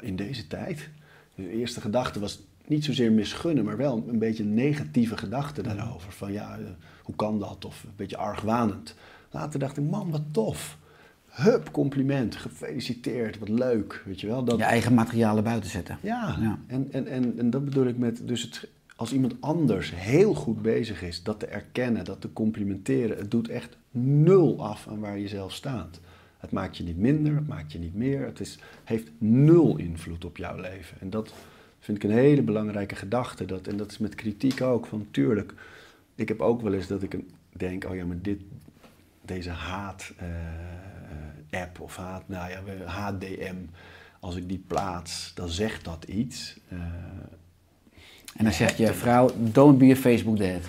In 0.00 0.16
deze 0.16 0.46
tijd? 0.46 0.88
De 1.34 1.50
eerste 1.50 1.80
gedachte 1.80 2.20
was 2.20 2.40
niet 2.66 2.84
zozeer 2.84 3.12
misgunnen, 3.12 3.64
maar 3.64 3.76
wel 3.76 4.04
een 4.08 4.18
beetje 4.18 4.42
een 4.42 4.54
negatieve 4.54 5.16
gedachte 5.16 5.62
daarover. 5.62 6.12
Van 6.12 6.32
ja, 6.32 6.58
eh, 6.58 6.64
hoe 7.02 7.14
kan 7.14 7.38
dat? 7.38 7.64
Of 7.64 7.84
een 7.84 7.92
beetje 7.96 8.16
argwanend. 8.16 8.94
Later 9.30 9.58
dacht 9.58 9.76
ik, 9.76 9.84
man, 9.84 10.10
wat 10.10 10.22
tof. 10.30 10.78
Hup, 11.30 11.70
compliment, 11.72 12.36
gefeliciteerd, 12.36 13.38
wat 13.38 13.48
leuk, 13.48 14.02
weet 14.06 14.20
je 14.20 14.26
wel. 14.26 14.44
Dat, 14.44 14.58
Je 14.58 14.64
eigen 14.64 14.94
materialen 14.94 15.44
buiten 15.44 15.70
zetten. 15.70 15.98
ja, 16.02 16.36
Ja. 16.40 16.58
En, 16.66 16.88
en, 16.90 17.06
en, 17.06 17.38
en 17.38 17.50
dat 17.50 17.64
bedoel 17.64 17.86
ik 17.86 17.98
met, 17.98 18.28
dus 18.28 18.42
het, 18.42 18.68
als 18.96 19.12
iemand 19.12 19.34
anders 19.40 19.92
heel 19.94 20.34
goed 20.34 20.62
bezig 20.62 21.02
is, 21.02 21.22
dat 21.22 21.40
te 21.40 21.46
erkennen, 21.46 22.04
dat 22.04 22.20
te 22.20 22.32
complimenteren, 22.32 23.16
het 23.16 23.30
doet 23.30 23.48
echt 23.48 23.76
nul 23.90 24.64
af 24.64 24.88
aan 24.88 25.00
waar 25.00 25.18
je 25.18 25.28
zelf 25.28 25.52
staat. 25.52 26.00
Het 26.38 26.50
maakt 26.50 26.76
je 26.76 26.84
niet 26.84 26.98
minder, 26.98 27.34
het 27.34 27.48
maakt 27.48 27.72
je 27.72 27.78
niet 27.78 27.94
meer, 27.94 28.24
het 28.24 28.40
is, 28.40 28.58
heeft 28.84 29.10
nul 29.18 29.76
invloed 29.76 30.24
op 30.24 30.36
jouw 30.36 30.60
leven. 30.60 31.00
En 31.00 31.10
dat 31.10 31.32
vind 31.78 31.96
ik 31.96 32.10
een 32.10 32.16
hele 32.16 32.42
belangrijke 32.42 32.94
gedachte. 32.94 33.44
Dat, 33.44 33.66
en 33.66 33.76
dat 33.76 33.90
is 33.90 33.98
met 33.98 34.14
kritiek 34.14 34.60
ook, 34.60 34.86
van 34.86 35.06
tuurlijk, 35.10 35.54
ik 36.14 36.28
heb 36.28 36.40
ook 36.40 36.60
wel 36.60 36.72
eens 36.72 36.86
dat 36.86 37.02
ik 37.02 37.16
denk, 37.52 37.84
oh 37.84 37.94
ja, 37.94 38.04
maar 38.04 38.20
dit, 38.22 38.40
deze 39.24 39.50
haat-app 41.50 41.80
of 41.80 41.96
haat, 41.96 42.22
nou 42.26 42.50
ja, 42.50 42.62
we- 42.64 42.90
HDM, 42.90 43.54
als 44.20 44.36
ik 44.36 44.48
die 44.48 44.64
plaats, 44.66 45.32
dan 45.34 45.48
zegt 45.48 45.84
dat 45.84 46.04
iets. 46.04 46.56
Eh, 46.68 46.78
En 48.36 48.44
dan 48.44 48.52
zegt 48.54 48.76
je 48.78 48.92
vrouw, 48.94 49.30
don't 49.36 49.78
be 49.78 49.90
a 49.90 49.96
Facebook 49.96 50.38
dad. 50.38 50.60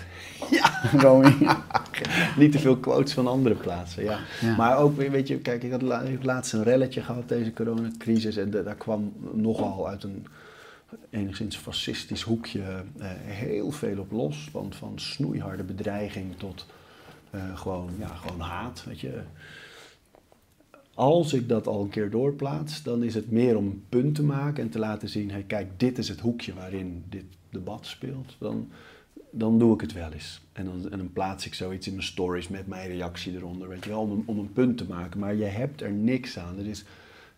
Ja. 0.50 0.80
Niet 2.36 2.52
te 2.52 2.58
veel 2.58 2.76
quotes 2.76 3.12
van 3.12 3.26
andere 3.26 3.54
plaatsen, 3.54 4.02
ja. 4.04 4.18
Ja. 4.40 4.56
Maar 4.56 4.78
ook, 4.78 4.96
weet 4.96 5.28
je, 5.28 5.38
kijk, 5.38 5.62
ik 5.62 5.70
had 5.70 5.82
laatst 6.22 6.52
een 6.52 6.62
relletje 6.62 7.00
gehad, 7.02 7.28
deze 7.28 7.52
coronacrisis. 7.52 8.36
En 8.36 8.50
da- 8.50 8.62
daar 8.62 8.74
kwam 8.74 9.12
nogal 9.32 9.88
uit 9.88 10.02
een 10.04 10.26
enigszins 11.10 11.56
fascistisch 11.56 12.22
hoekje 12.22 12.60
eh, 12.98 13.06
heel 13.24 13.70
veel 13.70 13.98
op 13.98 14.10
los. 14.10 14.48
Want 14.52 14.76
van 14.76 14.92
snoeiharde 14.98 15.62
bedreiging 15.62 16.36
tot 16.38 16.66
eh, 17.30 17.40
gewoon, 17.58 17.90
ja, 17.98 18.06
gewoon 18.06 18.40
haat, 18.40 18.84
weet 18.86 19.00
je. 19.00 19.20
Als 20.94 21.32
ik 21.32 21.48
dat 21.48 21.66
al 21.66 21.82
een 21.82 21.88
keer 21.88 22.10
doorplaats, 22.10 22.82
dan 22.82 23.02
is 23.02 23.14
het 23.14 23.30
meer 23.30 23.56
om 23.56 23.66
een 23.66 23.84
punt 23.88 24.14
te 24.14 24.22
maken 24.24 24.62
en 24.64 24.70
te 24.70 24.78
laten 24.78 25.08
zien: 25.08 25.30
hey, 25.30 25.42
kijk, 25.46 25.68
dit 25.76 25.98
is 25.98 26.08
het 26.08 26.20
hoekje 26.20 26.54
waarin 26.54 27.04
dit 27.08 27.24
debat 27.50 27.86
speelt. 27.86 28.36
Dan, 28.38 28.68
dan 29.30 29.58
doe 29.58 29.74
ik 29.74 29.80
het 29.80 29.92
wel 29.92 30.12
eens. 30.12 30.40
En 30.52 30.64
dan, 30.64 30.90
en 30.90 30.98
dan 30.98 31.12
plaats 31.12 31.46
ik 31.46 31.54
zoiets 31.54 31.86
in 31.86 31.92
mijn 31.94 32.06
stories 32.06 32.48
met 32.48 32.66
mijn 32.66 32.88
reactie 32.88 33.34
eronder, 33.34 33.68
weet 33.68 33.84
je 33.84 33.90
wel, 33.90 34.00
om, 34.00 34.10
een- 34.10 34.22
om 34.26 34.38
een 34.38 34.52
punt 34.52 34.78
te 34.78 34.84
maken. 34.88 35.20
Maar 35.20 35.34
je 35.34 35.44
hebt 35.44 35.80
er 35.82 35.92
niks 35.92 36.38
aan. 36.38 36.56
Het 36.58 36.66
is 36.66 36.84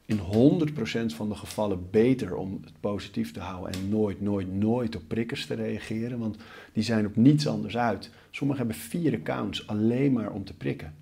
in 0.06 0.18
100% 0.18 1.14
van 1.14 1.28
de 1.28 1.34
gevallen 1.34 1.86
beter 1.90 2.36
om 2.36 2.60
het 2.64 2.72
positief 2.80 3.32
te 3.32 3.40
houden 3.40 3.72
en 3.72 3.88
nooit, 3.88 4.20
nooit, 4.20 4.52
nooit 4.52 4.96
op 4.96 5.02
prikkers 5.06 5.46
te 5.46 5.54
reageren, 5.54 6.18
want 6.18 6.36
die 6.72 6.82
zijn 6.82 7.06
op 7.06 7.16
niets 7.16 7.46
anders 7.48 7.76
uit. 7.76 8.10
Sommigen 8.30 8.66
hebben 8.66 8.82
vier 8.84 9.14
accounts 9.14 9.66
alleen 9.66 10.12
maar 10.12 10.32
om 10.32 10.44
te 10.44 10.54
prikken. 10.54 10.94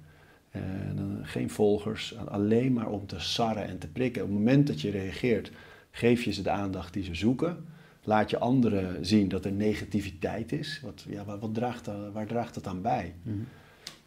Eh, 0.53 0.61
dan 0.95 1.19
geen 1.23 1.51
volgers, 1.51 2.17
alleen 2.17 2.73
maar 2.73 2.89
om 2.91 3.07
te 3.07 3.21
sarren 3.21 3.67
en 3.67 3.79
te 3.79 3.89
prikken. 3.89 4.23
Op 4.23 4.29
het 4.29 4.37
moment 4.39 4.67
dat 4.67 4.81
je 4.81 4.91
reageert, 4.91 5.51
geef 5.91 6.23
je 6.23 6.33
ze 6.33 6.43
de 6.43 6.51
aandacht 6.51 6.93
die 6.93 7.05
ze 7.05 7.15
zoeken. 7.15 7.65
Laat 8.05 8.31
je 8.31 8.39
anderen 8.39 9.07
zien 9.07 9.29
dat 9.29 9.45
er 9.45 9.53
negativiteit 9.53 10.53
is. 10.53 10.81
Wat, 10.85 11.05
ja, 11.09 11.25
wat, 11.25 11.41
wat 11.41 11.55
draagt, 11.55 11.85
dat- 11.85 12.13
waar 12.13 12.27
draagt 12.27 12.55
dat 12.55 12.67
aan 12.67 12.83
bij? 12.83 13.15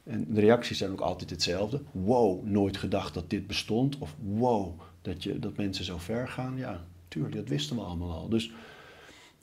En 0.03 0.25
de 0.29 0.39
reacties 0.39 0.77
zijn 0.77 0.91
ook 0.91 0.99
altijd 1.01 1.29
hetzelfde. 1.29 1.81
Wow, 1.91 2.43
nooit 2.45 2.77
gedacht 2.77 3.13
dat 3.13 3.29
dit 3.29 3.47
bestond. 3.47 3.97
Of 3.97 4.15
wow, 4.21 4.79
dat, 5.01 5.23
je, 5.23 5.39
dat 5.39 5.57
mensen 5.57 5.85
zo 5.85 5.97
ver 5.97 6.27
gaan. 6.27 6.57
Ja, 6.57 6.83
tuurlijk, 7.07 7.35
dat 7.35 7.47
wisten 7.47 7.75
we 7.75 7.81
allemaal 7.81 8.11
al. 8.11 8.29
Dus 8.29 8.51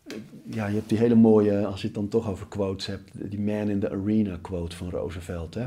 eh, 0.06 0.16
ja, 0.44 0.66
je 0.66 0.74
hebt 0.74 0.88
die 0.88 0.98
hele 0.98 1.14
mooie, 1.14 1.66
als 1.66 1.80
je 1.80 1.86
het 1.86 1.96
dan 1.96 2.08
toch 2.08 2.28
over 2.30 2.46
quotes 2.46 2.86
hebt, 2.86 3.10
die 3.30 3.40
man 3.40 3.68
in 3.68 3.80
the 3.80 3.90
arena 3.90 4.38
quote 4.42 4.76
van 4.76 4.90
Roosevelt. 4.90 5.54
Hè? 5.54 5.66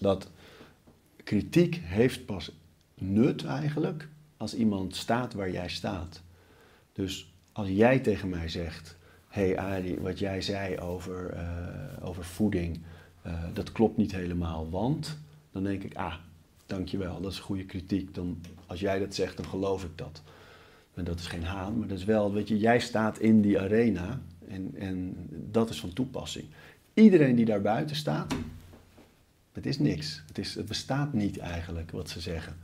Dat 0.00 0.30
kritiek 1.26 1.80
heeft 1.82 2.26
pas 2.26 2.52
nut 2.94 3.44
eigenlijk 3.44 4.08
als 4.36 4.54
iemand 4.54 4.96
staat 4.96 5.34
waar 5.34 5.50
jij 5.50 5.68
staat. 5.68 6.22
Dus 6.92 7.32
als 7.52 7.68
jij 7.68 7.98
tegen 7.98 8.28
mij 8.28 8.48
zegt, 8.48 8.96
hey 9.28 9.58
Arie, 9.58 10.00
wat 10.00 10.18
jij 10.18 10.40
zei 10.40 10.78
over, 10.78 11.30
eh, 11.30 12.06
over 12.08 12.24
voeding, 12.24 12.80
eh, 13.22 13.44
dat 13.52 13.72
klopt 13.72 13.96
niet 13.96 14.12
helemaal, 14.12 14.70
want 14.70 15.18
dan 15.52 15.62
denk 15.62 15.82
ik, 15.82 15.94
ah, 15.94 16.14
dankjewel, 16.66 17.20
dat 17.20 17.32
is 17.32 17.38
goede 17.38 17.64
kritiek. 17.64 18.14
Dan, 18.14 18.40
als 18.66 18.80
jij 18.80 18.98
dat 18.98 19.14
zegt, 19.14 19.36
dan 19.36 19.46
geloof 19.46 19.84
ik 19.84 19.98
dat. 19.98 20.22
En 20.94 21.04
dat 21.04 21.18
is 21.18 21.26
geen 21.26 21.44
haan, 21.44 21.78
maar 21.78 21.88
dat 21.88 21.98
is 21.98 22.04
wel, 22.04 22.32
weet 22.32 22.48
je, 22.48 22.58
jij 22.58 22.80
staat 22.80 23.18
in 23.18 23.40
die 23.40 23.60
arena 23.60 24.20
en, 24.48 24.74
en 24.74 25.16
dat 25.30 25.70
is 25.70 25.80
van 25.80 25.92
toepassing. 25.92 26.44
Iedereen 26.94 27.36
die 27.36 27.44
daar 27.44 27.62
buiten 27.62 27.96
staat, 27.96 28.34
het 29.56 29.66
is 29.66 29.78
niks. 29.78 30.22
Het, 30.26 30.38
is, 30.38 30.54
het 30.54 30.66
bestaat 30.66 31.12
niet 31.12 31.38
eigenlijk 31.38 31.90
wat 31.90 32.08
ze 32.10 32.20
zeggen. 32.20 32.56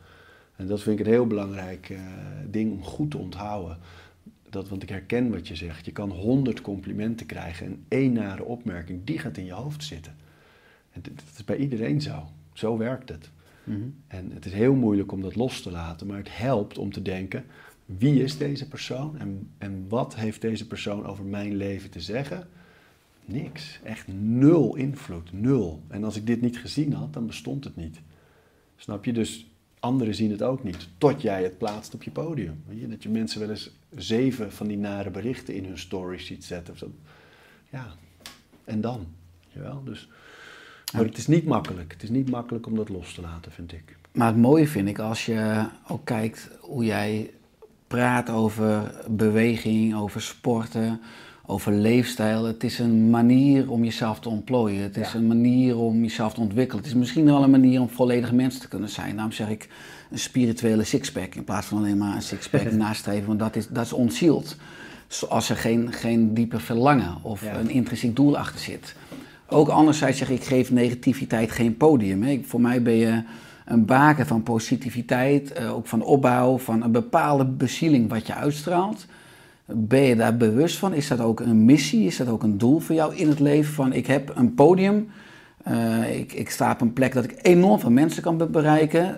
En 0.57 0.66
dat 0.66 0.82
vind 0.82 0.99
ik 0.99 1.07
een 1.07 1.12
heel 1.12 1.26
belangrijk 1.26 1.90
eh, 1.90 2.01
ding 2.47 2.72
om 2.72 2.84
goed 2.84 3.11
te 3.11 3.18
onthouden. 3.18 3.78
Dat, 4.51 4.68
want 4.68 4.82
ik 4.82 4.88
herken 4.88 5.30
wat 5.30 5.49
je 5.49 5.57
zegt. 5.57 5.84
Je 5.84 5.93
kan 5.93 6.11
honderd 6.11 6.61
complimenten 6.61 7.26
krijgen 7.26 7.66
en 7.66 7.84
één 7.88 8.12
nare 8.12 8.45
opmerking, 8.45 9.05
die 9.05 9.18
gaat 9.18 9.36
in 9.36 9.45
je 9.45 9.53
hoofd 9.53 9.84
zitten. 9.84 10.16
En 10.90 11.03
dat 11.03 11.24
is 11.36 11.45
bij 11.45 11.57
iedereen 11.57 12.01
zo. 12.01 12.28
Zo 12.53 12.76
werkt 12.76 13.09
het. 13.09 13.30
Mhm. 13.64 13.88
En 14.07 14.30
het 14.32 14.45
is 14.45 14.53
heel 14.53 14.74
moeilijk 14.74 15.12
om 15.12 15.20
dat 15.20 15.34
los 15.34 15.62
te 15.62 15.70
laten, 15.70 16.07
maar 16.07 16.18
het 16.18 16.36
helpt 16.36 16.78
om 16.78 16.93
te 16.93 17.03
denken: 17.03 17.45
wie 17.86 18.22
is 18.22 18.38
deze 18.38 18.68
persoon 18.68 19.18
en, 19.18 19.51
en 19.59 19.84
wat 19.88 20.14
heeft 20.14 20.40
deze 20.40 20.66
persoon 20.66 21.07
over 21.07 21.24
mijn 21.24 21.57
leven 21.57 21.90
te 21.90 22.01
zeggen? 22.01 22.49
Niks. 23.25 23.81
Echt 23.83 24.07
nul 24.09 24.75
invloed. 24.75 25.33
Nul. 25.33 25.83
En 25.89 26.05
als 26.05 26.16
ik 26.16 26.27
dit 26.27 26.41
niet 26.41 26.59
gezien 26.59 26.93
had, 26.93 27.12
dan 27.12 27.27
bestond 27.27 27.64
het 27.64 27.77
niet. 27.77 28.01
Snap 28.77 29.05
je? 29.05 29.12
Dus 29.12 29.47
anderen 29.81 30.14
zien 30.14 30.31
het 30.31 30.43
ook 30.43 30.64
niet. 30.64 30.89
Tot 30.99 31.23
jij 31.23 31.43
het 31.43 31.59
plaatst 31.59 31.95
op 31.95 32.03
je 32.03 32.11
podium. 32.11 32.62
Weet 32.66 32.81
je? 32.81 32.89
Dat 32.89 33.03
je 33.03 33.09
mensen 33.09 33.41
wel 33.41 33.51
eens 33.51 33.70
zeven 33.97 34.53
van 34.53 34.66
die 34.66 34.79
nare 34.79 35.11
berichten 35.11 35.55
in 35.55 35.64
hun 35.64 35.79
stories 35.79 36.27
ziet 36.27 36.45
zetten. 36.45 36.73
Of 36.73 36.79
zo. 36.79 36.93
Ja. 37.70 37.87
En 38.64 38.81
dan? 38.81 38.99
Weet 38.99 39.53
je 39.53 39.61
wel? 39.61 39.83
Dus, 39.85 40.09
maar 40.93 41.05
het 41.05 41.18
is 41.18 41.27
niet 41.27 41.45
makkelijk. 41.45 41.93
Het 41.93 42.03
is 42.03 42.11
niet 42.11 42.31
makkelijk 42.31 42.66
om 42.66 42.77
dat 42.77 42.89
los 42.89 43.14
te 43.14 43.20
laten, 43.20 43.53
vind 43.53 43.73
ik. 43.73 43.97
Maar 44.12 44.27
het 44.27 44.37
mooie 44.37 44.68
vind 44.68 44.89
ik 44.89 44.99
als 44.99 45.27
je 45.27 45.68
ook 45.89 46.05
kijkt 46.05 46.51
hoe 46.61 46.85
jij 46.85 47.31
praat 47.87 48.31
over 48.31 48.95
beweging, 49.11 49.95
over 49.95 50.23
sporten, 50.23 51.01
over 51.53 51.73
leefstijl. 51.73 52.45
Het 52.45 52.65
is 52.65 52.79
een 52.79 53.11
manier 53.11 53.71
om 53.71 53.85
jezelf 53.85 54.21
te 54.21 54.29
ontplooien. 54.29 54.83
Het 54.83 54.97
is 54.97 55.13
Ja. 55.13 55.19
een 55.19 55.27
manier 55.27 55.77
om 55.79 56.03
jezelf 56.03 56.35
te 56.35 56.41
ontwikkelen. 56.41 56.83
Het 56.83 56.93
is 56.93 56.99
misschien 56.99 57.25
wel 57.25 57.43
een 57.43 57.51
manier 57.51 57.81
om 57.81 57.89
volledig 57.89 58.33
mens 58.33 58.59
te 58.59 58.69
kunnen 58.69 58.89
zijn. 58.89 59.13
Daarom 59.15 59.33
zeg 59.33 59.49
ik 59.49 59.69
een 60.11 60.19
spirituele 60.19 60.85
sixpack 60.85 61.35
in 61.35 61.45
plaats 61.45 61.67
van 61.67 61.79
alleen 61.79 61.97
maar 61.99 62.15
een 62.15 62.23
sixpack 62.23 62.73
nastreven. 62.85 63.27
Want 63.27 63.39
dat 63.39 63.57
is, 63.57 63.69
dat 63.69 63.85
is 63.85 63.93
ontzield. 63.93 64.57
Zoals 65.07 65.51
er 65.51 65.57
geen, 65.57 65.93
geen 65.93 66.35
diepe 66.35 66.59
verlangen 66.59 67.15
of 67.23 67.45
Ja. 67.45 67.59
een 67.59 67.71
intrinsiek 67.71 68.17
doel 68.17 68.39
achter 68.39 68.61
zit. 68.61 68.95
Ook 69.47 69.69
anderzijds 69.69 70.19
zeg 70.19 70.31
ik, 70.31 70.37
ik 70.39 70.45
geef 70.45 70.71
negativiteit 70.71 71.51
geen 71.51 71.77
podium. 71.77 72.23
Hè. 72.23 72.41
Voor 72.45 72.61
mij 72.61 72.83
ben 72.83 72.95
je 72.97 73.23
een 73.65 73.85
baken 73.85 74.27
van 74.27 74.43
positiviteit, 74.43 75.53
eh, 75.53 75.75
ook 75.75 75.87
van 75.87 76.03
opbouw, 76.03 76.59
van 76.59 76.83
een 76.83 76.93
bepaalde 76.93 77.45
bezieling 77.45 78.09
wat 78.09 78.27
je 78.27 78.35
uitstraalt. 78.35 79.07
Ben 79.67 80.03
je 80.03 80.17
daar 80.17 80.37
bewust 80.37 80.77
van? 80.77 80.95
Is 80.95 81.09
dat 81.09 81.21
ook 81.21 81.41
een 81.41 81.65
missie? 81.65 82.07
Is 82.07 82.17
dat 82.17 82.29
ook 82.29 82.43
een 82.43 82.59
doel 82.59 82.79
voor 82.79 82.95
jou 82.95 83.17
in 83.17 83.29
het 83.29 83.41
leven? 83.41 83.75
Van 83.75 83.93
ik 83.93 84.07
heb 84.07 84.33
een 84.37 84.55
podium, 84.55 85.09
eh, 85.65 86.19
ik, 86.19 86.33
ik 86.33 86.51
sta 86.51 86.73
op 86.73 86.81
een 86.81 86.93
plek 86.93 87.13
dat 87.13 87.25
ik 87.25 87.39
enorm 87.43 87.81
veel 87.81 87.91
mensen 87.91 88.23
kan 88.23 88.37
be- 88.37 88.47
bereiken. 88.47 89.17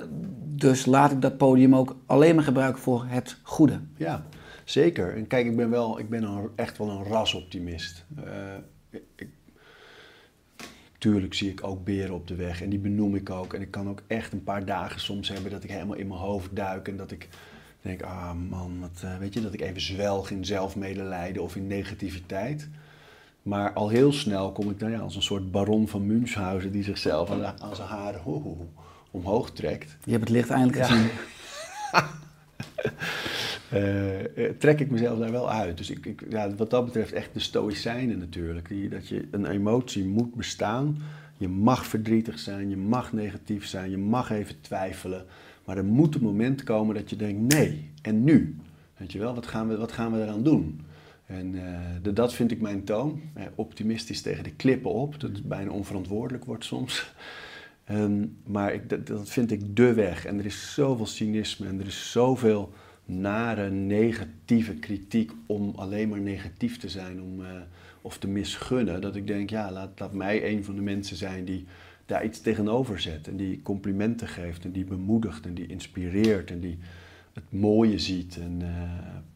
Dus 0.56 0.86
laat 0.86 1.12
ik 1.12 1.20
dat 1.20 1.36
podium 1.36 1.74
ook 1.74 1.96
alleen 2.06 2.34
maar 2.34 2.44
gebruiken 2.44 2.82
voor 2.82 3.04
het 3.08 3.36
goede. 3.42 3.80
Ja, 3.96 4.26
zeker. 4.64 5.16
En 5.16 5.26
kijk, 5.26 5.46
ik 5.46 5.56
ben, 5.56 5.70
wel, 5.70 5.98
ik 5.98 6.08
ben 6.08 6.50
echt 6.54 6.78
wel 6.78 6.90
een 6.90 7.04
rasoptimist. 7.04 8.04
Eh, 8.24 9.00
ik, 9.16 9.28
tuurlijk 10.98 11.34
zie 11.34 11.50
ik 11.50 11.66
ook 11.66 11.84
beren 11.84 12.14
op 12.14 12.26
de 12.26 12.34
weg 12.34 12.62
en 12.62 12.70
die 12.70 12.78
benoem 12.78 13.14
ik 13.14 13.30
ook. 13.30 13.54
En 13.54 13.60
ik 13.60 13.70
kan 13.70 13.88
ook 13.88 14.02
echt 14.06 14.32
een 14.32 14.44
paar 14.44 14.64
dagen 14.64 15.00
soms 15.00 15.28
hebben 15.28 15.50
dat 15.50 15.64
ik 15.64 15.70
helemaal 15.70 15.96
in 15.96 16.06
mijn 16.06 16.20
hoofd 16.20 16.56
duik 16.56 16.88
en 16.88 16.96
dat 16.96 17.10
ik 17.10 17.28
denk, 17.84 18.02
ah 18.02 18.32
man, 18.48 18.80
wat, 18.80 19.00
eh, 19.04 19.18
weet 19.18 19.34
je, 19.34 19.40
dat 19.42 19.52
ik 19.54 19.60
even 19.60 19.80
zwelg 19.80 20.30
in 20.30 20.44
zelfmedelijden 20.44 21.42
of 21.42 21.56
in 21.56 21.66
negativiteit. 21.66 22.68
Maar 23.42 23.72
al 23.72 23.88
heel 23.88 24.12
snel 24.12 24.52
kom 24.52 24.70
ik 24.70 24.78
dan 24.78 24.90
ja, 24.90 24.98
als 24.98 25.16
een 25.16 25.22
soort 25.22 25.50
baron 25.50 25.88
van 25.88 26.06
Münchhausen 26.06 26.72
die 26.72 26.82
zichzelf 26.82 27.30
aan, 27.30 27.38
de- 27.38 27.62
aan 27.62 27.76
zijn 27.76 27.88
haren 27.88 28.20
ho, 28.20 28.32
ho, 28.32 28.56
ho, 28.56 28.68
omhoog 29.10 29.50
trekt. 29.50 29.96
Je 30.04 30.10
hebt 30.10 30.22
het 30.24 30.32
licht 30.32 30.50
eindelijk 30.50 30.78
Ja. 30.78 30.84
gezien. 30.84 31.10
eh, 33.70 34.20
eh, 34.48 34.54
trek 34.58 34.80
ik 34.80 34.90
mezelf 34.90 35.18
daar 35.18 35.30
wel 35.30 35.50
uit. 35.50 35.76
Dus 35.76 35.90
ik, 35.90 36.06
ik, 36.06 36.24
ja, 36.28 36.54
wat 36.54 36.70
dat 36.70 36.84
betreft 36.84 37.12
echt 37.12 37.30
de 37.32 37.40
stoïcijnen 37.40 38.18
natuurlijk. 38.18 38.68
Die, 38.68 38.88
dat 38.88 39.08
je 39.08 39.28
een 39.30 39.46
emotie 39.46 40.04
moet 40.04 40.34
bestaan. 40.34 40.98
Je 41.36 41.48
mag 41.48 41.86
verdrietig 41.86 42.38
zijn, 42.38 42.70
je 42.70 42.76
mag 42.76 43.12
negatief 43.12 43.66
zijn, 43.66 43.90
je 43.90 43.98
mag 43.98 44.30
even 44.30 44.60
twijfelen. 44.60 45.24
Maar 45.64 45.76
er 45.76 45.84
moet 45.84 46.14
een 46.14 46.22
moment 46.22 46.62
komen 46.62 46.94
dat 46.94 47.10
je 47.10 47.16
denkt, 47.16 47.54
nee, 47.54 47.90
en 48.02 48.24
nu? 48.24 48.56
Weet 48.96 49.12
je 49.12 49.18
wel, 49.18 49.34
wat 49.34 49.46
gaan 49.46 49.68
we, 49.68 49.76
wat 49.76 49.92
gaan 49.92 50.12
we 50.12 50.22
eraan 50.22 50.42
doen? 50.42 50.80
En 51.26 51.66
eh, 51.66 51.80
de- 52.02 52.12
dat 52.12 52.34
vind 52.34 52.50
ik 52.50 52.60
mijn 52.60 52.84
toon. 52.84 53.20
Eh, 53.34 53.44
optimistisch 53.54 54.22
tegen 54.22 54.44
de 54.44 54.54
klippen 54.54 54.90
op, 54.90 55.20
dat 55.20 55.30
het 55.30 55.48
bijna 55.48 55.70
onverantwoordelijk 55.70 56.44
wordt 56.44 56.64
soms. 56.64 57.02
Ehm, 57.84 58.26
maar 58.46 58.74
ik, 58.74 59.06
dat, 59.06 59.28
vind 59.30 59.50
ik 59.50 59.76
de 59.76 59.92
weg. 59.94 60.26
En 60.26 60.38
er 60.38 60.44
is 60.44 60.74
zoveel 60.74 61.06
cynisme 61.06 61.66
en 61.66 61.80
er 61.80 61.86
is 61.86 62.12
zoveel 62.12 62.72
nare, 63.04 63.70
negatieve 63.70 64.74
kritiek 64.74 65.32
om 65.46 65.72
alleen 65.76 66.08
maar 66.08 66.20
negatief 66.20 66.78
te 66.78 66.88
zijn 66.88 67.22
om, 67.22 67.44
eh, 67.44 67.50
of 68.02 68.18
te 68.18 68.28
misgunnen. 68.28 69.00
Dat 69.00 69.16
ik 69.16 69.26
denk, 69.26 69.50
ja, 69.50 69.72
laat, 69.72 70.00
laat 70.00 70.12
mij 70.12 70.52
een 70.52 70.64
van 70.64 70.74
de 70.74 70.80
mensen 70.82 71.16
zijn 71.16 71.44
die 71.44 71.64
daar 72.06 72.24
iets 72.24 72.40
tegenover 72.40 73.00
zet. 73.00 73.28
En 73.28 73.36
die 73.36 73.62
complimenten 73.62 74.28
geeft 74.28 74.64
en 74.64 74.72
die 74.72 74.84
bemoedigt 74.84 75.46
en 75.46 75.54
die 75.54 75.66
inspireert 75.66 76.50
en 76.50 76.60
die 76.60 76.78
het 77.32 77.44
mooie 77.48 77.98
ziet 77.98 78.36
en 78.36 78.62
eh, 78.62 78.68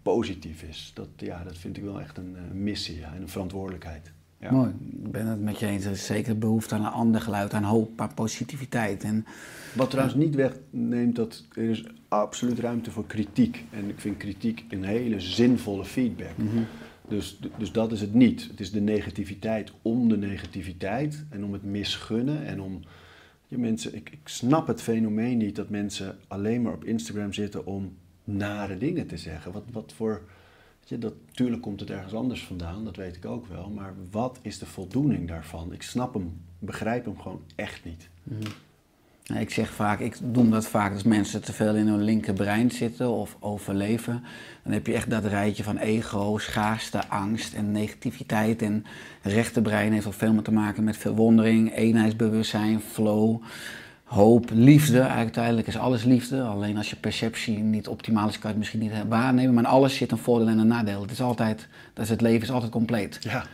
positief 0.03 0.63
is. 0.63 0.91
Dat, 0.95 1.09
ja, 1.17 1.45
dat 1.45 1.57
vind 1.57 1.77
ik 1.77 1.83
wel 1.83 2.01
echt 2.01 2.17
een 2.17 2.37
eh, 2.37 2.43
missie 2.53 2.99
ja, 2.99 3.15
en 3.15 3.23
een 3.23 3.29
verantwoordelijkheid. 3.29 4.13
Ja. 4.41 4.51
Mooi, 4.51 4.69
ik 5.03 5.11
ben 5.11 5.27
het 5.27 5.41
met 5.41 5.59
je 5.59 5.67
eens. 5.67 5.85
Er 5.85 5.91
is 5.91 6.07
zeker 6.07 6.39
behoefte 6.39 6.75
aan 6.75 6.85
een 6.85 6.93
ander 6.93 7.21
geluid, 7.21 7.55
aan 7.55 7.63
hoop, 7.63 8.01
aan 8.01 8.15
positiviteit. 8.15 9.05
En 9.05 9.27
Wat 9.75 9.91
trouwens 9.91 10.17
niet 10.17 10.35
wegneemt 10.35 11.17
dat 11.17 11.45
er 11.55 11.71
is 11.71 11.85
absoluut 12.09 12.59
ruimte 12.59 12.91
voor 12.91 13.07
kritiek. 13.07 13.65
En 13.71 13.89
ik 13.89 14.01
vind 14.01 14.17
kritiek 14.17 14.65
een 14.69 14.85
hele 14.85 15.21
zinvolle 15.21 15.85
feedback. 15.85 16.37
Dus, 17.09 17.39
dus 17.59 17.73
dat 17.73 17.93
is 17.93 18.01
het 18.01 18.15
niet. 18.15 18.49
Het 18.51 18.61
is 18.61 18.71
de 18.71 18.81
negativiteit 18.81 19.73
om 19.83 20.09
de 20.09 20.17
negativiteit 20.17 21.25
en 21.31 21.45
om 21.45 21.53
het 21.53 21.63
misgunnen 21.63 22.47
en 22.47 22.61
om. 22.61 22.81
Je 23.47 23.59
mensen, 23.59 23.95
ik, 23.95 24.11
ik 24.11 24.29
snap 24.29 24.67
het 24.67 24.83
fenomeen 24.83 25.39
niet 25.39 25.57
dat 25.57 25.69
mensen 25.69 26.19
alleen 26.27 26.63
maar 26.63 26.73
op 26.73 26.85
Instagram 26.85 27.33
zitten 27.33 27.67
om 27.67 27.97
nare 28.25 28.79
dingen 28.79 29.07
te 29.07 29.17
zeggen. 29.17 29.53
Wat, 29.53 29.65
wat 29.73 29.93
voor. 29.93 30.23
Je, 30.85 30.99
dat, 30.99 31.15
tuurlijk 31.31 31.63
komt 31.63 31.81
het 31.81 31.91
ergens 31.91 32.15
anders 32.15 32.45
vandaan, 32.45 32.85
dat 32.85 32.97
weet 32.97 33.17
ik 33.17 33.25
ook 33.25 33.47
wel. 33.47 33.71
Maar 33.71 33.95
wat 34.11 34.39
is 34.43 34.59
de 34.59 34.67
voldoening 34.67 35.29
daarvan? 35.29 35.73
Ik 35.73 35.83
snap 35.83 36.15
hem, 36.15 36.41
begrijp 36.59 37.05
hem 37.05 37.21
gewoon 37.21 37.43
echt 37.55 37.85
niet. 37.85 38.09
Nou, 38.23 38.53
Ik 39.35 39.51
zeg 39.51 39.71
vaak, 39.71 40.01
ik 40.01 40.17
noem 40.33 40.51
dat 40.51 40.67
vaak 40.67 40.93
als 40.93 41.03
mensen 41.03 41.43
te 41.43 41.53
veel 41.53 41.75
in 41.75 41.87
hun 41.87 42.03
linkerbrein 42.03 42.71
zitten 42.71 43.11
of 43.11 43.37
overleven. 43.41 44.25
Dan 44.63 44.73
heb 44.73 44.87
je 44.87 44.95
echt 44.95 45.11
dat 45.11 45.25
rijtje 45.25 45.63
van 45.63 45.77
ego, 45.77 46.39
schaarste, 46.39 47.09
angst 47.09 47.55
en 47.55 47.73
negativiteit. 47.73 48.63
En 48.63 48.85
rechterbrein 49.23 49.93
heeft 49.93 50.07
ook 50.07 50.15
veel 50.15 50.33
meer 50.33 50.43
te 50.43 50.53
maken 50.53 50.85
met 50.85 50.97
verwondering, 50.97 51.75
eenheidsbewustzijn, 51.75 52.81
flow, 52.81 53.43
hoop, 54.05 54.51
liefde. 54.53 55.03
Uiteindelijk 55.03 55.67
is 55.67 55.79
alles 55.79 56.05
liefde. 56.05 56.43
Alleen 56.43 56.77
als 56.77 56.91
je 56.91 56.97
perceptie 56.97 57.59
niet 57.59 57.89
optimaal 57.89 58.29
is, 58.29 58.39
kan 58.39 58.43
je 58.43 58.49
het 58.49 58.59
misschien 58.59 58.81
niet 58.81 59.09
waarnemen. 59.09 59.55
Maar 59.55 59.65
in 59.65 59.71
alles 59.71 59.97
zit 59.97 60.11
een 60.11 60.19
voordeel 60.19 60.49
en 60.49 60.59
een 60.59 60.67
nadeel. 60.67 61.03
Het 61.03 61.11
is 61.11 61.21
altijd, 61.21 61.69
dat 61.93 62.05
is 62.05 62.11
het 62.11 62.21
leven 62.21 62.43
is 62.43 62.51
altijd 62.51 62.71
compleet. 62.71 63.19
Ja. 63.21 63.45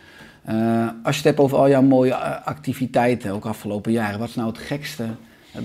Eh, 0.44 0.88
als 1.02 1.16
je 1.16 1.20
het 1.20 1.24
hebt 1.24 1.40
over 1.40 1.58
al 1.58 1.68
jouw 1.68 1.82
mooie 1.82 2.12
eh, 2.12 2.46
activiteiten, 2.46 3.32
ook 3.32 3.44
afgelopen 3.44 3.92
jaren, 3.92 4.18
wat 4.18 4.28
is 4.28 4.34
nou 4.34 4.48
het 4.48 4.58
gekste 4.58 5.06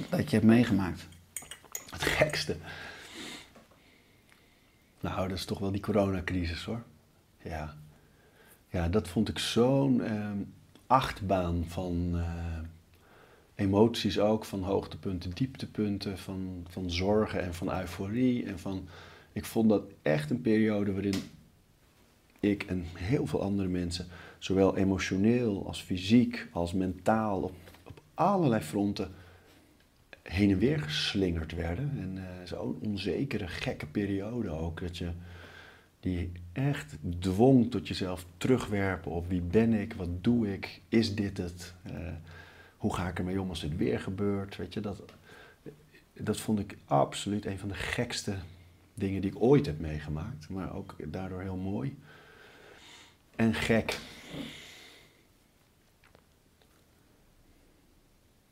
dat- 0.09 0.29
je 0.29 0.35
hebt 0.35 0.43
meegemaakt? 0.43 1.07
Het 1.89 2.03
gekste. 2.03 2.55
Nou, 4.99 5.27
dat 5.27 5.37
is 5.37 5.45
toch 5.45 5.59
wel 5.59 5.71
die 5.71 5.81
coronacrisis 5.81 6.63
hoor. 6.63 6.83
Ja. 7.43 7.75
Ja, 8.69 8.89
dat 8.89 9.07
vond 9.07 9.29
ik 9.29 9.39
zo'n 9.39 10.01
ehm, 10.01 10.37
achtbaan 10.87 11.63
van 11.67 12.11
eh, 12.13 12.57
emoties 13.55 14.19
ook. 14.19 14.45
Van 14.45 14.63
hoogtepunten, 14.63 15.31
dieptepunten, 15.33 16.17
van, 16.17 16.65
van 16.69 16.91
zorgen 16.91 17.41
en 17.41 17.53
van 17.53 17.79
euforie. 17.79 18.45
En 18.45 18.59
van, 18.59 18.87
ik 19.33 19.45
vond 19.45 19.69
dat 19.69 19.83
echt 20.01 20.29
een 20.29 20.41
periode 20.41 20.91
waarin 20.93 21.21
ik 22.39 22.63
en 22.63 22.85
heel 22.93 23.27
veel 23.27 23.41
andere 23.41 23.67
mensen, 23.69 24.07
zowel 24.37 24.77
emotioneel 24.77 25.67
als 25.67 25.81
fysiek 25.81 26.47
als 26.51 26.73
mentaal, 26.73 27.41
op, 27.41 27.55
op 27.83 28.01
allerlei 28.13 28.61
fronten 28.61 29.11
heen 30.29 30.51
en 30.51 30.57
weer 30.57 30.79
geslingerd 30.79 31.55
werden. 31.55 31.91
En 31.99 32.17
eh, 32.17 32.45
zo'n 32.45 32.77
onzekere, 32.81 33.47
gekke 33.47 33.85
periode 33.85 34.49
ook. 34.49 34.81
Dat 34.81 34.97
je 34.97 35.11
die 35.99 36.31
echt 36.53 36.97
dwong 37.19 37.71
tot 37.71 37.87
jezelf 37.87 38.25
terugwerpen 38.37 39.11
op 39.11 39.29
wie 39.29 39.41
ben 39.41 39.73
ik, 39.73 39.93
wat 39.93 40.23
doe 40.23 40.53
ik, 40.53 40.81
is 40.89 41.15
dit 41.15 41.37
het, 41.37 41.73
Eh, 41.83 42.13
hoe 42.77 42.93
ga 42.93 43.07
ik 43.07 43.17
ermee 43.17 43.41
om 43.41 43.49
als 43.49 43.59
dit 43.61 43.77
weer 43.77 43.99
gebeurt. 43.99 44.55
Weet 44.55 44.73
je, 44.73 44.79
dat, 44.79 45.03
dat 46.13 46.39
vond 46.39 46.59
ik 46.59 46.77
absoluut 46.85 47.45
een 47.45 47.59
van 47.59 47.69
de 47.69 47.75
gekste 47.75 48.35
dingen 48.93 49.21
die 49.21 49.31
ik 49.31 49.41
ooit 49.41 49.65
heb 49.65 49.79
meegemaakt. 49.79 50.49
Maar 50.49 50.75
ook 50.75 50.95
daardoor 51.07 51.41
heel 51.41 51.57
mooi. 51.57 51.97
En 53.35 53.53
gek. 53.53 53.99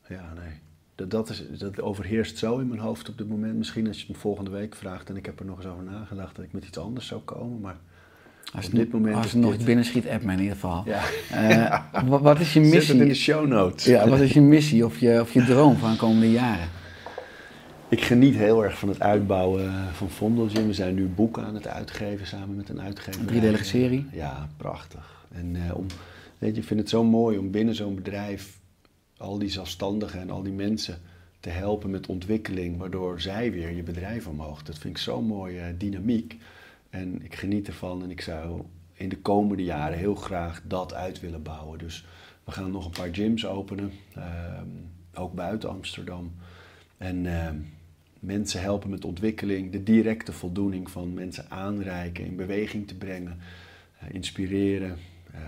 Ja, 0.08 0.34
nee. 0.34 0.66
Dat, 0.98 1.12
dat, 1.12 1.30
is, 1.30 1.43
dat 1.58 1.82
overheerst 1.82 2.38
zo 2.38 2.58
in 2.58 2.68
mijn 2.68 2.80
hoofd 2.80 3.10
op 3.10 3.18
dit 3.18 3.30
moment. 3.30 3.56
Misschien 3.58 3.88
als 3.88 3.95
je 3.98 4.06
het 4.06 4.16
me 4.16 4.22
volgende 4.22 4.52
week 4.52 4.76
vraagt 4.76 5.10
en 5.10 5.18
ik 5.18 5.26
heb 5.26 5.39
er 5.39 5.45
nog 5.45 5.58
eens 5.58 5.66
over 5.68 5.84
nagedacht 5.84 6.36
dat 6.36 6.45
ik 6.45 6.54
met 6.54 6.66
iets 6.66 6.78
anders 6.78 7.08
zou 7.08 7.22
komen. 7.22 7.60
Maar 7.60 7.76
Als 8.54 8.66
Op 8.66 8.72
het, 8.72 8.80
dit 8.82 8.91
moment 8.91 9.16
als 9.16 9.32
het 9.32 9.41
nog 9.41 9.56
dit. 9.58 9.66
binnen 9.66 9.86
schiet, 9.86 10.08
app 10.08 10.24
me 10.24 10.32
in 10.34 10.39
ieder 10.39 10.54
geval. 10.54 10.84
Ja. 10.86 11.02
Eh, 11.32 11.82
wa- 12.10 12.20
wat 12.20 12.39
is 12.39 12.54
je 12.54 12.66
Zet 12.66 12.74
het 12.82 12.89
in 12.89 12.98
de 12.98 13.06
missie? 13.06 13.34
show 13.34 13.48
notes. 13.48 13.86
Ja, 13.86 14.10
wat 14.10 14.20
is 14.20 14.34
je 14.34 14.41
missie 14.41 14.86
of 14.86 14.98
je, 15.00 15.20
of 15.22 15.34
je 15.34 15.43
droom 15.45 15.76
van 15.78 15.91
de 15.91 15.98
komende 15.98 16.32
jaren? 16.32 16.68
Ik 17.89 18.02
geniet 18.04 18.36
heel 18.36 18.64
erg 18.64 18.78
van 18.80 18.89
het 18.89 19.00
uitbouwen 19.00 19.72
van 19.93 20.10
Vondelgym. 20.10 20.68
We 20.68 20.74
zijn 20.74 20.95
nu 20.95 21.06
boeken 21.08 21.43
aan 21.45 21.56
het 21.56 21.68
uitgeven 21.68 22.28
samen 22.28 22.56
met 22.56 22.70
een 22.70 22.82
uitgever. 22.82 23.22
Een 23.22 23.28
driedelige 23.28 23.64
serie? 23.64 24.06
Ja, 24.12 24.48
prachtig. 24.58 25.26
En 25.32 25.56
eh, 25.56 25.76
om, 25.78 25.86
weet 26.38 26.56
je, 26.56 26.62
ik 26.62 26.68
vind 26.68 26.80
het 26.80 26.89
zo 26.89 27.04
mooi 27.04 27.38
om 27.38 27.52
binnen 27.52 27.76
zo'n 27.76 27.95
bedrijf 27.95 28.58
al 29.18 29.39
die 29.39 29.49
zelfstandigen 29.49 30.20
en 30.20 30.30
al 30.30 30.43
die 30.43 30.53
mensen 30.53 31.01
te 31.39 31.49
helpen 31.49 31.89
met 31.89 32.07
ontwikkeling, 32.07 32.78
waardoor 32.78 33.22
zij 33.22 33.51
weer 33.51 33.72
je 33.72 33.84
bedrijf 33.84 34.28
omhoog. 34.28 34.63
Dat 34.63 34.78
vind 34.78 34.95
ik 34.95 35.01
zo'n 35.01 35.26
mooie 35.26 35.59
eh, 35.59 35.74
dynamiek. 35.78 36.38
En 36.89 37.24
ik 37.24 37.36
geniet 37.36 37.68
ervan 37.68 38.03
en 38.03 38.11
ik 38.11 38.22
zou 38.22 38.61
in 38.93 39.09
de 39.09 39.18
komende 39.18 39.63
jaren 39.63 39.97
heel 39.97 40.15
graag 40.15 40.61
dat 40.63 40.93
uit 40.93 41.20
willen 41.20 41.43
bouwen. 41.43 41.80
Dus 41.80 42.05
we 42.43 42.51
gaan 42.51 42.72
nog 42.72 42.86
een 42.86 42.91
paar 42.91 43.13
gyms 43.13 43.45
openen, 43.45 43.91
ehm, 44.13 44.68
ook 45.13 45.34
buiten 45.34 45.70
Amsterdam. 45.70 46.32
En 46.97 47.26
ehm, 47.26 47.55
mensen 48.20 48.61
helpen 48.61 48.89
met 48.89 49.05
ontwikkeling, 49.05 49.72
de 49.72 49.84
directe 49.84 50.34
voldoening 50.34 50.91
van 50.91 51.13
mensen 51.13 51.45
aanreiken, 51.49 52.26
in 52.26 52.36
beweging 52.36 52.88
te 52.88 52.95
brengen, 52.95 53.38
eh, 53.99 54.13
inspireren. 54.13 54.97
Eh, 55.34 55.41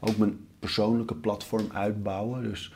ook 0.00 0.16
mijn 0.16 0.46
persoonlijke 0.58 1.14
platform 1.14 1.66
uitbouwen. 1.72 2.42
Dus 2.42 2.72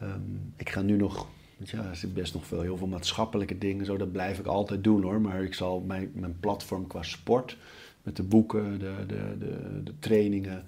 ehm, 0.00 0.20
ik 0.56 0.68
ga 0.70 0.82
nu 0.82 0.96
nog, 0.96 1.26
je, 1.56 1.76
er 1.76 1.96
zit 1.96 2.14
best 2.14 2.34
nog 2.34 2.46
veel, 2.46 2.60
heel 2.60 2.76
veel 2.76 2.86
maatschappelijke 2.86 3.58
dingen, 3.58 3.84
zo, 3.84 3.96
dat 3.96 4.12
blijf 4.12 4.38
ik 4.38 4.46
altijd 4.46 4.84
doen 4.84 5.02
hoor. 5.02 5.20
Maar 5.20 5.42
ik 5.42 5.54
zal 5.54 5.80
mijn, 5.80 6.10
mijn 6.14 6.40
platform 6.40 6.86
qua 6.86 7.02
sport, 7.02 7.56
met 8.02 8.16
de 8.16 8.22
boeken, 8.22 8.78
de, 8.78 8.94
de, 9.06 9.36
de, 9.38 9.82
de 9.84 9.98
trainingen, 9.98 10.64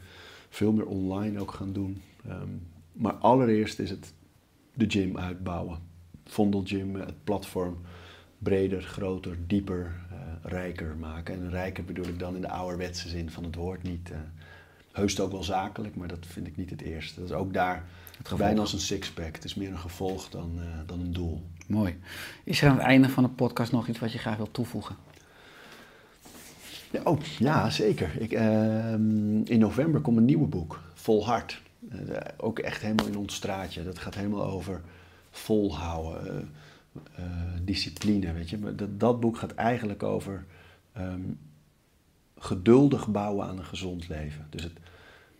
veel 0.49 0.72
meer 0.72 0.87
online 0.87 1.41
ook 1.41 1.53
gaan 1.53 1.72
doen. 1.72 2.03
Ehm, 2.29 2.51
maar 2.93 3.12
allereerst 3.14 3.79
is 3.79 3.91
het 3.91 4.12
de 4.74 4.85
gym 4.89 5.18
uitbouwen. 5.18 5.79
Vondel 6.24 6.62
Gym, 6.64 6.97
eh, 6.97 7.07
het 7.07 7.24
platform, 7.24 7.79
breder, 8.39 8.83
groter, 8.83 9.37
dieper, 9.47 10.01
eh, 10.11 10.16
rijker 10.43 10.97
maken. 10.97 11.35
En 11.35 11.51
rijker 11.51 11.85
bedoel 11.85 12.07
ik 12.07 12.18
dan 12.18 12.35
in 12.35 12.41
de 12.41 12.51
ouderwetse 12.51 13.09
zin 13.09 13.31
van 13.31 13.45
het 13.45 13.55
woord 13.55 13.83
niet. 13.83 14.11
eh 14.11 14.18
heust 14.97 15.20
ook 15.20 15.33
wel 15.33 15.43
zakelijk, 15.43 15.97
maar 15.97 16.09
dat 16.09 16.27
vind 16.27 16.47
ik 16.47 16.57
niet 16.57 16.70
het 16.70 16.81
eerste. 16.81 17.20
Dat 17.20 17.29
is 17.31 17.37
ook 17.37 17.53
daar. 17.53 17.85
Bijna 18.37 18.61
als 18.61 18.73
een 18.73 18.81
sixpack. 18.81 19.35
Het 19.35 19.45
is 19.45 19.55
meer 19.55 19.71
een 19.71 19.79
gevolg 19.79 20.29
dan, 20.29 20.53
eh, 20.59 20.67
dan 20.87 21.01
een 21.01 21.12
doel. 21.12 21.43
Mooi. 21.67 21.99
Is 22.45 22.62
er 22.62 22.69
aan 22.69 22.77
het 22.77 22.85
einde 22.85 23.09
van 23.09 23.23
de 23.23 23.29
podcast 23.29 23.73
nog 23.73 23.89
iets 23.89 23.99
wat 23.99 24.12
je 24.12 24.19
graag 24.19 24.37
wilt 24.37 24.55
toevoegen? 24.55 24.97
Ja, 26.91 27.01
oh, 27.05 27.21
ja 27.39 27.71
zeker. 27.71 28.21
Ik, 28.21 28.33
ehm, 28.33 29.43
in 29.43 29.59
november 29.59 30.01
komt 30.01 30.17
een 30.17 30.25
nieuwe 30.25 30.47
boek, 30.47 30.81
Vol 30.95 31.27
Hart. 31.27 31.62
Eh, 31.89 31.99
ook 32.37 32.59
echt 32.59 32.83
helemaal 32.83 33.07
in 33.07 33.17
ons 33.17 33.35
straatje. 33.35 33.85
Dat 33.85 33.99
gaat 33.99 34.14
helemaal 34.14 34.45
over 34.45 34.81
volhouden, 35.31 36.51
eh, 37.14 37.25
discipline, 37.62 38.33
weet 38.33 38.51
je. 38.51 38.59
Maar 38.59 38.77
dat, 38.77 39.01
dat 39.01 39.21
boek 39.21 39.39
gaat 39.39 39.55
eigenlijk 39.55 40.03
over 40.03 40.45
ehm, 40.93 41.21
geduldig 42.39 43.09
bouwen 43.09 43.47
aan 43.47 43.59
een 43.59 43.64
gezond 43.64 44.09
leven. 44.09 44.47
Dus 44.51 44.62
het, 44.62 44.73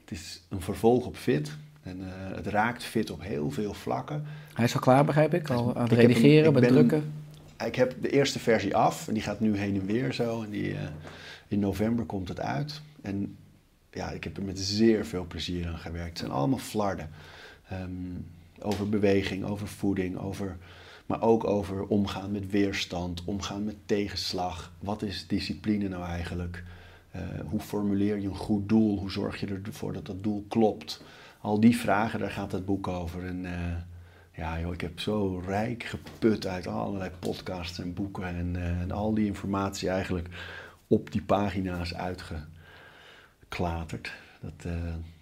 het 0.01 0.11
is 0.11 0.43
een 0.49 0.61
vervolg 0.61 1.07
op 1.07 1.17
fit. 1.17 1.57
En 1.87 2.01
eh, 2.01 2.37
het 2.37 2.47
raakt 2.47 2.85
fit 2.85 3.11
op 3.11 3.23
heel 3.23 3.51
veel 3.51 3.75
vlakken. 3.75 4.25
Hij 4.55 4.65
is 4.65 4.75
al 4.75 4.81
klaar, 4.81 5.05
begrijp 5.05 5.35
ik? 5.35 5.51
Al 5.51 5.75
aan 5.77 5.83
het 5.83 5.93
Ik 5.93 5.99
heb 5.99 6.07
hem- 6.07 6.07
redigeren, 6.07 6.47
ik 6.47 6.53
ben 6.53 6.63
bedrukken? 6.63 7.13
Ik 7.67 7.75
heb 7.75 7.95
de 8.01 8.11
eerste 8.11 8.39
versie 8.39 8.77
af 8.77 9.09
en 9.09 9.15
die 9.15 9.23
gaat 9.23 9.41
nu 9.41 9.57
heen 9.57 9.75
en 9.81 9.87
weer 9.87 10.13
zo. 10.13 10.43
En 10.43 10.51
die, 10.51 10.73
eh, 10.75 10.81
in 11.49 11.59
november 11.59 12.05
komt 12.05 12.29
het 12.29 12.41
uit. 12.41 12.81
En 13.03 13.37
ja, 13.91 14.11
ik 14.11 14.25
heb 14.25 14.37
er 14.37 14.43
met 14.43 14.59
zeer 14.59 15.07
veel 15.07 15.25
plezier 15.29 15.67
aan 15.67 15.79
gewerkt. 15.79 16.09
Het 16.09 16.19
zijn 16.19 16.31
allemaal 16.31 16.59
flarden. 16.59 17.11
Ehm, 17.69 17.91
over 18.61 18.89
beweging, 18.89 19.45
over 19.45 19.69
voeding, 19.69 20.19
over, 20.19 20.57
maar 21.07 21.23
ook 21.23 21.45
over 21.47 21.87
omgaan 21.87 22.33
met 22.33 22.51
weerstand, 22.51 23.23
omgaan 23.25 23.65
met 23.65 23.77
tegenslag. 23.87 24.73
Wat 24.79 25.03
is 25.03 25.27
discipline 25.27 25.89
nou 25.89 26.05
eigenlijk? 26.05 26.63
Eh, 27.11 27.21
hoe 27.49 27.61
formuleer 27.61 28.19
je 28.19 28.29
een 28.29 28.35
goed 28.37 28.69
doel? 28.69 28.99
Hoe 28.99 29.11
zorg 29.11 29.41
je 29.41 29.61
ervoor 29.65 29.93
dat 29.93 30.07
dat 30.07 30.23
doel 30.23 30.45
klopt? 30.49 31.03
Al 31.47 31.61
die 31.61 31.77
vragen, 31.77 32.19
daar 32.19 32.31
gaat 32.31 32.53
het 32.53 32.65
boek 32.65 32.89
over. 32.89 33.25
En 33.25 33.45
eh, 33.45 33.53
ja, 34.33 34.61
joh, 34.61 34.73
ik 34.73 34.81
heb 34.81 35.01
zo 35.01 35.43
rijk 35.47 35.83
geput 35.83 36.47
uit 36.47 36.67
allerlei 36.67 37.11
podcasts 37.19 37.79
en 37.79 37.95
boeken 37.95 38.25
en, 38.25 38.57
eh, 38.57 38.81
en 38.81 38.91
al 38.91 39.15
die 39.15 39.27
informatie 39.27 39.89
eigenlijk 39.89 40.29
op 40.87 41.13
die 41.13 41.23
pagina's 41.23 41.95
uitgeklaterd. 41.95 44.13
Dat, 44.41 44.65
eh, 44.65 44.73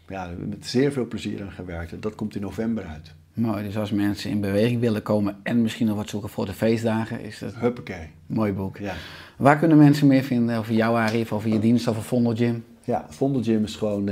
ja, 0.08 0.30
met 0.38 0.66
zeer 0.66 0.92
veel 0.92 1.06
plezier 1.06 1.42
aan 1.42 1.52
gewerkt. 1.52 1.92
En 1.92 2.00
dat 2.00 2.14
komt 2.14 2.34
in 2.34 2.40
november 2.40 2.84
uit. 2.84 3.14
Mooi, 3.32 3.64
dus 3.64 3.76
als 3.76 3.90
mensen 3.90 4.30
in 4.30 4.40
beweging 4.40 4.80
willen 4.80 5.02
komen 5.02 5.36
en 5.42 5.62
misschien 5.62 5.86
nog 5.86 5.96
wat 5.96 6.08
zoeken 6.08 6.30
voor 6.30 6.46
de 6.46 6.52
feestdagen, 6.52 7.20
is 7.20 7.38
dat 7.38 7.54
Huppakee. 7.54 8.08
mooi 8.26 8.52
boek. 8.52 8.78
Ja. 8.78 8.94
Waar 9.36 9.58
kunnen 9.58 9.78
mensen 9.78 10.06
meer 10.06 10.22
vinden 10.22 10.58
over 10.58 10.74
jouw 10.74 10.96
Arif, 10.96 11.32
over 11.32 11.48
je 11.48 11.58
dienst, 11.58 11.88
over 11.88 12.02
Vondel 12.02 12.36
Gym? 12.36 12.64
Ja, 12.84 13.06
Vondelgym 13.08 13.64
is 13.64 13.76
gewoon 13.76 14.08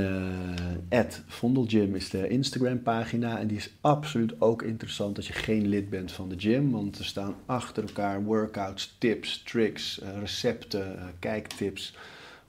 eh 0.89 1.03
Vondelgym 1.27 1.95
is 1.95 2.09
de 2.09 2.27
Instagram 2.27 2.81
pagina 2.81 3.39
en 3.39 3.47
die 3.47 3.57
is 3.57 3.73
absoluut 3.81 4.41
ook 4.41 4.61
interessant 4.61 5.17
als 5.17 5.27
je 5.27 5.33
geen 5.33 5.67
lid 5.67 5.89
bent 5.89 6.11
van 6.11 6.29
de 6.29 6.39
gym, 6.39 6.71
want 6.71 6.97
er 6.97 7.05
staan 7.05 7.35
achter 7.45 7.83
elkaar 7.83 8.23
workouts, 8.23 8.95
tips, 8.97 9.43
tricks, 9.43 9.99
eh, 9.99 10.19
recepten, 10.19 10.97
eh, 10.97 11.05
kijktips 11.19 11.95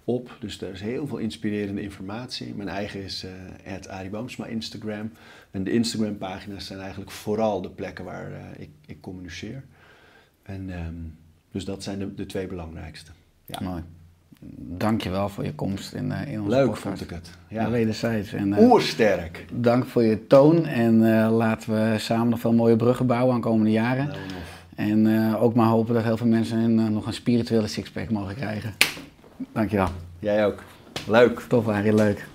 op. 0.05 0.37
Dus 0.41 0.61
er 0.61 0.73
is 0.73 0.81
heel 0.81 1.07
veel 1.07 1.19
inspirerende 1.19 1.83
informatie. 1.83 2.55
Mijn 2.55 2.69
eigen 2.69 3.03
is 3.03 3.25
uh, 3.25 3.89
Arie 3.89 4.47
Instagram 4.47 5.13
en 5.51 5.65
de 5.65 5.71
Instagram 5.71 6.19
pagina's 6.19 6.67
zijn 6.67 6.81
eigenlijk 6.81 7.11
vooral 7.11 7.63
de 7.63 7.71
plekken 7.71 8.05
waar 8.05 8.31
ik, 8.59 8.71
ik 8.87 9.01
communiceer. 9.01 9.65
En 10.43 10.71
ehm, 10.71 10.95
dus 11.51 11.65
dat 11.65 11.83
zijn 11.83 11.99
de, 11.99 12.15
de 12.15 12.27
twee 12.27 12.47
belangrijkste. 12.47 13.11
Ja. 13.47 13.59
Mooi. 13.63 13.83
Dankjewel 14.57 15.29
voor 15.29 15.45
je 15.45 15.55
komst 15.55 15.93
in, 15.93 16.13
eh, 16.13 16.33
in 16.33 16.41
onze 16.41 16.51
Leuk 16.57 16.65
podcast. 16.65 16.83
vond 16.83 17.01
ik 17.01 17.11
het. 17.11 17.31
Ja. 17.49 17.71
Wederzijds. 17.71 18.33
En, 18.33 18.53
eh, 18.53 18.71
Oersterk. 18.71 19.45
dank 19.53 19.87
voor 19.87 20.03
je 20.03 20.27
toon 20.27 20.67
en 20.67 21.23
eh, 21.23 21.37
laten 21.37 21.73
we 21.73 21.99
samen 21.99 22.29
nog 22.29 22.41
veel 22.41 22.53
mooie 22.53 22.77
bruggen 22.77 23.07
bouwen 23.07 23.35
aan 23.35 23.41
komende 23.41 23.71
jaren. 23.71 24.07
Nou. 24.07 24.19
En 24.75 25.35
ook 25.37 25.55
maar 25.55 25.67
hopen 25.67 25.95
dat 25.95 26.03
heel 26.03 26.17
veel 26.17 26.27
mensen 26.27 26.59
een, 26.59 26.93
nog 26.93 27.07
een 27.07 27.13
spirituele 27.13 27.67
sixpack 27.67 28.11
mogen 28.11 28.35
krijgen. 28.35 28.75
Dankjewel. 29.53 29.89
Jij 30.19 30.47
ook. 30.47 30.63
Leuk. 31.09 31.41
Tof, 31.49 31.69
Arie, 31.69 31.95
leuk. 31.95 32.27